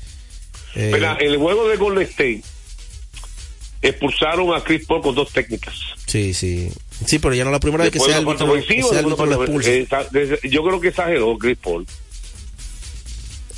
Eh, 0.74 0.90
en 1.20 1.30
el 1.30 1.36
juego 1.38 1.68
de 1.68 1.76
Golden 1.76 2.04
State 2.08 2.42
expulsaron 3.82 4.54
a 4.54 4.62
Chris 4.62 4.86
Paul 4.86 5.02
con 5.02 5.14
dos 5.14 5.30
técnicas. 5.32 5.74
sí, 6.06 6.32
sí. 6.34 6.70
Sí, 7.06 7.18
pero 7.18 7.34
ya 7.34 7.42
no 7.44 7.50
es 7.50 7.54
la 7.54 7.60
primera 7.60 7.82
vez 7.84 7.92
que 7.92 7.98
Después 7.98 8.12
sea 8.12 8.18
árbitro, 8.22 8.54
después 8.54 8.96
árbitro 8.96 9.26
lo 9.26 9.42
expulsa. 9.42 9.70
eh, 9.70 10.38
yo 10.48 10.62
creo 10.62 10.80
que 10.80 10.88
exageró 10.88 11.36
Chris 11.36 11.58
Paul. 11.58 11.84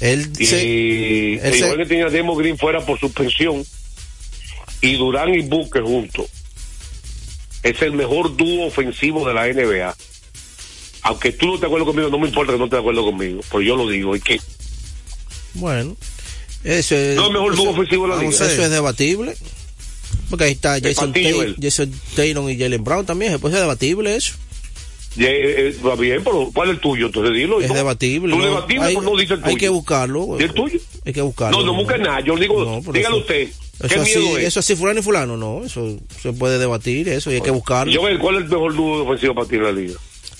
Él 0.00 0.32
Y 0.38 0.46
se- 0.46 1.32
él 1.34 1.40
el 1.42 1.52
se- 1.52 1.58
igual 1.58 1.76
que 1.76 1.86
tenía 1.86 2.06
Demo 2.06 2.34
Green 2.36 2.56
fuera 2.58 2.80
por 2.84 2.98
suspensión 2.98 3.64
y 4.80 4.96
Durán 4.96 5.34
y 5.34 5.42
Booker 5.42 5.82
juntos. 5.82 6.26
Es 7.62 7.80
el 7.82 7.92
mejor 7.92 8.34
dúo 8.36 8.66
ofensivo 8.66 9.26
de 9.28 9.34
la 9.34 9.46
NBA. 9.46 9.94
Aunque 11.04 11.32
tú 11.32 11.46
no 11.46 11.58
te 11.58 11.66
acuerdas 11.66 11.86
conmigo, 11.86 12.08
no 12.08 12.18
me 12.18 12.28
importa 12.28 12.52
que 12.52 12.58
no 12.58 12.68
te 12.68 12.76
acuerdes 12.78 13.04
conmigo, 13.04 13.40
pero 13.50 13.60
yo 13.62 13.76
lo 13.76 13.88
digo, 13.88 14.14
es 14.14 14.22
que 14.22 14.40
Bueno, 15.54 15.96
eso 16.64 16.96
es. 16.96 17.16
No, 17.16 17.30
mejor 17.30 17.54
dúo 17.56 17.70
ofensivo 17.70 18.04
de 18.04 18.14
la 18.14 18.16
liga. 18.20 18.30
Eso 18.30 18.44
es 18.44 18.70
debatible. 18.70 19.36
Porque 20.30 20.44
ahí 20.44 20.52
está 20.52 20.80
Jason, 20.80 21.08
patillo 21.10 21.38
Tay- 21.38 21.46
él. 21.48 21.56
Jason 21.60 21.92
Tatum 22.16 22.48
y 22.48 22.58
Jalen 22.58 22.82
Brown 22.84 23.04
también. 23.06 23.38
Puede 23.38 23.54
ser 23.54 23.62
debatible 23.62 24.16
eso. 24.16 24.34
ya, 25.16 25.28
eh, 25.28 25.68
eh, 25.68 25.76
va 25.86 25.94
bien, 25.94 26.22
pero 26.24 26.50
¿cuál 26.54 26.70
es 26.70 26.74
el 26.76 26.80
tuyo? 26.80 27.06
Entonces 27.06 27.34
dilo. 27.34 27.60
Es 27.60 27.68
¿no? 27.68 27.74
debatible. 27.74 28.34
¿no? 28.36 28.42
debatible, 28.44 28.84
hay, 28.84 28.94
pero 28.96 29.10
no 29.10 29.16
dice 29.18 29.34
el 29.34 29.40
tuyo. 29.40 29.50
hay 29.50 29.56
que 29.56 29.68
buscarlo. 29.68 30.36
¿Y 30.40 30.42
el 30.44 30.52
tuyo? 30.54 30.78
Hay 31.04 31.12
que 31.12 31.20
buscarlo. 31.22 31.58
No, 31.60 31.66
no 31.66 31.74
busques 31.74 32.00
nada, 32.00 32.20
yo 32.20 32.34
digo, 32.36 32.80
dígalo 32.92 33.16
eso- 33.16 33.22
usted. 33.22 33.48
¿Qué 33.80 33.86
Eso 33.86 34.00
así, 34.02 34.18
miedo 34.18 34.38
es? 34.38 34.44
eso 34.46 34.60
así, 34.60 34.76
fulano 34.76 35.00
y 35.00 35.02
fulano, 35.02 35.36
no. 35.36 35.64
Eso 35.64 35.96
se 36.22 36.32
puede 36.32 36.58
debatir, 36.58 37.08
eso, 37.08 37.30
y 37.30 37.34
hay 37.34 37.40
que 37.42 37.50
buscarlo. 37.50 37.92
Yo 37.92 38.02
veo 38.02 38.18
cuál 38.20 38.36
es 38.36 38.42
el 38.44 38.48
mejor 38.48 38.74
dúo 38.74 39.02
ofensivo 39.04 39.34
para 39.34 39.46
ti 39.48 39.56
en 39.56 39.62
la 39.64 39.72
liga. 39.72 39.94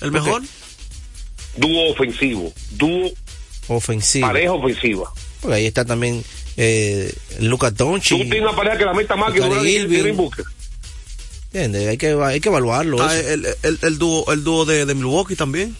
¿El 0.05 0.11
mejor? 0.11 0.41
Dúo 1.57 1.91
ofensivo, 1.91 2.53
dúo 2.71 3.11
Ofensivo. 3.67 4.27
pareja 4.27 4.51
ofensiva. 4.53 5.11
Porque 5.41 5.55
ahí 5.55 5.65
está 5.65 5.85
también 5.85 6.23
eh, 6.57 7.11
Luca 7.39 7.71
Tú 7.71 7.85
Doncic. 7.85 8.17
tienes 8.17 8.41
una 8.41 8.55
pareja 8.55 8.77
que 8.77 8.85
la 8.85 8.93
meta 8.93 9.15
más 9.15 9.33
que 9.33 9.39
Durant 9.41 9.65
y 9.65 9.69
Irving. 9.75 9.97
Devin 9.97 10.17
Booker. 10.17 10.45
¿Entiendes? 11.53 11.87
Hay 11.87 11.97
que, 11.97 12.17
hay 12.21 12.39
que 12.41 12.49
evaluarlo. 12.49 12.97
Eso. 12.97 13.29
el, 13.29 13.45
el, 13.63 13.79
el 13.81 13.97
dúo, 13.97 14.31
el 14.33 14.43
dúo 14.43 14.65
de, 14.65 14.85
de 14.85 14.93
Milwaukee 14.93 15.35
también. 15.35 15.75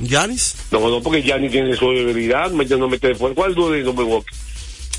Giannis. 0.00 0.54
No, 0.70 0.80
no, 0.88 1.02
porque 1.02 1.22
Gianni 1.22 1.50
tiene 1.50 1.76
su 1.76 1.90
debilidad, 1.90 2.50
no 2.50 2.88
mete 2.88 3.08
después. 3.08 3.34
¿Cuál 3.34 3.50
es 3.50 3.56
el 3.56 3.62
dúo 3.62 3.70
de 3.70 3.82
Milwaukee? 3.84 4.34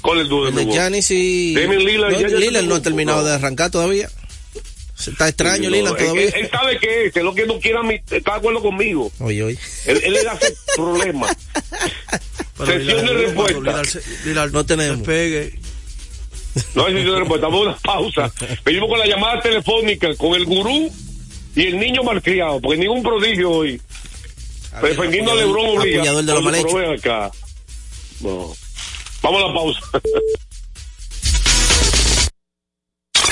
¿Cuál 0.01 0.17
es 0.19 0.23
el 0.23 0.29
dúo 0.29 0.43
de 0.43 0.49
El 0.49 0.55
de 0.55 0.61
Milwaukee? 0.61 0.77
Giannis 0.79 1.11
y. 1.11 1.53
Damian 1.55 1.83
Lillard, 1.83 2.11
no, 2.11 2.37
Lillard 2.39 2.65
no 2.65 2.75
ha 2.75 2.81
terminado 2.81 3.21
no. 3.21 3.27
de 3.27 3.33
arrancar 3.33 3.71
todavía. 3.71 4.09
Está 5.07 5.29
extraño 5.29 5.69
No, 5.69 5.95
que 5.95 6.03
todavía. 6.03 6.29
Él, 6.29 6.49
sabe 6.49 6.77
que 6.77 7.05
es, 7.05 7.13
que 7.13 7.23
lo 7.23 7.33
que 7.33 7.45
no 7.45 7.59
quiera, 7.59 7.81
está 7.89 8.31
de 8.33 8.37
acuerdo 8.37 8.61
conmigo. 8.61 9.11
Oye, 9.19 9.43
oye. 9.43 9.57
Él, 9.85 10.01
él 10.03 10.13
le 10.13 10.27
hace 10.27 10.53
problemas. 10.75 11.35
Sesión 12.65 13.05
de 13.05 13.13
respuesta. 13.13 13.81
No 14.51 14.65
tenemos. 14.65 14.97
Despegue. 14.97 15.59
No 16.75 16.85
hay 16.85 16.93
sesión 16.93 17.13
de 17.13 17.19
respuesta. 17.19 17.47
Vamos 17.47 17.67
a 17.67 17.69
una 17.69 17.77
pausa. 17.77 18.33
Venimos 18.65 18.89
con 18.89 18.99
la 18.99 19.07
llamada 19.07 19.41
telefónica 19.41 20.13
con 20.15 20.33
el 20.35 20.45
gurú 20.45 20.91
y 21.55 21.67
el 21.67 21.79
niño 21.79 22.03
malcriado, 22.03 22.59
porque 22.59 22.77
ningún 22.77 23.01
prodigio 23.01 23.51
hoy. 23.51 23.81
Defendiendo 24.81 25.31
a 25.31 25.35
Lebron 25.35 25.77
obliga. 25.77 26.03
de 26.13 26.93
acá. 26.95 27.31
No. 28.19 28.53
Vamos 29.21 29.43
a 29.43 29.47
la 29.47 29.53
pausa. 29.53 29.79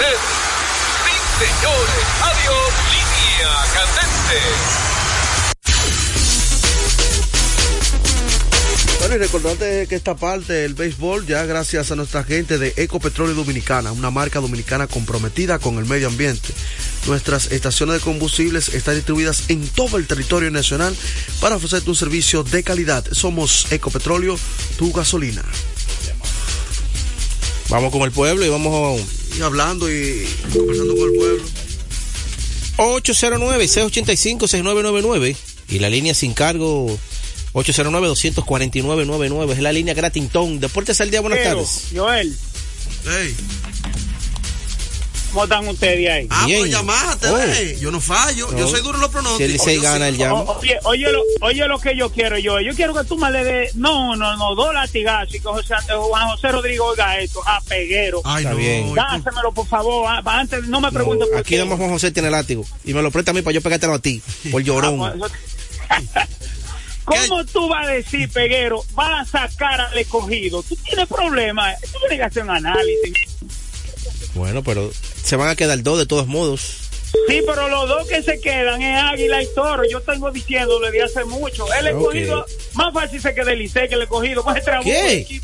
Sí, 0.00 0.06
señores. 1.44 2.04
Adiós. 2.22 2.72
Línea 2.90 3.52
candente. 3.74 4.40
Bueno, 8.98 9.14
y 9.14 9.18
recordarte 9.18 9.86
que 9.88 9.96
esta 9.96 10.16
parte 10.16 10.54
del 10.54 10.72
béisbol, 10.72 11.26
ya 11.26 11.44
gracias 11.44 11.90
a 11.90 11.96
nuestra 11.96 12.24
gente 12.24 12.56
de 12.56 12.72
Ecopetróleo 12.78 13.34
Dominicana, 13.34 13.92
una 13.92 14.10
marca 14.10 14.40
dominicana 14.40 14.86
comprometida 14.86 15.58
con 15.58 15.76
el 15.76 15.84
medio 15.84 16.08
ambiente. 16.08 16.48
Nuestras 17.06 17.52
estaciones 17.52 17.96
de 17.96 18.00
combustibles 18.00 18.70
están 18.70 18.94
distribuidas 18.94 19.50
en 19.50 19.68
todo 19.68 19.98
el 19.98 20.06
territorio 20.06 20.50
nacional 20.50 20.96
para 21.42 21.56
ofrecerte 21.56 21.90
un 21.90 21.96
servicio 21.96 22.42
de 22.42 22.62
calidad. 22.62 23.04
Somos 23.12 23.70
Ecopetróleo, 23.70 24.38
tu 24.78 24.92
gasolina. 24.92 25.44
Vamos 27.68 27.92
con 27.92 28.00
el 28.02 28.12
pueblo 28.12 28.46
y 28.46 28.48
vamos 28.48 29.19
Y 29.38 29.42
hablando 29.42 29.90
y 29.90 30.26
conversando 30.52 30.94
con 30.96 31.10
el 31.10 31.16
pueblo. 31.16 31.42
809-685-6999 32.76 35.36
y 35.68 35.78
la 35.78 35.88
línea 35.90 36.14
sin 36.14 36.32
cargo 36.32 36.98
809-249-99 37.54 39.52
es 39.52 39.58
la 39.60 39.72
línea 39.72 39.94
Gratintón. 39.94 40.60
Deportes 40.60 41.00
al 41.00 41.10
día, 41.10 41.20
buenas 41.20 41.40
Pero, 41.40 41.50
tardes. 41.56 41.84
Joel, 41.94 42.36
Hey. 43.04 43.34
¿Cómo 45.30 45.44
están 45.44 45.66
ustedes 45.68 46.10
ahí? 46.10 46.26
Ah, 46.30 46.44
Bien. 46.46 46.60
pues 46.60 46.74
Oh. 47.30 47.34
ve. 47.36 47.76
Yo 47.80 47.90
no 47.90 48.00
fallo. 48.00 48.48
Yo 48.56 48.68
soy 48.68 48.80
duro 48.82 48.96
en 48.96 49.00
los 49.02 49.10
Si 49.10 49.16
el 49.18 49.22
pronósticos. 49.22 49.52
Licey 49.66 49.76
Yo 49.76 49.82
gana 49.82 50.06
sí. 50.06 50.12
el 50.12 50.18
llamo. 50.18 50.40
O- 50.42 50.58
Oye, 50.58 50.78
oye, 50.84 51.12
lo, 51.12 51.22
oye 51.42 51.66
lo 51.66 51.78
que 51.78 51.96
yo 51.96 52.10
quiero, 52.10 52.38
yo. 52.38 52.60
Yo 52.60 52.74
quiero 52.74 52.94
que 52.94 53.04
tú 53.04 53.16
me 53.16 53.30
le 53.30 53.44
des, 53.44 53.74
no, 53.76 54.14
no, 54.16 54.36
no, 54.36 54.54
dos 54.54 54.72
latigazos 54.74 55.34
y 55.34 55.38
que 55.40 55.44
José, 55.48 55.74
Juan 55.96 56.28
José 56.28 56.48
Rodrigo 56.48 56.86
oiga 56.86 57.18
esto, 57.18 57.40
a 57.46 57.60
Peguero. 57.62 58.20
Ay, 58.24 58.42
Está 58.44 58.50
no. 58.52 58.56
bien. 58.58 58.94
Dásemelo, 58.94 59.52
por 59.52 59.66
favor, 59.66 60.06
ah, 60.08 60.22
antes, 60.24 60.64
no 60.68 60.80
me 60.80 60.90
preguntes 60.92 61.28
por 61.28 61.38
Aquí 61.38 61.50
qué. 61.50 61.58
damos 61.58 61.78
Juan 61.78 61.90
José 61.90 62.10
tiene 62.10 62.30
látigo. 62.30 62.64
Y 62.84 62.92
me 62.94 63.02
lo 63.02 63.10
presta 63.10 63.30
a 63.30 63.34
mí 63.34 63.42
para 63.42 63.54
yo 63.54 63.60
pegártelo 63.60 63.94
a 63.94 63.98
ti. 63.98 64.22
Por 64.50 64.62
llorón. 64.62 65.00
Ah, 65.02 65.14
pues, 65.18 65.32
¿Cómo 67.04 67.44
tú 67.46 67.68
vas 67.68 67.88
a 67.88 67.90
decir, 67.90 68.30
Peguero, 68.30 68.84
vas 68.94 69.34
a 69.34 69.48
sacar 69.48 69.80
al 69.80 69.98
escogido? 69.98 70.62
Tú 70.62 70.76
tienes 70.76 71.08
problemas, 71.08 71.80
tú 71.80 71.98
tienes 72.00 72.18
que 72.18 72.22
hacer 72.24 72.42
un 72.44 72.50
análisis. 72.50 73.14
Bueno, 74.34 74.62
pero 74.62 74.92
se 75.30 75.36
van 75.36 75.48
a 75.48 75.54
quedar 75.54 75.80
dos 75.84 75.96
de 75.96 76.06
todos 76.06 76.26
modos. 76.26 76.60
Sí, 77.28 77.40
pero 77.46 77.68
los 77.68 77.88
dos 77.88 78.08
que 78.08 78.20
se 78.22 78.40
quedan 78.40 78.82
es 78.82 79.00
Águila 79.02 79.40
y 79.42 79.46
Toro. 79.54 79.82
Yo 79.88 80.00
tengo 80.00 80.30
diciéndole 80.32 80.90
de 80.90 81.02
hace 81.04 81.24
mucho. 81.24 81.72
El 81.74 81.86
Ok. 81.88 82.00
escogido, 82.00 82.46
más 82.74 82.92
fácil 82.92 83.20
se 83.22 83.32
queda 83.34 83.52
el 83.52 83.60
Licey 83.60 83.88
que 83.88 83.94
el 83.94 84.02
escogido. 84.02 84.42
Trabajo 84.64 84.84
¿Qué? 84.84 85.40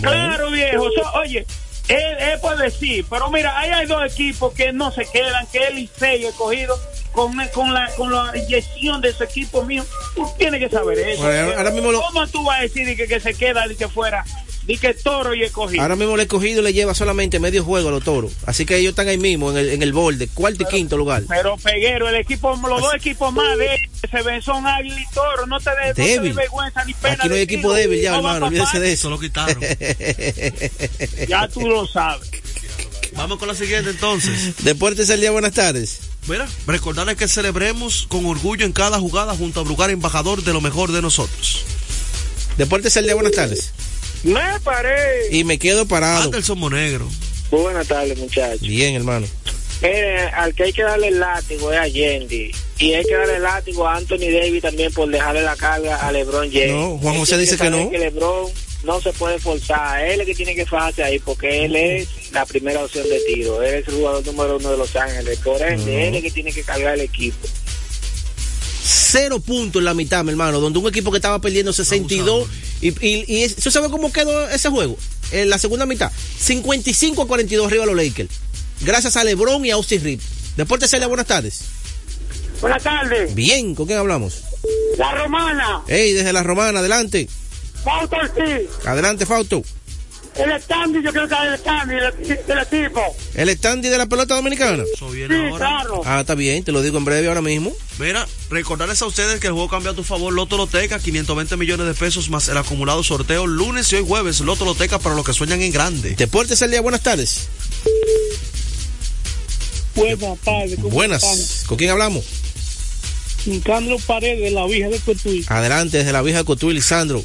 Claro, 0.00 0.50
viejo. 0.50 0.84
So, 0.92 1.12
oye, 1.18 1.46
él, 1.88 2.16
él 2.18 2.40
puede 2.40 2.64
decir, 2.64 3.04
pero 3.10 3.30
mira, 3.30 3.58
ahí 3.58 3.70
hay 3.70 3.86
dos 3.86 4.10
equipos 4.10 4.52
que 4.54 4.72
no 4.72 4.90
se 4.90 5.04
quedan, 5.06 5.46
que 5.48 5.58
el 5.66 5.76
Licey 5.76 6.20
y 6.20 6.24
el 6.24 6.30
escogido. 6.30 6.78
Con, 7.12 7.32
con, 7.52 7.74
la, 7.74 7.90
con 7.96 8.12
la 8.12 8.30
inyección 8.36 9.00
de 9.00 9.08
ese 9.08 9.24
equipo 9.24 9.64
mío, 9.64 9.84
tú 10.14 10.30
tienes 10.38 10.60
que 10.60 10.68
saber 10.68 10.98
eso. 11.00 11.22
Bueno, 11.22 11.52
ahora 11.56 11.70
mismo 11.72 11.90
lo- 11.90 12.00
¿Cómo 12.02 12.26
tú 12.28 12.44
vas 12.44 12.58
a 12.60 12.62
decir 12.62 12.86
de 12.86 12.94
que, 12.94 13.08
que 13.08 13.18
se 13.18 13.34
queda, 13.34 13.66
de 13.66 13.74
que 13.74 13.88
fuera, 13.88 14.24
de 14.68 14.76
que 14.76 14.92
Toro 14.92 15.34
y 15.34 15.42
escogido? 15.42 15.82
Ahora 15.82 15.96
mismo 15.96 16.14
el 16.14 16.20
escogido 16.20 16.60
le 16.60 16.74
lleva 16.74 16.94
solamente 16.94 17.40
medio 17.40 17.64
juego 17.64 17.88
a 17.88 17.90
los 17.90 18.04
toros. 18.04 18.32
Así 18.44 18.66
que 18.66 18.76
ellos 18.76 18.90
están 18.90 19.08
ahí 19.08 19.16
mismo, 19.16 19.50
en 19.50 19.56
el, 19.56 19.70
en 19.70 19.82
el 19.82 19.94
borde, 19.94 20.28
cuarto 20.28 20.62
y 20.62 20.66
quinto 20.66 20.98
lugar. 20.98 21.22
Pero 21.26 21.56
Peguero, 21.56 22.06
el 22.08 22.16
equipo, 22.16 22.54
los 22.54 22.82
dos 22.82 22.94
equipos 22.94 23.32
más 23.32 23.56
débiles 23.56 23.90
que 24.02 24.08
se 24.08 24.22
ven 24.22 24.42
son 24.42 24.66
Águila 24.66 25.00
y 25.00 25.14
Toro. 25.14 25.46
No 25.46 25.58
te 25.58 25.70
des 25.94 26.22
no 26.22 26.34
vergüenza 26.34 26.84
ni 26.84 26.92
pena. 26.92 27.14
Aquí 27.14 27.28
no 27.28 27.34
hay 27.34 27.40
equipo 27.40 27.72
débil 27.72 28.00
ya, 28.02 28.10
No 28.10 28.16
hermano. 28.18 28.46
Olvídese 28.46 28.78
de 28.78 28.92
eso. 28.92 29.08
lo 29.08 29.18
quitaron. 29.18 29.58
Ya 31.28 31.48
tú 31.48 31.66
lo 31.66 31.86
sabes. 31.86 32.28
Vamos 33.16 33.38
con 33.38 33.48
la 33.48 33.54
siguiente 33.54 33.90
entonces. 33.90 34.62
Deportes 34.64 35.08
al 35.10 35.20
día, 35.20 35.30
buenas 35.30 35.52
tardes. 35.52 36.00
Mira, 36.26 36.46
recordarles 36.66 37.16
que 37.16 37.26
celebremos 37.26 38.06
con 38.08 38.26
orgullo 38.26 38.66
en 38.66 38.72
cada 38.72 38.98
jugada 39.00 39.34
junto 39.34 39.60
a 39.60 39.62
Brugar, 39.62 39.90
embajador 39.90 40.42
de 40.44 40.52
lo 40.52 40.60
mejor 40.60 40.92
de 40.92 41.00
nosotros. 41.00 41.64
Deportes 42.58 42.96
al 42.98 43.04
día, 43.04 43.14
buenas 43.14 43.32
tardes. 43.32 43.72
Me 44.24 44.40
paré. 44.64 45.28
Y 45.30 45.44
me 45.44 45.58
quedo 45.58 45.86
parado. 45.86 46.24
Anderson 46.24 46.58
Monegro. 46.58 47.08
Buenas 47.50 47.86
tardes, 47.88 48.18
muchachos. 48.18 48.60
Bien, 48.60 48.94
hermano. 48.94 49.26
Mire, 49.80 50.22
al 50.30 50.54
que 50.54 50.64
hay 50.64 50.72
que 50.72 50.82
darle 50.82 51.08
el 51.08 51.20
látigo 51.20 51.72
es 51.72 51.78
a 51.78 51.86
Yendi. 51.86 52.50
Y 52.78 52.94
hay 52.94 53.04
que 53.04 53.14
darle 53.14 53.36
el 53.36 53.42
látigo 53.42 53.86
a 53.86 53.96
Anthony 53.96 54.30
Davis 54.32 54.62
también 54.62 54.92
por 54.92 55.08
dejarle 55.08 55.42
la 55.42 55.56
carga 55.56 55.96
a 55.96 56.10
LeBron 56.12 56.50
James. 56.52 56.70
No, 56.72 56.98
Juan 56.98 57.16
José 57.16 57.38
dice 57.38 57.56
que 57.56 57.70
no. 57.70 57.88
que 57.90 57.98
LeBron 57.98 58.50
no 58.84 59.00
se 59.00 59.12
puede 59.12 59.38
forzar. 59.38 60.04
Él 60.04 60.12
es 60.14 60.20
el 60.20 60.26
que 60.26 60.34
tiene 60.34 60.54
que 60.56 60.66
fajarse 60.66 61.02
ahí 61.04 61.18
porque 61.20 61.64
él 61.64 61.76
es 61.76 62.08
la 62.32 62.44
primera 62.44 62.84
opción 62.84 63.08
de 63.08 63.20
tiro. 63.20 63.62
Él 63.62 63.74
es 63.76 63.88
el 63.88 63.94
jugador 63.94 64.26
número 64.26 64.56
uno 64.56 64.70
de 64.72 64.76
Los 64.78 64.94
Ángeles. 64.96 65.38
Por 65.40 65.62
ende, 65.62 65.92
No. 65.92 65.98
él 65.98 66.08
es 66.08 66.14
el 66.16 66.22
que 66.22 66.30
tiene 66.32 66.52
que 66.52 66.62
cargar 66.62 66.94
el 66.94 67.00
equipo. 67.02 67.46
Cero 68.90 69.38
puntos 69.40 69.80
en 69.80 69.84
la 69.84 69.92
mitad, 69.94 70.24
mi 70.24 70.30
hermano, 70.30 70.60
donde 70.60 70.78
un 70.78 70.88
equipo 70.88 71.10
que 71.10 71.18
estaba 71.18 71.38
perdiendo 71.40 71.72
62. 71.74 72.48
Y, 72.80 72.88
y, 73.06 73.24
y 73.28 73.42
es- 73.42 73.56
¿tú 73.56 73.70
sabes 73.70 73.90
cómo 73.90 74.10
quedó 74.12 74.48
ese 74.48 74.70
juego? 74.70 74.96
En 75.30 75.50
la 75.50 75.58
segunda 75.58 75.84
mitad, 75.84 76.10
55 76.38 77.22
a 77.22 77.26
42 77.26 77.66
arriba 77.66 77.84
los 77.84 77.94
Lakers. 77.96 78.30
Gracias 78.80 79.16
a 79.16 79.24
LeBron 79.24 79.64
y 79.66 79.70
a 79.70 79.74
Austin 79.74 80.02
Reed. 80.02 80.20
Deportes 80.56 80.90
Celia, 80.90 81.06
buenas 81.06 81.26
tardes. 81.26 81.60
Buenas 82.62 82.82
tardes. 82.82 83.34
Bien, 83.34 83.74
¿con 83.74 83.86
quién 83.86 83.98
hablamos? 83.98 84.40
La 84.96 85.12
Romana. 85.14 85.82
Hey, 85.86 86.12
desde 86.14 86.32
la 86.32 86.42
Romana, 86.42 86.78
adelante. 86.80 87.28
Fausto 87.84 88.16
Ortiz. 88.16 88.68
Adelante, 88.86 89.26
Fausto. 89.26 89.62
El 90.38 90.62
standing, 90.62 91.02
yo 91.02 91.12
creo 91.12 91.28
que 91.28 91.34
es 91.34 91.40
el 91.40 91.58
standing 91.58 91.96
del, 92.46 92.58
equipo. 92.58 93.02
El 93.34 93.48
standy 93.50 93.88
de 93.88 93.98
la 93.98 94.06
pelota 94.06 94.36
dominicana. 94.36 94.84
Eso 94.94 95.10
viene 95.10 95.50
ahora. 95.50 95.66
claro. 95.66 96.02
Ah, 96.04 96.20
está 96.20 96.34
bien, 96.34 96.62
te 96.62 96.70
lo 96.72 96.80
digo 96.80 96.98
en 96.98 97.04
breve 97.04 97.26
ahora 97.26 97.42
mismo. 97.42 97.72
Mira, 97.98 98.26
recordarles 98.48 99.02
a 99.02 99.06
ustedes 99.06 99.40
que 99.40 99.48
el 99.48 99.52
juego 99.52 99.68
cambia 99.68 99.92
a 99.92 99.94
tu 99.94 100.04
favor 100.04 100.32
Loto 100.32 100.56
Loteca, 100.56 101.00
520 101.00 101.56
millones 101.56 101.86
de 101.86 101.94
pesos 101.94 102.30
más 102.30 102.48
el 102.48 102.56
acumulado 102.56 103.02
sorteo 103.02 103.46
lunes 103.46 103.92
y 103.92 103.96
hoy 103.96 104.04
jueves. 104.06 104.40
Loto 104.40 104.64
Loteca 104.64 104.98
para 104.98 105.16
los 105.16 105.24
que 105.26 105.32
sueñan 105.32 105.60
en 105.60 105.72
grande. 105.72 106.14
Deportes 106.14 106.62
al 106.62 106.70
día, 106.70 106.80
buenas 106.80 107.02
tardes. 107.02 107.48
Buenas 109.96 110.38
tardes. 110.44 110.76
¿cómo 110.76 110.90
Buenas. 110.90 111.64
¿Con 111.66 111.76
quién 111.76 111.90
hablamos? 111.90 112.24
están? 112.24 112.48
Nicandro 113.46 113.98
Paredes, 113.98 114.52
la 114.52 114.66
vieja 114.66 114.88
de 114.88 114.98
Cotuí. 114.98 115.44
Adelante, 115.48 115.98
desde 115.98 116.12
la 116.12 116.22
vieja 116.22 116.44
Cotuí, 116.44 116.74
Lisandro. 116.74 117.24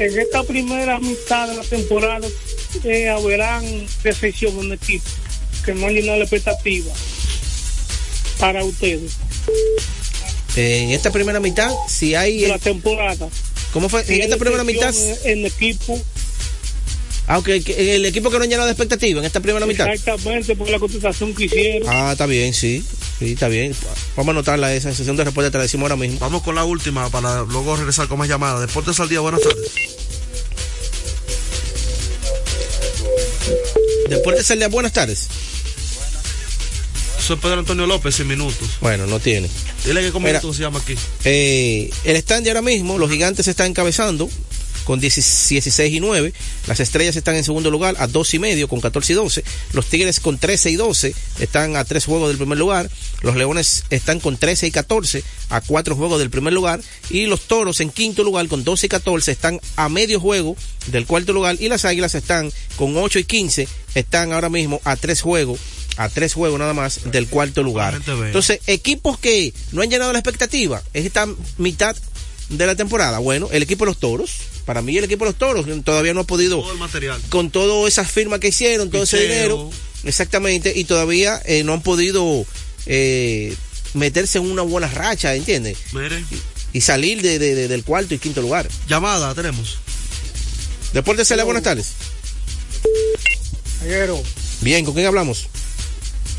En 0.00 0.18
esta 0.18 0.42
primera 0.44 0.98
mitad 0.98 1.46
de 1.46 1.56
la 1.56 1.62
temporada 1.62 2.26
eh, 2.84 3.08
habrán 3.10 3.62
decepción 4.02 4.58
en 4.60 4.64
el 4.64 4.72
equipo 4.72 5.04
que 5.62 5.74
no 5.74 5.86
han 5.88 5.92
llenado 5.92 6.16
la 6.16 6.24
expectativa 6.24 6.90
para 8.38 8.64
ustedes 8.64 9.12
En 10.56 10.90
esta 10.92 11.10
primera 11.12 11.38
mitad, 11.38 11.70
si 11.86 12.14
hay. 12.14 12.40
de 12.40 12.48
la 12.48 12.58
temporada. 12.58 13.28
¿Cómo 13.74 13.90
fue? 13.90 14.02
En 14.08 14.22
esta 14.22 14.38
primera 14.38 14.64
mitad. 14.64 14.94
En 15.24 15.40
el 15.40 15.46
equipo, 15.46 16.00
Aunque 17.26 17.62
el 17.76 18.06
equipo 18.06 18.30
que 18.30 18.38
no 18.38 18.44
ha 18.44 18.46
llenado 18.46 18.64
de 18.64 18.72
expectativa 18.72 19.20
en 19.20 19.26
esta 19.26 19.40
primera 19.40 19.66
mitad. 19.66 19.86
exactamente 19.92 20.56
por 20.56 20.70
la 20.70 20.78
contestación 20.78 21.34
que 21.34 21.44
hicieron. 21.44 21.86
Ah, 21.88 22.12
está 22.12 22.24
bien, 22.24 22.54
sí. 22.54 22.82
Sí, 23.20 23.32
está 23.32 23.48
bien. 23.48 23.74
Vamos 24.16 24.28
a 24.28 24.30
anotarla 24.30 24.72
esa 24.72 24.94
sesión 24.94 25.14
de 25.14 25.24
respuesta, 25.24 25.50
te 25.50 25.58
la 25.58 25.64
decimos 25.64 25.90
ahora 25.90 25.96
mismo. 25.96 26.18
Vamos 26.20 26.42
con 26.42 26.54
la 26.54 26.64
última 26.64 27.10
para 27.10 27.42
luego 27.42 27.76
regresar 27.76 28.08
con 28.08 28.18
más 28.18 28.28
llamadas. 28.28 28.62
Deportes 28.62 28.98
al 28.98 29.10
día, 29.10 29.20
buenas 29.20 29.42
tardes. 29.42 29.70
Deportes 34.08 34.50
al 34.50 34.58
día, 34.58 34.68
buenas 34.68 34.94
tardes. 34.94 35.28
Soy 37.18 37.36
Pedro 37.36 37.58
Antonio 37.58 37.86
López, 37.86 38.18
en 38.20 38.28
minutos. 38.28 38.66
Bueno, 38.80 39.06
no 39.06 39.20
tiene. 39.20 39.50
Dile 39.84 40.00
que 40.00 40.12
cómo 40.12 40.26
se 40.54 40.62
llama 40.62 40.78
aquí. 40.78 40.94
Eh, 41.26 41.90
el 42.04 42.16
stand 42.16 42.48
ahora 42.48 42.62
mismo, 42.62 42.96
los 42.96 43.10
gigantes 43.10 43.46
están 43.48 43.66
encabezando 43.66 44.30
con 44.90 44.98
16 44.98 45.78
y 45.78 46.00
9. 46.00 46.32
Las 46.66 46.80
estrellas 46.80 47.14
están 47.14 47.36
en 47.36 47.44
segundo 47.44 47.70
lugar 47.70 47.94
a 48.00 48.08
2 48.08 48.34
y 48.34 48.38
medio 48.40 48.66
con 48.66 48.80
14 48.80 49.12
y 49.12 49.14
12. 49.14 49.44
Los 49.72 49.86
tigres 49.86 50.18
con 50.18 50.36
13 50.36 50.68
y 50.72 50.74
12 50.74 51.14
están 51.38 51.76
a 51.76 51.84
3 51.84 52.04
juegos 52.04 52.26
del 52.26 52.38
primer 52.38 52.58
lugar. 52.58 52.90
Los 53.22 53.36
leones 53.36 53.84
están 53.90 54.18
con 54.18 54.36
13 54.36 54.66
y 54.66 54.70
14 54.72 55.22
a 55.50 55.60
4 55.60 55.94
juegos 55.94 56.18
del 56.18 56.28
primer 56.28 56.52
lugar. 56.52 56.80
Y 57.08 57.26
los 57.26 57.42
toros 57.42 57.78
en 57.78 57.90
quinto 57.90 58.24
lugar 58.24 58.48
con 58.48 58.64
12 58.64 58.86
y 58.86 58.88
14 58.88 59.30
están 59.30 59.60
a 59.76 59.88
medio 59.88 60.18
juego 60.18 60.56
del 60.88 61.06
cuarto 61.06 61.32
lugar. 61.32 61.56
Y 61.60 61.68
las 61.68 61.84
águilas 61.84 62.16
están 62.16 62.50
con 62.74 62.96
8 62.96 63.20
y 63.20 63.24
15. 63.24 63.68
Están 63.94 64.32
ahora 64.32 64.48
mismo 64.48 64.80
a 64.82 64.96
3 64.96 65.20
juegos 65.20 65.60
a 65.98 66.08
tres 66.08 66.32
juegos 66.32 66.58
nada 66.58 66.72
más 66.72 67.12
del 67.12 67.28
cuarto 67.28 67.62
lugar. 67.62 68.00
Entonces, 68.24 68.60
equipos 68.66 69.18
que 69.18 69.52
no 69.70 69.82
han 69.82 69.90
llenado 69.90 70.12
la 70.12 70.18
expectativa, 70.18 70.82
es 70.94 71.04
esta 71.04 71.28
mitad 71.58 71.94
de 72.50 72.66
la 72.66 72.74
temporada. 72.74 73.18
Bueno, 73.18 73.48
el 73.52 73.62
equipo 73.62 73.84
de 73.84 73.90
los 73.90 73.98
toros, 73.98 74.38
para 74.70 74.82
mí 74.82 74.96
el 74.96 75.02
equipo 75.02 75.24
de 75.24 75.32
los 75.32 75.36
toros 75.38 75.66
todavía 75.82 76.14
no 76.14 76.20
ha 76.20 76.24
podido, 76.24 76.60
Todo 76.60 76.70
el 76.74 76.78
material. 76.78 77.20
con 77.28 77.50
todas 77.50 77.92
esas 77.92 78.08
firmas 78.08 78.38
que 78.38 78.46
hicieron, 78.48 78.88
todo 78.88 79.02
ese 79.02 79.20
dinero, 79.22 79.68
exactamente, 80.04 80.72
y 80.76 80.84
todavía 80.84 81.42
eh, 81.44 81.64
no 81.64 81.72
han 81.72 81.82
podido 81.82 82.46
eh, 82.86 83.52
meterse 83.94 84.38
en 84.38 84.48
una 84.48 84.62
buena 84.62 84.86
racha, 84.86 85.34
¿entiendes? 85.34 85.76
Mire. 85.92 86.24
Y 86.72 86.82
salir 86.82 87.20
de, 87.20 87.40
de- 87.40 87.56
de- 87.56 87.66
del 87.66 87.82
cuarto 87.82 88.14
y 88.14 88.18
quinto 88.20 88.40
lugar. 88.42 88.68
Llamada, 88.88 89.34
tenemos. 89.34 89.78
Deportes 90.92 91.26
Celia, 91.26 91.42
buenas 91.42 91.64
tardes. 91.64 91.88
Aguero, 93.82 94.22
Bien, 94.60 94.84
¿con 94.84 94.94
quién 94.94 95.06
hablamos? 95.08 95.48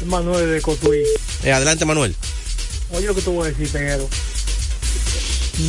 Manuel 0.05 0.51
de 0.53 0.61
Cotuí. 0.61 1.03
Eh, 1.43 1.51
adelante, 1.51 1.83
Manuel. 1.83 2.15
Oye 2.91 3.07
lo 3.07 3.13
que 3.13 3.21
te 3.23 3.29
voy 3.29 3.47
a 3.47 3.51
decir, 3.51 3.67
Peguero. 3.67 4.07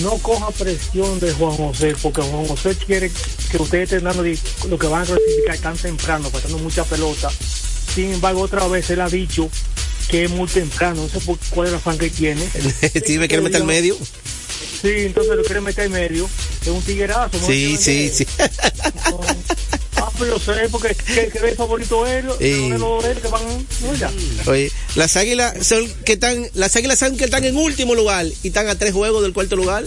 No 0.02 0.16
coja 0.18 0.50
presión 0.50 1.20
de 1.20 1.32
Juan 1.32 1.56
José, 1.56 1.94
porque 2.00 2.22
Juan 2.22 2.46
José 2.46 2.76
quiere 2.76 3.10
que 3.50 3.56
ustedes 3.58 3.84
estén 3.84 4.04
dando 4.04 4.24
lo 4.68 4.78
que 4.78 4.86
van 4.86 5.02
a 5.02 5.06
clasificar 5.06 5.58
tan 5.58 5.76
temprano, 5.76 6.30
pasando 6.30 6.58
mucha 6.58 6.84
pelota. 6.84 7.30
Sin 7.94 8.12
embargo, 8.12 8.40
otra 8.40 8.66
vez 8.68 8.88
él 8.90 9.00
ha 9.00 9.08
dicho 9.08 9.50
que 10.08 10.24
es 10.24 10.30
muy 10.30 10.48
temprano. 10.48 11.02
No 11.02 11.08
sé 11.08 11.20
por 11.20 11.38
cuál 11.50 11.66
es 11.66 11.72
la 11.74 11.78
fan 11.78 11.98
que 11.98 12.10
tiene. 12.10 12.48
sí, 13.06 13.18
me 13.18 13.28
quiere 13.28 13.42
meter 13.42 13.60
al 13.60 13.66
medio. 13.66 13.96
Sí, 14.82 14.90
entonces 14.98 15.36
lo 15.36 15.42
quiere 15.44 15.60
meter 15.60 15.86
en 15.86 15.92
medio. 15.92 16.28
Es 16.62 16.68
un 16.68 16.82
tiguerazo. 16.82 17.38
¿no? 17.38 17.46
Sí, 17.46 17.76
sí, 17.78 18.10
sí. 18.12 18.26
Pues 20.22 20.30
yo 20.30 20.38
sé, 20.54 20.68
porque 20.70 20.94
que, 20.94 21.28
que 21.30 21.38
el 21.48 21.56
favorito 21.56 22.06
él, 22.06 22.26
Sí. 22.38 22.70
de 22.70 22.78
los 22.78 23.04
él 23.04 23.18
que 23.20 23.26
van. 23.28 23.42
No. 23.46 24.50
Oye, 24.52 24.70
las 24.94 25.16
águilas 25.16 25.66
son 25.66 25.88
que 26.04 26.12
están, 26.12 26.46
las 26.54 26.76
águilas 26.76 27.00
saben 27.00 27.16
que 27.16 27.24
están 27.24 27.44
en 27.44 27.56
último 27.56 27.94
lugar 27.96 28.26
y 28.42 28.48
están 28.48 28.68
a 28.68 28.76
tres 28.78 28.92
juegos 28.92 29.22
del 29.22 29.32
cuarto 29.32 29.56
lugar. 29.56 29.84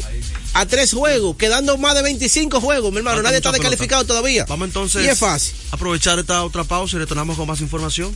a 0.53 0.65
tres 0.65 0.93
juegos, 0.93 1.35
quedando 1.37 1.77
más 1.77 1.95
de 1.95 2.01
25 2.03 2.61
juegos, 2.61 2.91
mi 2.91 2.97
hermano. 2.99 3.17
Falta 3.17 3.27
Nadie 3.29 3.37
está 3.37 3.51
descalificado 3.51 4.03
pelota. 4.03 4.07
todavía. 4.19 4.45
Vamos 4.45 4.67
entonces 4.67 5.03
Y 5.05 5.07
es 5.09 5.19
fácil. 5.19 5.53
aprovechar 5.71 6.17
esta 6.19 6.43
otra 6.45 6.63
pausa 6.63 6.95
y 6.95 6.99
retornamos 6.99 7.35
con 7.37 7.45
más 7.47 7.59
información. 7.61 8.15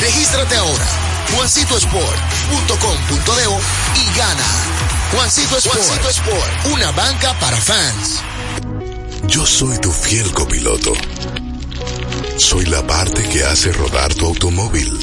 Regístrate 0.00 0.56
ahora, 0.56 0.86
juancitosport.com.de 1.34 4.00
y 4.00 4.04
gana. 4.16 4.44
Juancito 5.12 5.56
Sport, 5.56 5.76
Juancito 5.76 6.08
Sport, 6.10 6.66
una 6.72 6.92
banca 6.92 7.36
para 7.40 7.56
fans. 7.56 8.22
Yo 9.26 9.44
soy 9.44 9.76
tu 9.78 9.90
fiel 9.90 10.32
copiloto. 10.32 10.92
Soy 12.36 12.66
la 12.66 12.86
parte 12.86 13.24
que 13.24 13.42
hace 13.44 13.72
rodar 13.72 14.14
tu 14.14 14.26
automóvil. 14.26 14.96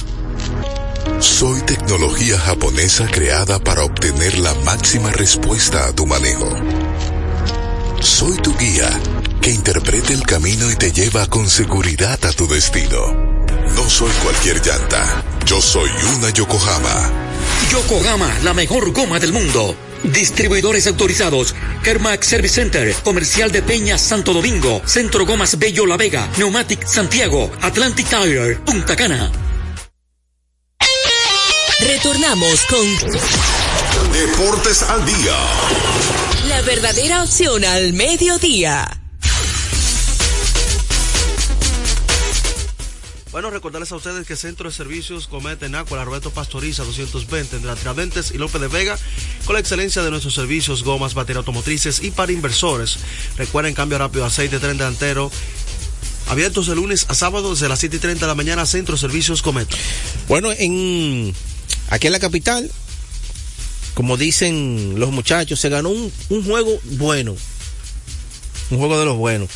Soy 1.19 1.59
tecnología 1.61 2.39
japonesa 2.39 3.07
creada 3.07 3.59
para 3.59 3.83
obtener 3.83 4.39
la 4.39 4.53
máxima 4.53 5.11
respuesta 5.11 5.87
a 5.87 5.93
tu 5.93 6.05
manejo. 6.05 6.49
Soy 7.99 8.37
tu 8.37 8.55
guía 8.57 8.89
que 9.41 9.51
interpreta 9.51 10.13
el 10.13 10.23
camino 10.23 10.71
y 10.71 10.75
te 10.75 10.93
lleva 10.93 11.27
con 11.27 11.49
seguridad 11.49 12.23
a 12.25 12.31
tu 12.31 12.47
destino. 12.47 13.34
No 13.75 13.89
soy 13.89 14.11
cualquier 14.23 14.61
llanta. 14.65 15.23
Yo 15.45 15.61
soy 15.61 15.89
una 16.17 16.29
Yokohama. 16.29 17.11
Yokohama, 17.71 18.33
la 18.43 18.53
mejor 18.53 18.91
goma 18.91 19.19
del 19.19 19.31
mundo. 19.33 19.75
Distribuidores 20.03 20.87
autorizados. 20.87 21.55
Kermac 21.83 22.23
Service 22.23 22.55
Center, 22.55 22.93
Comercial 23.03 23.51
de 23.51 23.61
Peña 23.61 23.97
Santo 23.97 24.33
Domingo, 24.33 24.81
Centro 24.85 25.25
Gomas 25.25 25.57
Bello 25.57 25.85
La 25.85 25.97
Vega, 25.97 26.29
Neumatic 26.37 26.85
Santiago, 26.85 27.51
Atlantic 27.61 28.07
Tire, 28.07 28.55
Punta 28.57 28.95
Cana. 28.95 29.31
Retornamos 31.79 32.61
con 32.69 32.85
Deportes 34.13 34.81
al 34.83 35.05
día. 35.05 35.37
la 36.47 36.61
verdadera 36.61 37.23
opción 37.23 37.63
al 37.65 37.93
mediodía. 37.93 38.87
Bueno, 43.35 43.49
recordarles 43.49 43.91
a 43.91 43.97
ustedes 43.97 44.25
que 44.25 44.37
Centro 44.37 44.69
de 44.69 44.73
Servicios 44.73 45.27
Cometa 45.27 45.65
en 45.65 45.73
Roberto 45.73 46.31
Pastoriza 46.31 46.85
220 46.85 47.57
entre 47.57 47.75
Tiradentes 47.75 48.31
y 48.31 48.37
López 48.37 48.61
de 48.61 48.69
Vega, 48.69 48.97
con 49.43 49.55
la 49.55 49.59
excelencia 49.59 50.01
de 50.03 50.09
nuestros 50.09 50.33
servicios, 50.33 50.85
gomas, 50.85 51.15
baterías 51.15 51.39
automotrices 51.39 52.01
y 52.01 52.11
para 52.11 52.31
inversores. 52.31 52.97
Recuerden 53.35 53.73
cambio 53.73 53.97
rápido, 53.97 54.23
aceite, 54.23 54.57
tren 54.59 54.77
delantero. 54.77 55.29
Abiertos 56.29 56.67
de 56.67 56.75
lunes 56.75 57.07
a 57.09 57.13
sábado 57.13 57.53
desde 57.53 57.67
las 57.67 57.79
7 57.79 57.97
y 57.97 57.99
30 57.99 58.25
de 58.25 58.27
la 58.29 58.35
mañana, 58.35 58.65
Centro 58.65 58.95
de 58.95 59.01
Servicios 59.01 59.41
Cometa. 59.41 59.75
Bueno, 60.29 60.53
en 60.57 61.33
aquí 61.89 62.07
en 62.07 62.13
la 62.13 62.19
capital, 62.21 62.71
como 63.95 64.15
dicen 64.15 64.93
los 64.97 65.11
muchachos, 65.11 65.59
se 65.59 65.67
ganó 65.67 65.89
un 65.89 66.45
juego 66.45 66.79
bueno. 66.83 67.35
Un 68.69 68.77
juego 68.77 68.97
de 68.97 69.03
los 69.03 69.17
buenos. 69.17 69.49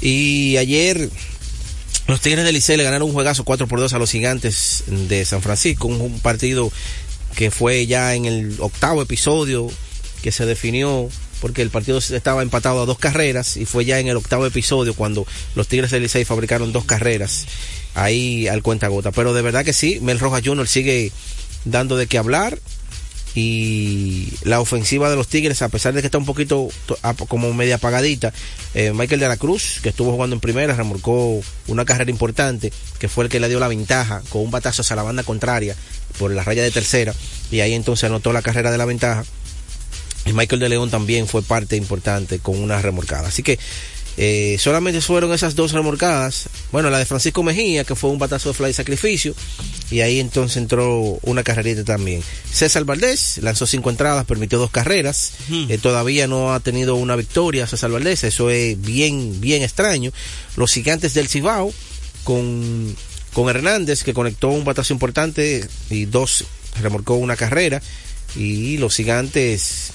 Y 0.00 0.56
ayer 0.56 1.08
los 2.06 2.20
Tigres 2.20 2.44
del 2.44 2.54
Licey 2.54 2.76
le 2.76 2.84
ganaron 2.84 3.08
un 3.08 3.14
juegazo 3.14 3.44
4 3.44 3.66
por 3.66 3.80
2 3.80 3.92
a 3.92 3.98
los 3.98 4.10
Gigantes 4.10 4.84
de 4.86 5.24
San 5.24 5.40
Francisco, 5.40 5.88
un, 5.88 6.20
partido 6.20 6.70
que 7.34 7.50
fue 7.50 7.86
ya 7.86 8.14
en 8.14 8.26
el 8.26 8.56
octavo 8.60 9.02
episodio 9.02 9.70
que 10.22 10.30
se 10.30 10.46
definió 10.46 11.08
porque 11.40 11.62
el 11.62 11.70
partido 11.70 11.98
estaba 11.98 12.42
empatado 12.42 12.82
a 12.82 12.86
dos 12.86 12.98
carreras 12.98 13.56
y 13.56 13.66
fue 13.66 13.84
ya 13.84 13.98
en 13.98 14.08
el 14.08 14.16
octavo 14.16 14.46
episodio 14.46 14.94
cuando 14.94 15.26
los 15.54 15.68
Tigres 15.68 15.90
del 15.90 16.02
Licey 16.02 16.24
fabricaron 16.24 16.72
dos 16.72 16.84
carreras 16.84 17.46
ahí 17.94 18.48
al 18.48 18.62
cuenta 18.62 18.88
gota. 18.88 19.10
Pero 19.10 19.34
de 19.34 19.42
verdad 19.42 19.64
que 19.64 19.72
sí, 19.72 19.98
Mel 20.00 20.20
Rojas 20.20 20.42
Jr. 20.44 20.68
sigue 20.68 21.12
dando 21.64 21.96
de 21.96 22.06
qué 22.06 22.18
hablar 22.18 22.58
y 23.34 24.32
la 24.44 24.60
ofensiva 24.60 25.10
de 25.10 25.16
los 25.16 25.28
Tigres, 25.28 25.60
a 25.62 25.68
pesar 25.68 25.92
de 25.92 26.00
que 26.00 26.06
está 26.06 26.18
un 26.18 26.24
poquito 26.24 26.68
como 27.28 27.52
media 27.52 27.76
apagadita, 27.76 28.32
eh, 28.74 28.92
Michael 28.94 29.20
de 29.20 29.28
la 29.28 29.36
Cruz, 29.36 29.80
que 29.82 29.88
estuvo 29.88 30.12
jugando 30.12 30.34
en 30.34 30.40
primera, 30.40 30.74
remolcó 30.74 31.40
una 31.66 31.84
carrera 31.84 32.10
importante, 32.10 32.72
que 32.98 33.08
fue 33.08 33.24
el 33.24 33.30
que 33.30 33.40
le 33.40 33.48
dio 33.48 33.58
la 33.58 33.68
ventaja 33.68 34.22
con 34.28 34.42
un 34.42 34.50
batazo 34.50 34.82
hacia 34.82 34.94
la 34.94 35.02
banda 35.02 35.24
contraria 35.24 35.74
por 36.18 36.30
la 36.30 36.44
raya 36.44 36.62
de 36.62 36.70
tercera, 36.70 37.12
y 37.50 37.60
ahí 37.60 37.74
entonces 37.74 38.04
anotó 38.04 38.32
la 38.32 38.42
carrera 38.42 38.70
de 38.70 38.78
la 38.78 38.84
ventaja. 38.84 39.24
Y 40.26 40.32
Michael 40.32 40.60
de 40.60 40.68
León 40.70 40.90
también 40.90 41.26
fue 41.26 41.42
parte 41.42 41.76
importante 41.76 42.38
con 42.38 42.58
una 42.58 42.80
remolcada. 42.80 43.28
Así 43.28 43.42
que 43.42 43.58
eh, 44.16 44.56
solamente 44.60 45.00
fueron 45.00 45.32
esas 45.32 45.54
dos 45.54 45.72
remolcadas. 45.72 46.48
Bueno, 46.70 46.90
la 46.90 46.98
de 46.98 47.06
Francisco 47.06 47.42
Mejía, 47.42 47.84
que 47.84 47.94
fue 47.94 48.10
un 48.10 48.18
batazo 48.18 48.50
de 48.50 48.54
fly 48.54 48.72
sacrificio. 48.72 49.34
Y 49.90 50.00
ahí 50.00 50.20
entonces 50.20 50.56
entró 50.56 51.18
una 51.22 51.42
carrerita 51.42 51.84
también. 51.84 52.22
César 52.50 52.84
Valdés 52.84 53.38
lanzó 53.42 53.66
cinco 53.66 53.90
entradas, 53.90 54.24
permitió 54.24 54.58
dos 54.58 54.70
carreras. 54.70 55.32
Eh, 55.68 55.78
todavía 55.78 56.26
no 56.26 56.54
ha 56.54 56.60
tenido 56.60 56.94
una 56.94 57.16
victoria 57.16 57.66
César 57.66 57.90
Valdés. 57.90 58.24
Eso 58.24 58.50
es 58.50 58.80
bien, 58.80 59.40
bien 59.40 59.62
extraño. 59.62 60.12
Los 60.56 60.72
gigantes 60.72 61.14
del 61.14 61.28
Cibao 61.28 61.72
con, 62.22 62.96
con 63.32 63.48
Hernández, 63.48 64.04
que 64.04 64.14
conectó 64.14 64.48
un 64.48 64.64
batazo 64.64 64.92
importante 64.92 65.66
y 65.90 66.04
dos 66.06 66.44
remolcó 66.80 67.14
una 67.14 67.36
carrera. 67.36 67.82
Y 68.36 68.78
los 68.78 68.96
gigantes 68.96 69.92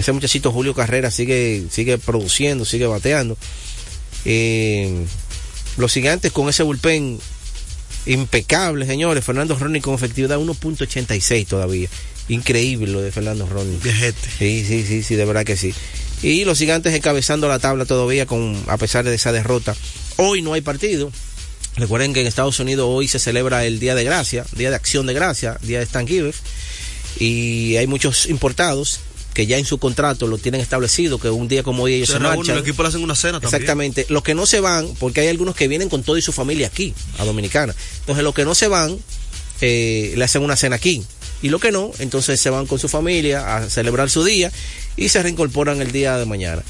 ese 0.00 0.12
muchachito 0.12 0.52
Julio 0.52 0.74
Carrera 0.74 1.10
sigue, 1.10 1.64
sigue 1.70 1.98
produciendo, 1.98 2.64
sigue 2.64 2.86
bateando. 2.86 3.36
Eh, 4.24 5.04
los 5.76 5.92
gigantes 5.92 6.32
con 6.32 6.48
ese 6.48 6.62
bullpen 6.62 7.18
impecable, 8.06 8.86
señores. 8.86 9.24
Fernando 9.24 9.56
Ronnie 9.56 9.80
con 9.80 9.94
efectividad 9.94 10.38
1.86 10.38 11.46
todavía. 11.46 11.88
Increíble 12.28 12.92
lo 12.92 13.02
de 13.02 13.12
Fernando 13.12 13.46
Ronnie. 13.46 13.78
Sí, 14.38 14.64
sí, 14.64 14.84
sí, 14.86 15.02
sí, 15.02 15.14
de 15.14 15.24
verdad 15.24 15.44
que 15.44 15.56
sí. 15.56 15.74
Y 16.22 16.44
los 16.44 16.58
gigantes 16.58 16.94
encabezando 16.94 17.48
la 17.48 17.58
tabla 17.58 17.86
todavía 17.86 18.26
con, 18.26 18.62
a 18.66 18.76
pesar 18.76 19.04
de 19.04 19.14
esa 19.14 19.32
derrota. 19.32 19.74
Hoy 20.16 20.42
no 20.42 20.52
hay 20.52 20.60
partido. 20.60 21.10
Recuerden 21.76 22.12
que 22.12 22.20
en 22.20 22.26
Estados 22.26 22.58
Unidos 22.60 22.86
hoy 22.88 23.08
se 23.08 23.18
celebra 23.18 23.64
el 23.64 23.80
Día 23.80 23.94
de 23.94 24.04
Gracia, 24.04 24.44
Día 24.56 24.70
de 24.70 24.76
Acción 24.76 25.06
de 25.06 25.14
Gracia, 25.14 25.56
Día 25.62 25.78
de 25.78 25.86
Thanksgiving. 25.86 26.34
Y 27.18 27.76
hay 27.76 27.86
muchos 27.86 28.26
importados 28.26 29.00
que 29.34 29.46
ya 29.46 29.58
en 29.58 29.64
su 29.64 29.78
contrato 29.78 30.26
lo 30.26 30.38
tienen 30.38 30.60
establecido, 30.60 31.18
que 31.18 31.30
un 31.30 31.48
día 31.48 31.62
como 31.62 31.84
hoy 31.84 31.94
ellos 31.94 32.08
Se 32.08 32.14
se, 32.14 32.18
reúnen, 32.18 32.38
marchan. 32.38 32.56
el 32.56 32.62
equipo 32.62 32.82
le 32.82 32.88
hacen 32.88 33.02
una 33.02 33.14
cena 33.14 33.40
también. 33.40 33.54
Exactamente. 33.62 34.06
Los 34.08 34.22
que 34.22 34.34
no 34.34 34.46
se 34.46 34.60
van, 34.60 34.88
porque 34.98 35.20
hay 35.20 35.28
algunos 35.28 35.54
que 35.54 35.68
vienen 35.68 35.88
con 35.88 36.02
todo 36.02 36.16
y 36.16 36.22
su 36.22 36.32
familia 36.32 36.66
aquí, 36.66 36.94
a 37.18 37.24
Dominicana. 37.24 37.74
Entonces, 38.00 38.24
los 38.24 38.34
que 38.34 38.44
no 38.44 38.54
se 38.54 38.68
van, 38.68 38.98
eh, 39.60 40.14
le 40.16 40.24
hacen 40.24 40.42
una 40.42 40.56
cena 40.56 40.76
aquí. 40.76 41.04
Y 41.42 41.48
los 41.48 41.60
que 41.60 41.72
no, 41.72 41.90
entonces 41.98 42.40
se 42.40 42.50
van 42.50 42.66
con 42.66 42.78
su 42.78 42.88
familia 42.88 43.56
a 43.56 43.70
celebrar 43.70 44.10
su 44.10 44.24
día 44.24 44.52
y 44.96 45.08
se 45.08 45.22
reincorporan 45.22 45.80
el 45.80 45.92
día 45.92 46.18
de 46.18 46.26
mañana. 46.26 46.62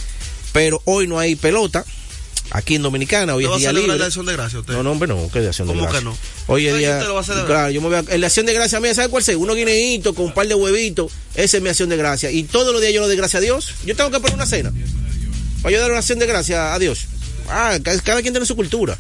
Pero 0.53 0.81
hoy 0.85 1.07
no 1.07 1.19
hay 1.19 1.35
pelota 1.35 1.85
aquí 2.51 2.75
en 2.77 2.83
Dominicana, 2.83 3.35
hoy 3.35 3.45
¿Usted 3.45 3.51
va 3.51 3.55
a 3.55 3.59
es 3.59 3.63
día 3.63 3.73
libre. 3.73 3.99
la 3.99 4.07
acción 4.07 4.27
de 4.27 4.33
gracia 4.33 4.59
usted? 4.61 4.73
No, 4.75 4.83
no, 4.83 4.93
hombre, 4.93 5.09
no, 5.09 5.31
que 5.31 5.41
de 5.41 5.49
acción 5.49 5.69
de 5.69 5.75
¿Cómo 5.75 5.83
gracia. 5.85 5.99
que 6.01 6.05
no? 6.05 6.17
Hoy 6.47 6.67
es 6.67 6.77
día. 6.77 6.95
usted 6.97 7.09
lo 7.09 7.15
va 7.15 7.21
a 7.21 7.25
celebrar. 7.25 7.47
Claro, 7.47 7.71
yo 7.71 7.81
me 7.81 7.89
voy 7.89 7.97
a. 7.97 8.15
En 8.15 8.21
la 8.21 8.27
acción 8.27 8.47
de 8.47 8.53
gracia 8.55 8.81
mía, 8.81 8.95
¿sabe 8.95 9.09
cuál 9.09 9.23
es? 9.27 9.35
Unos 9.37 9.57
guineitos 9.57 10.15
con 10.15 10.27
un 10.27 10.35
par 10.35 10.47
de 10.49 10.55
huevitos. 10.55 11.13
Esa 11.35 11.57
es 11.57 11.63
mi 11.63 11.69
acción 11.69 11.89
de 11.89 11.97
gracia. 11.97 12.31
Y 12.31 12.45
todos 12.45 12.73
los 12.73 12.81
días 12.81 12.93
yo 12.95 13.01
lo 13.01 13.07
doy 13.09 13.17
gracia 13.17 13.39
a 13.39 13.43
Dios. 13.43 13.75
Yo 13.85 13.95
tengo 13.97 14.11
que 14.11 14.21
poner 14.21 14.35
una 14.37 14.47
cena. 14.47 14.73
Para 15.63 15.73
yo 15.75 15.81
dar 15.81 15.91
una 15.91 16.01
acción 16.01 16.19
de 16.19 16.27
gracia 16.27 16.75
a 16.75 16.79
Dios. 16.79 17.07
Ah, 17.49 17.79
ca- 17.83 17.99
cada 18.01 18.23
quien 18.23 18.33
tiene 18.33 18.47
su 18.47 18.57
cultura. 18.57 18.97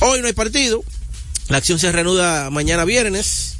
Hoy 0.00 0.20
no 0.20 0.26
hay 0.26 0.32
partido. 0.32 0.82
La 1.48 1.58
acción 1.58 1.78
se 1.78 1.90
reanuda 1.92 2.50
mañana 2.50 2.84
viernes. 2.84 3.50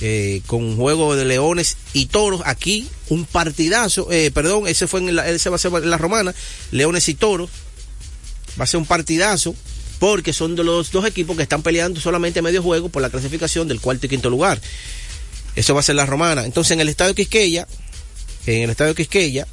eh, 0.00 0.42
con 0.48 0.62
un 0.64 0.76
juego 0.76 1.14
de 1.14 1.24
leones 1.24 1.76
y 1.92 2.06
toros 2.06 2.42
aquí 2.44 2.88
un 3.10 3.24
partidazo 3.26 4.08
eh, 4.10 4.32
perdón 4.34 4.66
ese 4.66 4.88
fue 4.88 4.98
en 4.98 5.14
la, 5.14 5.28
ese 5.30 5.48
va 5.50 5.54
a 5.56 5.58
ser 5.60 5.72
en 5.72 5.88
la 5.88 5.96
romana 5.98 6.34
leones 6.72 7.08
y 7.08 7.14
toros 7.14 7.48
va 8.58 8.64
a 8.64 8.66
ser 8.66 8.78
un 8.78 8.86
partidazo 8.86 9.54
porque 9.98 10.32
son 10.32 10.56
de 10.56 10.64
los 10.64 10.90
dos 10.90 11.06
equipos 11.06 11.36
que 11.36 11.42
están 11.42 11.62
peleando 11.62 12.00
solamente 12.00 12.42
medio 12.42 12.62
juego 12.62 12.88
por 12.88 13.02
la 13.02 13.10
clasificación 13.10 13.68
del 13.68 13.80
cuarto 13.80 14.06
y 14.06 14.08
quinto 14.08 14.30
lugar. 14.30 14.60
Eso 15.56 15.74
va 15.74 15.80
a 15.80 15.84
ser 15.84 15.94
la 15.94 16.06
romana. 16.06 16.44
Entonces 16.44 16.72
en 16.72 16.80
el 16.80 16.88
estadio 16.88 17.14
Quisqueya, 17.14 17.66
en 18.46 18.62
el 18.62 18.70
estadio 18.70 18.94
Quisqueya, 18.94 19.46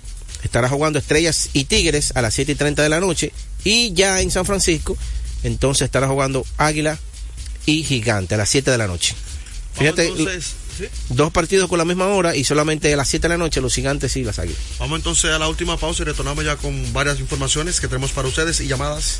estará 0.43 0.67
jugando 0.67 0.99
Estrellas 0.99 1.49
y 1.53 1.65
Tigres 1.65 2.11
a 2.15 2.21
las 2.21 2.33
7 2.33 2.51
y 2.53 2.55
30 2.55 2.83
de 2.83 2.89
la 2.89 2.99
noche. 2.99 3.31
Y 3.63 3.93
ya 3.93 4.21
en 4.21 4.31
San 4.31 4.45
Francisco, 4.45 4.97
entonces 5.43 5.85
estará 5.85 6.07
jugando 6.07 6.45
Águila 6.57 6.97
y 7.65 7.83
Gigante 7.83 8.35
a 8.35 8.37
las 8.37 8.49
7 8.49 8.71
de 8.71 8.77
la 8.77 8.87
noche. 8.87 9.15
Fíjate, 9.73 10.07
entonces, 10.07 10.53
¿sí? 10.81 10.89
dos 11.09 11.31
partidos 11.31 11.69
con 11.69 11.77
la 11.77 11.85
misma 11.85 12.07
hora 12.07 12.35
y 12.35 12.43
solamente 12.43 12.93
a 12.93 12.97
las 12.97 13.07
7 13.09 13.27
de 13.27 13.29
la 13.29 13.37
noche 13.37 13.61
los 13.61 13.73
Gigantes 13.73 14.15
y 14.17 14.23
las 14.23 14.39
Águilas. 14.39 14.59
Vamos 14.79 14.99
entonces 14.99 15.31
a 15.31 15.39
la 15.39 15.47
última 15.47 15.77
pausa 15.77 16.03
y 16.03 16.05
retornamos 16.05 16.43
ya 16.43 16.55
con 16.55 16.93
varias 16.93 17.19
informaciones 17.19 17.79
que 17.79 17.87
tenemos 17.87 18.11
para 18.11 18.27
ustedes 18.27 18.59
y 18.61 18.67
llamadas. 18.67 19.19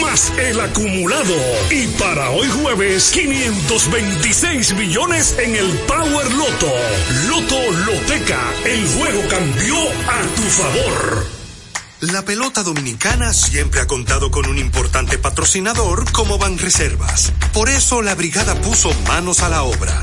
más 0.00 0.32
el 0.38 0.60
acumulado. 0.60 1.34
Y 1.70 1.86
para 1.98 2.30
hoy 2.30 2.48
jueves, 2.48 3.10
526 3.12 4.74
millones 4.74 5.36
en 5.38 5.56
el 5.56 5.70
Power 5.86 6.32
Loto. 6.32 6.72
Loto 7.28 7.70
Loteca, 7.86 8.40
el 8.64 8.86
juego 8.88 9.28
cambió 9.28 9.76
a 10.08 10.22
tu 10.36 10.42
favor. 10.42 11.26
La 12.12 12.22
pelota 12.22 12.62
dominicana 12.62 13.32
siempre 13.32 13.80
ha 13.80 13.86
contado 13.86 14.30
con 14.30 14.46
un 14.46 14.58
importante 14.58 15.16
patrocinador 15.16 16.10
como 16.12 16.36
Banreservas. 16.36 17.32
Por 17.54 17.70
eso 17.70 18.02
la 18.02 18.14
brigada 18.14 18.54
puso 18.56 18.92
manos 19.06 19.42
a 19.42 19.48
la 19.48 19.62
obra. 19.62 20.02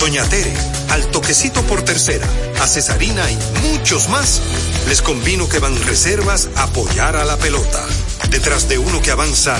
Doña 0.00 0.24
Tere, 0.28 0.54
al 0.90 1.06
toquecito 1.08 1.62
por 1.62 1.82
tercera, 1.82 2.26
a 2.60 2.66
Cesarina 2.66 3.30
y 3.30 3.38
muchos 3.68 4.08
más, 4.08 4.40
les 4.88 5.02
convino 5.02 5.48
que 5.48 5.58
van 5.58 5.76
reservas 5.84 6.48
a 6.56 6.64
apoyar 6.64 7.16
a 7.16 7.24
la 7.24 7.36
pelota. 7.36 7.84
Detrás 8.30 8.68
de 8.68 8.78
uno 8.78 9.02
que 9.02 9.10
avanza, 9.10 9.56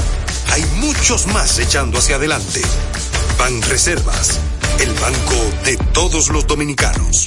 hay 0.50 0.64
muchos 0.76 1.26
más 1.26 1.58
echando 1.58 1.98
hacia 1.98 2.16
adelante. 2.16 2.62
Van 3.38 3.60
Reservas, 3.62 4.38
el 4.78 4.92
banco 4.94 5.36
de 5.64 5.76
todos 5.92 6.28
los 6.28 6.46
dominicanos. 6.46 7.26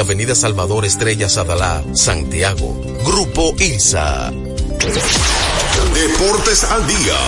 Avenida 0.00 0.34
Salvador 0.34 0.84
Estrella 0.84 1.28
Sadalá, 1.28 1.82
Santiago. 1.92 2.80
Grupo 3.04 3.54
ILSA. 3.58 4.30
Deportes 5.92 6.64
al 6.64 6.86
día. 6.86 7.18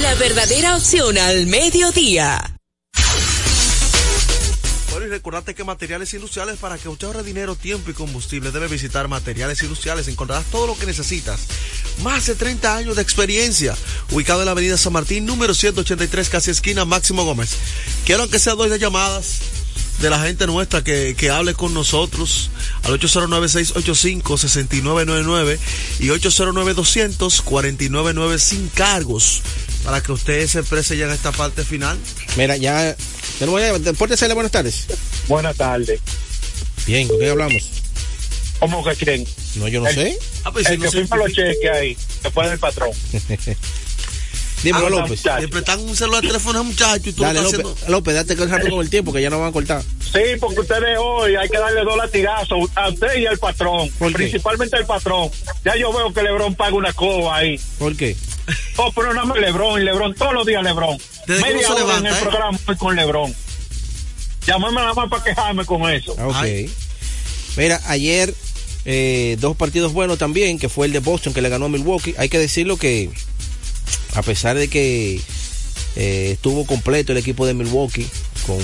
La 0.00 0.14
verdadera 0.14 0.76
opción 0.76 1.16
al 1.16 1.46
mediodía. 1.46 2.56
Bueno, 4.90 5.06
y 5.06 5.08
recordarte 5.10 5.54
que 5.54 5.62
materiales 5.62 6.12
industriales 6.14 6.58
para 6.58 6.76
que 6.76 6.88
usted 6.88 7.06
ahorre 7.06 7.22
dinero, 7.22 7.54
tiempo 7.54 7.90
y 7.90 7.94
combustible 7.94 8.50
debe 8.50 8.66
visitar 8.66 9.06
materiales 9.06 9.62
industriales. 9.62 10.08
Encontrarás 10.08 10.46
todo 10.46 10.66
lo 10.66 10.76
que 10.76 10.86
necesitas. 10.86 11.42
Más 12.02 12.26
de 12.26 12.34
30 12.34 12.76
años 12.76 12.96
de 12.96 13.02
experiencia. 13.02 13.76
Ubicado 14.10 14.40
en 14.40 14.46
la 14.46 14.52
avenida 14.52 14.76
San 14.76 14.92
Martín, 14.92 15.24
número 15.24 15.54
183, 15.54 16.28
casi 16.28 16.50
esquina 16.50 16.84
Máximo 16.84 17.24
Gómez. 17.24 17.50
Quiero 18.04 18.28
que 18.28 18.40
sea 18.40 18.54
dos 18.54 18.70
de 18.70 18.78
llamadas 18.78 19.59
de 20.00 20.10
la 20.10 20.20
gente 20.20 20.46
nuestra 20.46 20.82
que, 20.82 21.14
que 21.16 21.30
hable 21.30 21.54
con 21.54 21.72
nosotros 21.74 22.50
al 22.82 22.98
809-685-6999 22.98 25.58
y 26.00 26.08
809-200-4999 26.08 28.38
sin 28.38 28.68
cargos 28.68 29.42
para 29.84 30.02
que 30.02 30.12
usted 30.12 30.46
se 30.46 30.60
exprese 30.60 30.96
ya 30.96 31.06
en 31.06 31.12
esta 31.12 31.32
parte 31.32 31.64
final. 31.64 31.98
Mira, 32.36 32.56
ya. 32.56 32.96
Deportes 33.80 34.22
L, 34.22 34.34
buenas 34.34 34.52
tardes. 34.52 34.86
Buenas 35.28 35.56
tardes. 35.56 36.00
Bien, 36.86 37.08
¿con 37.08 37.18
quién 37.18 37.30
hablamos? 37.30 37.62
¿Cómo 38.58 38.84
que 38.84 38.94
creen? 38.94 39.26
No, 39.56 39.66
yo 39.68 39.80
no 39.80 39.88
el, 39.88 39.94
sé. 39.94 40.18
Ah, 40.44 40.52
pues 40.52 40.66
el 40.66 40.74
si 40.74 40.78
que 40.78 40.84
no 40.84 40.90
se 40.90 41.00
firma 41.00 41.16
los 41.16 41.32
cheques 41.32 41.70
ahí, 41.70 41.96
después 42.22 42.50
del 42.50 42.58
patrón. 42.58 42.90
Dímelo, 44.62 44.90
López. 44.90 45.10
muchacho. 45.10 45.40
Le 45.40 45.48
prestan 45.48 45.80
un 45.80 45.96
celular 45.96 46.20
de 46.22 46.28
teléfono 46.28 46.58
a 46.58 46.62
muchacho 46.62 47.08
y 47.08 47.12
tú 47.12 47.22
Dale, 47.22 47.40
lo 47.40 47.44
López, 47.50 47.60
haciendo. 47.60 47.90
López, 47.92 48.14
date 48.14 48.36
con 48.36 48.50
rápido 48.50 48.70
con 48.70 48.80
el 48.80 48.90
tiempo 48.90 49.12
que 49.12 49.22
ya 49.22 49.30
no 49.30 49.38
van 49.38 49.48
a 49.48 49.52
cortar. 49.52 49.82
Sí, 49.82 50.20
porque 50.38 50.60
ustedes 50.60 50.98
hoy 51.00 51.36
hay 51.36 51.48
que 51.48 51.58
darle 51.58 51.82
dos 51.82 51.96
latigazos 51.96 52.70
a 52.74 52.88
usted 52.88 53.18
y 53.18 53.26
al 53.26 53.38
patrón. 53.38 53.88
¿Por 53.98 54.08
qué? 54.08 54.14
Principalmente 54.14 54.76
al 54.76 54.86
patrón. 54.86 55.30
Ya 55.64 55.76
yo 55.76 55.92
veo 55.92 56.12
que 56.12 56.22
Lebron 56.22 56.54
paga 56.54 56.74
una 56.74 56.92
coba 56.92 57.36
ahí. 57.36 57.58
¿Por 57.78 57.96
qué? 57.96 58.16
Oh, 58.76 58.92
pero 58.92 59.14
nada 59.14 59.26
más 59.26 59.38
Lebron, 59.38 59.84
Lebron, 59.84 60.14
todos 60.14 60.34
los 60.34 60.46
días 60.46 60.62
que 61.26 61.32
Media 61.34 61.68
hora 61.70 61.80
en 61.80 61.86
levanta, 61.86 62.08
el 62.08 62.14
¿eh? 62.14 62.18
programa 62.20 62.58
voy 62.66 62.76
con 62.76 62.96
Lebron. 62.96 63.34
Llámame 64.46 64.74
nada 64.74 64.94
más 64.94 65.08
para 65.08 65.22
quejarme 65.22 65.64
con 65.64 65.88
eso. 65.90 66.16
Ah, 66.18 66.26
ok. 66.28 66.70
Mira, 67.56 67.80
ayer 67.86 68.34
eh, 68.84 69.36
dos 69.38 69.56
partidos 69.56 69.92
buenos 69.92 70.18
también, 70.18 70.58
que 70.58 70.68
fue 70.68 70.86
el 70.86 70.92
de 70.92 70.98
Boston 71.00 71.32
que 71.34 71.42
le 71.42 71.48
ganó 71.48 71.66
a 71.66 71.68
Milwaukee. 71.68 72.14
Hay 72.18 72.28
que 72.28 72.38
decirlo 72.38 72.76
que 72.76 73.10
a 74.14 74.22
pesar 74.22 74.56
de 74.56 74.68
que 74.68 75.20
eh, 75.96 76.30
estuvo 76.32 76.66
completo 76.66 77.12
el 77.12 77.18
equipo 77.18 77.46
de 77.46 77.54
Milwaukee 77.54 78.06
con 78.46 78.58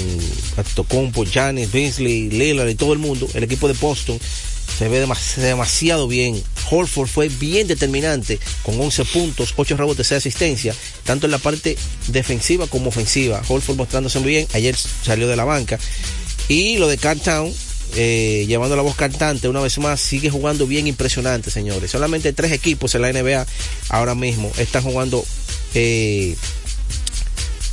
Antetokounmpo, 0.57 1.25
Giannis, 1.25 1.71
Beasley, 1.73 2.31
Lillard 2.31 2.69
y 2.69 2.75
todo 2.75 2.93
el 2.93 2.99
mundo, 2.99 3.29
el 3.35 3.45
equipo 3.45 3.69
de 3.69 3.75
Boston 3.75 4.19
se 4.79 4.89
ve 4.89 5.01
demas- 5.07 5.37
demasiado 5.37 6.07
bien. 6.09 6.43
Holford 6.71 7.09
fue 7.09 7.29
bien 7.29 7.67
determinante 7.69 8.39
con 8.63 8.79
11 8.81 9.05
puntos, 9.07 9.55
8 9.57 9.77
rebotes, 9.77 10.07
6 10.09 10.19
asistencias, 10.19 10.77
tanto 11.05 11.27
en 11.27 11.31
la 11.33 11.39
parte 11.39 11.77
defensiva 12.09 12.67
como 12.67 12.89
ofensiva. 12.89 13.41
Holford 13.49 13.77
mostrándose 13.77 14.19
muy 14.19 14.31
bien, 14.31 14.49
ayer 14.53 14.77
salió 14.77 15.29
de 15.29 15.37
la 15.37 15.45
banca. 15.45 15.79
Y 16.49 16.77
lo 16.79 16.89
de 16.89 16.99
Cartown, 16.99 17.53
eh, 17.95 18.45
llevando 18.47 18.77
la 18.77 18.83
voz 18.83 18.97
cantante 18.97 19.49
una 19.49 19.61
vez 19.61 19.79
más, 19.79 20.01
sigue 20.01 20.31
jugando 20.31 20.67
bien 20.67 20.87
impresionante, 20.87 21.51
señores. 21.51 21.91
Solamente 21.91 22.33
tres 22.33 22.53
equipos 22.53 22.95
en 22.95 23.03
la 23.03 23.13
NBA 23.13 23.47
ahora 23.89 24.15
mismo 24.15 24.51
están 24.59 24.83
jugando 24.83 25.25
eh, 25.75 26.37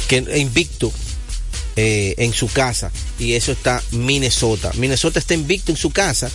que 0.07 0.17
invicto 0.37 0.91
eh, 1.75 2.15
en 2.17 2.33
su 2.33 2.47
casa 2.47 2.91
y 3.19 3.33
eso 3.33 3.51
está 3.51 3.81
Minnesota. 3.91 4.71
Minnesota 4.75 5.19
está 5.19 5.33
invicto 5.33 5.71
en 5.71 5.77
su 5.77 5.91
casa 5.91 6.29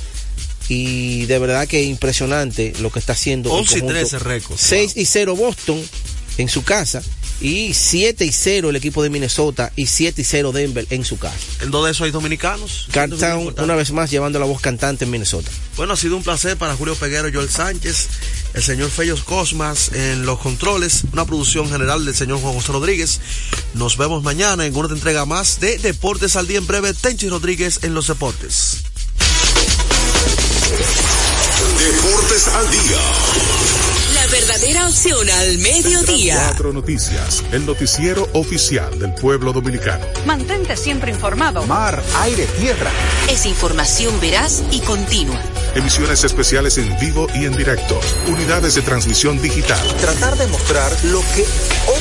y 0.68 1.24
de 1.26 1.38
verdad 1.38 1.66
que 1.66 1.82
impresionante 1.82 2.74
lo 2.80 2.90
que 2.90 2.98
está 2.98 3.12
haciendo. 3.12 3.50
el 3.50 3.60
11 3.60 3.78
y 3.78 3.80
conjunto. 3.80 4.00
13 4.00 4.18
récords. 4.18 4.60
6 4.60 4.92
y 4.96 5.04
0 5.06 5.36
Boston 5.36 5.82
en 6.38 6.48
su 6.48 6.62
casa 6.62 7.02
y 7.40 7.74
7 7.74 8.24
y 8.24 8.32
0 8.32 8.70
el 8.70 8.76
equipo 8.76 9.02
de 9.02 9.10
Minnesota 9.10 9.72
y 9.76 9.86
7 9.86 10.20
y 10.20 10.24
0 10.24 10.52
Denver 10.52 10.86
en 10.90 11.04
su 11.04 11.18
casa. 11.18 11.36
En 11.60 11.70
dos 11.70 11.84
de 11.84 11.92
esos 11.92 12.04
hay 12.04 12.10
dominicanos. 12.10 12.88
Cartown 12.92 13.54
una 13.58 13.74
vez 13.74 13.92
más 13.92 14.10
llevando 14.10 14.38
la 14.38 14.46
voz 14.46 14.60
cantante 14.60 15.04
en 15.04 15.10
Minnesota. 15.10 15.50
Bueno, 15.76 15.92
ha 15.92 15.96
sido 15.96 16.16
un 16.16 16.22
placer 16.22 16.56
para 16.56 16.74
Julio 16.74 16.94
Peguero, 16.96 17.28
Joel 17.32 17.48
Sánchez, 17.48 18.08
el 18.54 18.62
señor 18.62 18.90
Fellos 18.90 19.22
Cosmas 19.22 19.92
en 19.92 20.26
los 20.26 20.40
controles, 20.40 21.04
una 21.12 21.24
producción 21.24 21.70
general 21.70 22.04
del 22.04 22.14
señor 22.14 22.40
Juan 22.40 22.54
José 22.54 22.72
Rodríguez. 22.72 23.20
Nos 23.74 23.96
vemos 23.96 24.22
mañana 24.22 24.66
en 24.66 24.74
una 24.74 24.92
entrega 24.92 25.24
más 25.24 25.60
de 25.60 25.78
Deportes 25.78 26.36
al 26.36 26.46
Día 26.46 26.58
en 26.58 26.66
breve. 26.66 26.94
Tenchi 26.94 27.28
Rodríguez 27.28 27.80
en 27.82 27.94
los 27.94 28.08
deportes. 28.08 28.78
Deportes 31.78 32.48
al 32.48 32.70
Día. 32.70 33.87
Verdadera 34.30 34.86
opción 34.86 35.28
al 35.30 35.56
mediodía. 35.58 36.36
Cuatro 36.48 36.72
Noticias, 36.72 37.42
el 37.50 37.64
noticiero 37.64 38.28
oficial 38.34 38.98
del 38.98 39.14
pueblo 39.14 39.54
dominicano. 39.54 40.04
Mantente 40.26 40.76
siempre 40.76 41.10
informado. 41.10 41.64
Mar, 41.66 42.02
aire, 42.18 42.46
tierra. 42.60 42.90
Es 43.30 43.46
información 43.46 44.20
veraz 44.20 44.62
y 44.70 44.80
continua. 44.80 45.40
Emisiones 45.78 46.24
especiales 46.24 46.76
en 46.76 46.98
vivo 46.98 47.28
y 47.36 47.44
en 47.44 47.56
directo. 47.56 48.00
Unidades 48.26 48.74
de 48.74 48.82
transmisión 48.82 49.40
digital. 49.40 49.80
Tratar 50.00 50.36
de 50.36 50.48
mostrar 50.48 50.90
lo 51.04 51.20
que 51.20 51.44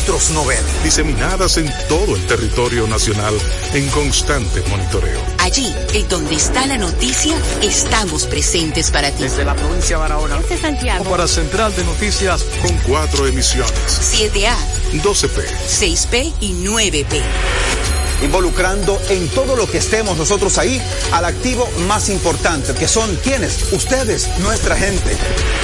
otros 0.02 0.32
no 0.32 0.44
ven. 0.46 0.58
Diseminadas 0.84 1.58
en 1.58 1.72
todo 1.88 2.16
el 2.16 2.26
territorio 2.26 2.88
nacional 2.88 3.36
en 3.76 3.88
constante 3.90 4.64
monitoreo. 4.72 5.22
Allí, 5.38 5.72
en 5.94 6.10
donde 6.10 6.34
está 6.34 6.66
la 6.66 6.80
noticia, 6.80 7.38
estamos 7.62 8.26
presentes 8.26 8.90
para 8.90 9.12
ti. 9.12 9.22
Desde 9.22 9.46
la 9.46 9.54
provincia 9.54 9.98
de 9.98 10.02
Barahona. 10.02 10.40
Este 10.40 10.58
Santiago. 10.58 11.04
Para 11.04 11.28
Central 11.28 11.76
de 11.76 11.84
Noticias. 11.84 12.46
Con 12.64 12.76
cuatro 12.78 13.28
emisiones. 13.28 13.72
7A, 14.12 14.56
12P. 15.04 15.46
6P 15.68 16.34
y 16.40 16.54
9P. 16.66 17.97
Involucrando 18.22 19.00
en 19.10 19.28
todo 19.30 19.56
lo 19.56 19.70
que 19.70 19.78
estemos 19.78 20.18
nosotros 20.18 20.58
ahí 20.58 20.82
al 21.12 21.26
activo 21.26 21.70
más 21.88 22.10
importante, 22.10 22.74
que 22.74 22.88
son 22.88 23.16
quienes, 23.18 23.72
ustedes, 23.74 24.30
nuestra 24.40 24.76
gente. 24.76 25.18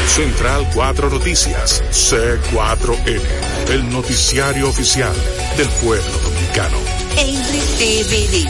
Central 0.08 0.70
4 0.74 1.10
Noticias, 1.10 1.84
C4N, 1.92 3.22
el 3.70 3.90
noticiario 3.90 4.70
oficial 4.70 5.14
del 5.58 5.68
pueblo 5.84 6.18
dominicano. 6.24 6.78
RTVD, 7.16 8.50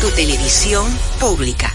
tu 0.00 0.08
televisión 0.10 0.86
pública. 1.20 1.74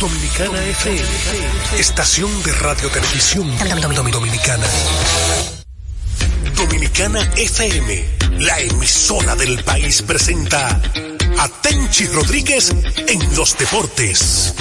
Dominicana 0.00 0.64
FM, 0.64 1.80
estación 1.80 2.30
de 2.44 2.52
radio 2.52 2.88
televisión 2.88 3.48
dominicana. 4.12 4.66
Dominicana 6.56 7.20
FM, 7.36 8.04
la 8.38 8.60
emisora 8.60 9.34
del 9.34 9.64
país 9.64 10.00
presenta 10.02 10.68
a 10.68 11.48
Tenchi 11.62 12.06
Rodríguez 12.06 12.70
en 13.08 13.36
los 13.36 13.58
deportes. 13.58 14.54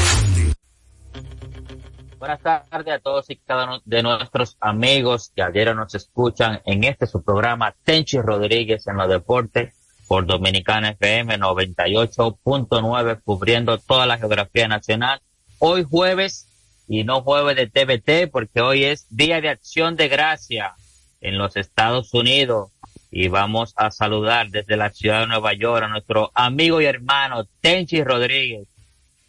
Buenas 2.18 2.42
tardes 2.42 2.96
a 2.96 3.00
todos 3.00 3.30
y 3.30 3.36
cada 3.38 3.66
uno 3.66 3.82
de 3.86 4.02
nuestros 4.02 4.58
amigos 4.60 5.32
que 5.36 5.44
ayer 5.44 5.76
nos 5.76 5.94
escuchan 5.94 6.62
en 6.66 6.84
este 6.84 7.06
su 7.06 7.22
programa 7.22 7.76
Tenchi 7.84 8.20
Rodríguez 8.20 8.88
en 8.88 8.98
los 8.98 9.08
deportes 9.08 9.76
por 10.08 10.26
Dominicana 10.26 10.92
FM 10.92 11.38
98.9 11.38 13.22
cubriendo 13.24 13.78
toda 13.78 14.08
la 14.08 14.18
geografía 14.18 14.68
nacional. 14.68 15.22
Hoy 15.60 15.84
jueves 15.84 16.46
y 16.88 17.04
no 17.04 17.22
jueves 17.24 17.56
de 17.56 17.68
TVT 17.68 18.32
porque 18.32 18.62
hoy 18.62 18.84
es 18.84 19.08
Día 19.10 19.42
de 19.42 19.50
Acción 19.50 19.96
de 19.96 20.08
Gracia 20.08 20.76
en 21.20 21.38
los 21.38 21.56
Estados 21.56 22.14
Unidos 22.14 22.70
y 23.10 23.28
vamos 23.28 23.74
a 23.76 23.90
saludar 23.90 24.50
desde 24.50 24.78
la 24.78 24.92
ciudad 24.92 25.22
de 25.22 25.28
Nueva 25.28 25.54
York 25.54 25.84
a 25.84 25.88
nuestro 25.88 26.32
amigo 26.36 26.80
y 26.80 26.86
hermano 26.86 27.48
Tenchi 27.62 28.04
Rodríguez. 28.04 28.68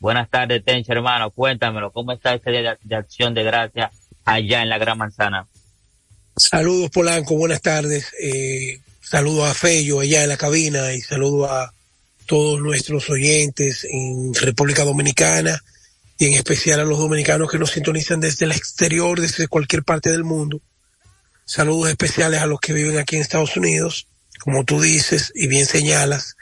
Buenas 0.01 0.29
tardes, 0.29 0.63
Tenchi, 0.65 0.93
hermano. 0.93 1.31
Cuéntamelo, 1.31 1.91
¿cómo 1.93 2.13
está 2.13 2.35
este 2.35 2.51
día 2.51 2.63
de, 2.63 2.79
de 2.83 2.97
acción 2.97 3.33
de 3.33 3.45
gracia 3.45 3.91
allá 4.25 4.63
en 4.63 4.69
la 4.69 4.79
Gran 4.79 4.99
Manzana? 4.99 5.47
Saludos, 6.37 6.91
Polanco. 6.91 7.37
Buenas 7.37 7.63
tardes. 7.63 8.13
Eh, 8.23 8.81
saludos 9.01 9.49
a 9.49 9.55
Fello 9.55 10.01
allá 10.01 10.23
en 10.23 10.29
la 10.29 10.37
cabina 10.37 10.93
y 10.93 11.01
saludos 11.01 11.51
a 11.51 11.73
todos 12.27 12.61
nuestros 12.61 13.09
oyentes 13.09 13.87
en 13.91 14.35
República 14.35 14.85
Dominicana 14.85 15.59
y 16.19 16.27
en 16.27 16.35
especial 16.35 16.81
a 16.81 16.85
los 16.85 16.99
dominicanos 16.99 17.49
que 17.49 17.59
nos 17.59 17.71
sintonizan 17.71 18.19
desde 18.19 18.45
el 18.45 18.53
exterior, 18.53 19.21
desde 19.21 19.47
cualquier 19.47 19.85
parte 19.85 20.11
del 20.11 20.25
mundo. 20.25 20.61
Saludos 21.45 21.91
especiales 21.91 22.41
a 22.41 22.47
los 22.47 22.59
que 22.59 22.73
viven 22.73 22.99
aquí 22.99 23.15
en 23.17 23.23
Estados 23.23 23.57
Unidos. 23.57 24.09
Como 24.41 24.65
tú 24.65 24.81
dices 24.81 25.33
y 25.35 25.47
bien 25.47 25.65
señalas, 25.65 26.37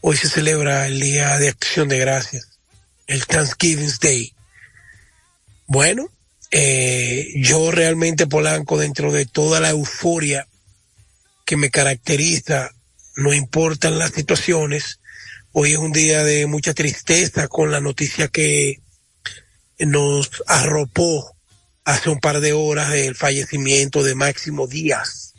hoy 0.00 0.16
se 0.16 0.30
celebra 0.30 0.86
el 0.86 1.00
Día 1.00 1.38
de 1.38 1.50
Acción 1.50 1.88
de 1.88 1.98
Gracias, 1.98 2.58
el 3.06 3.26
Thanksgiving 3.26 3.92
Day. 4.00 4.32
Bueno, 5.66 6.08
eh, 6.50 7.28
yo 7.36 7.70
realmente 7.70 8.26
Polanco, 8.26 8.78
dentro 8.78 9.12
de 9.12 9.26
toda 9.26 9.60
la 9.60 9.70
euforia 9.70 10.48
que 11.44 11.58
me 11.58 11.70
caracteriza, 11.70 12.70
no 13.16 13.34
importan 13.34 13.98
las 13.98 14.12
situaciones, 14.12 14.98
hoy 15.52 15.72
es 15.72 15.78
un 15.78 15.92
día 15.92 16.24
de 16.24 16.46
mucha 16.46 16.72
tristeza 16.72 17.48
con 17.48 17.70
la 17.70 17.80
noticia 17.80 18.28
que 18.28 18.80
nos 19.78 20.30
arropó 20.46 21.34
hace 21.84 22.10
un 22.10 22.18
par 22.18 22.40
de 22.40 22.52
horas 22.52 22.92
el 22.94 23.14
fallecimiento 23.14 24.02
de 24.02 24.14
Máximo 24.14 24.66
Díaz, 24.66 25.34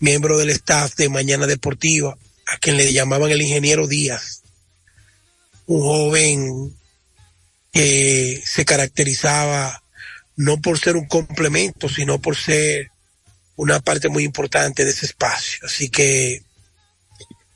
miembro 0.00 0.38
del 0.38 0.50
staff 0.50 0.94
de 0.96 1.08
Mañana 1.08 1.46
Deportiva, 1.46 2.16
a 2.46 2.58
quien 2.58 2.76
le 2.76 2.92
llamaban 2.92 3.30
el 3.30 3.42
ingeniero 3.42 3.86
Díaz, 3.86 4.42
un 5.66 5.80
joven 5.80 6.76
que 7.72 8.42
se 8.44 8.64
caracterizaba 8.64 9.82
no 10.36 10.60
por 10.60 10.78
ser 10.78 10.96
un 10.96 11.06
complemento, 11.06 11.88
sino 11.88 12.20
por 12.20 12.36
ser 12.36 12.90
una 13.56 13.80
parte 13.80 14.08
muy 14.08 14.24
importante 14.24 14.84
de 14.84 14.90
ese 14.90 15.06
espacio. 15.06 15.60
Así 15.64 15.88
que 15.88 16.42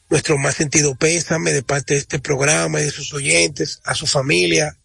nuestro 0.09 0.39
más 0.39 0.55
sentido 0.55 0.95
pésame 0.95 1.53
de 1.53 1.63
parte 1.63 1.95
de 1.95 2.01
este 2.01 2.19
programa 2.19 2.81
y 2.81 2.85
de 2.85 2.91
sus 2.91 3.13
oyentes, 3.13 3.81
a 3.85 3.95
su 3.95 4.07
familia, 4.07 4.78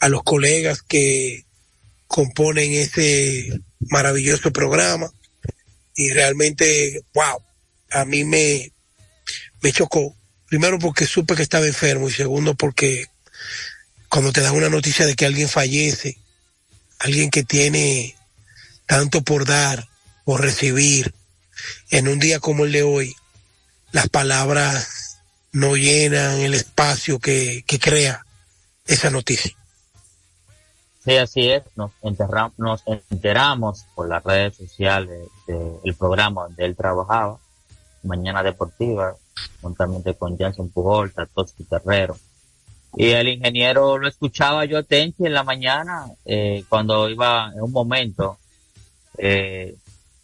a 0.00 0.08
los 0.08 0.22
colegas 0.22 0.82
que 0.82 1.44
componen 2.06 2.72
este 2.72 3.60
maravilloso 3.80 4.52
programa 4.52 5.10
y 5.94 6.10
realmente, 6.10 7.02
wow, 7.14 7.42
a 7.90 8.04
mí 8.04 8.24
me, 8.24 8.72
me 9.60 9.72
chocó. 9.72 10.14
Primero 10.46 10.78
porque 10.78 11.06
supe 11.06 11.34
que 11.34 11.42
estaba 11.42 11.66
enfermo 11.66 12.08
y 12.08 12.12
segundo 12.12 12.54
porque 12.54 13.06
cuando 14.08 14.32
te 14.32 14.40
dan 14.40 14.54
una 14.54 14.70
noticia 14.70 15.06
de 15.06 15.14
que 15.14 15.26
alguien 15.26 15.48
fallece, 15.48 16.18
alguien 17.00 17.30
que 17.30 17.42
tiene 17.42 18.16
tanto 18.86 19.22
por 19.22 19.44
dar, 19.44 19.88
por 20.24 20.40
recibir, 20.40 21.12
en 21.90 22.08
un 22.08 22.18
día 22.18 22.38
como 22.38 22.64
el 22.64 22.72
de 22.72 22.84
hoy, 22.84 23.16
las 23.92 24.08
palabras 24.08 25.18
no 25.52 25.76
llenan 25.76 26.40
el 26.40 26.54
espacio 26.54 27.18
que, 27.18 27.64
que 27.66 27.78
crea 27.78 28.24
esa 28.86 29.10
noticia. 29.10 29.57
Sí, 31.08 31.16
así 31.16 31.50
es. 31.50 31.62
Nos, 31.74 31.90
enterramos, 32.02 32.52
nos 32.58 32.82
enteramos 32.86 33.86
por 33.94 34.10
las 34.10 34.22
redes 34.22 34.56
sociales 34.56 35.26
del 35.46 35.94
programa 35.94 36.42
donde 36.42 36.66
él 36.66 36.76
trabajaba, 36.76 37.38
Mañana 38.02 38.42
Deportiva, 38.42 39.16
juntamente 39.62 40.12
con 40.12 40.36
Jansen 40.36 40.68
Pujol, 40.68 41.10
Tatoski 41.14 41.64
Terrero. 41.64 42.14
Y 42.94 43.06
el 43.12 43.28
ingeniero 43.28 43.96
lo 43.96 44.06
escuchaba 44.06 44.66
yo 44.66 44.84
Tenchi 44.84 45.24
en 45.24 45.32
la 45.32 45.44
mañana, 45.44 46.10
eh, 46.26 46.64
cuando 46.68 47.08
iba 47.08 47.52
en 47.54 47.62
un 47.62 47.72
momento 47.72 48.36
eh, 49.16 49.76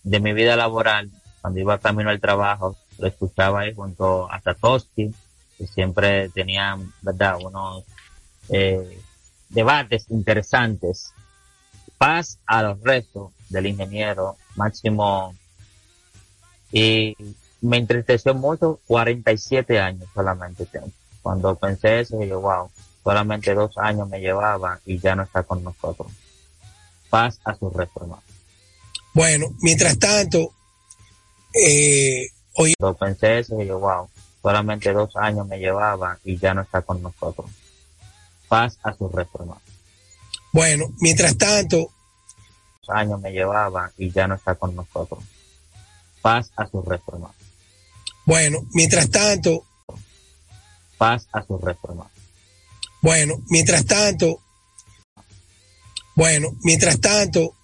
de 0.02 0.20
mi 0.20 0.34
vida 0.34 0.54
laboral, 0.54 1.10
cuando 1.40 1.60
iba 1.60 1.78
camino 1.78 2.10
al 2.10 2.20
trabajo, 2.20 2.76
lo 2.98 3.06
escuchaba 3.06 3.60
ahí 3.60 3.74
junto 3.74 4.30
a 4.30 4.38
Tatoski, 4.38 5.14
que 5.56 5.66
siempre 5.66 6.28
tenían, 6.28 6.92
¿verdad?, 7.00 7.38
unos 7.42 7.84
eh, 8.50 9.00
debates 9.54 10.06
interesantes. 10.10 11.12
Paz 11.96 12.38
a 12.46 12.62
los 12.62 12.80
restos 12.82 13.32
del 13.48 13.66
ingeniero 13.66 14.36
Máximo. 14.56 15.34
Y 16.72 17.16
me 17.60 17.78
entristeció 17.78 18.34
mucho, 18.34 18.80
47 18.86 19.78
años 19.78 20.08
solamente 20.12 20.66
tengo. 20.66 20.90
Cuando 21.22 21.54
pensé 21.54 22.00
eso, 22.00 22.22
yo, 22.22 22.40
wow, 22.40 22.70
solamente 23.02 23.54
dos 23.54 23.78
años 23.78 24.08
me 24.08 24.20
llevaba 24.20 24.80
y 24.84 24.98
ya 24.98 25.14
no 25.14 25.22
está 25.22 25.42
con 25.44 25.62
nosotros. 25.62 26.08
Paz 27.08 27.38
a 27.44 27.54
su 27.54 27.70
restos, 27.70 28.08
Bueno, 29.14 29.46
mientras 29.60 29.98
tanto, 29.98 30.52
eh, 31.54 32.26
hoy... 32.54 32.74
Cuando 32.76 32.98
pensé 32.98 33.38
eso, 33.38 33.62
yo, 33.62 33.78
wow, 33.78 34.08
solamente 34.42 34.92
dos 34.92 35.16
años 35.16 35.46
me 35.46 35.58
llevaba 35.58 36.18
y 36.24 36.36
ya 36.36 36.54
no 36.54 36.62
está 36.62 36.82
con 36.82 37.00
nosotros. 37.00 37.46
Paz 38.54 38.78
a 38.84 38.94
su 38.94 39.08
restos, 39.08 39.48
Bueno, 40.52 40.92
mientras 41.00 41.36
tanto... 41.36 41.90
Años 42.86 43.20
me 43.20 43.32
llevaba 43.32 43.90
y 43.98 44.12
ya 44.12 44.28
no 44.28 44.36
está 44.36 44.54
con 44.54 44.76
nosotros. 44.76 45.24
Paz 46.22 46.52
a 46.54 46.64
su 46.68 46.80
restos, 46.82 47.20
Bueno, 48.24 48.60
mientras 48.72 49.10
tanto... 49.10 49.64
Paz 50.96 51.26
a 51.32 51.44
su 51.44 51.58
restos, 51.58 51.96
Bueno, 53.02 53.42
mientras 53.48 53.84
tanto... 53.86 54.38
Bueno, 56.14 56.50
mientras 56.62 57.00
tanto... 57.00 57.56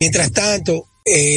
Mientras 0.00 0.32
tanto... 0.32 0.88
Eh, 1.04 1.36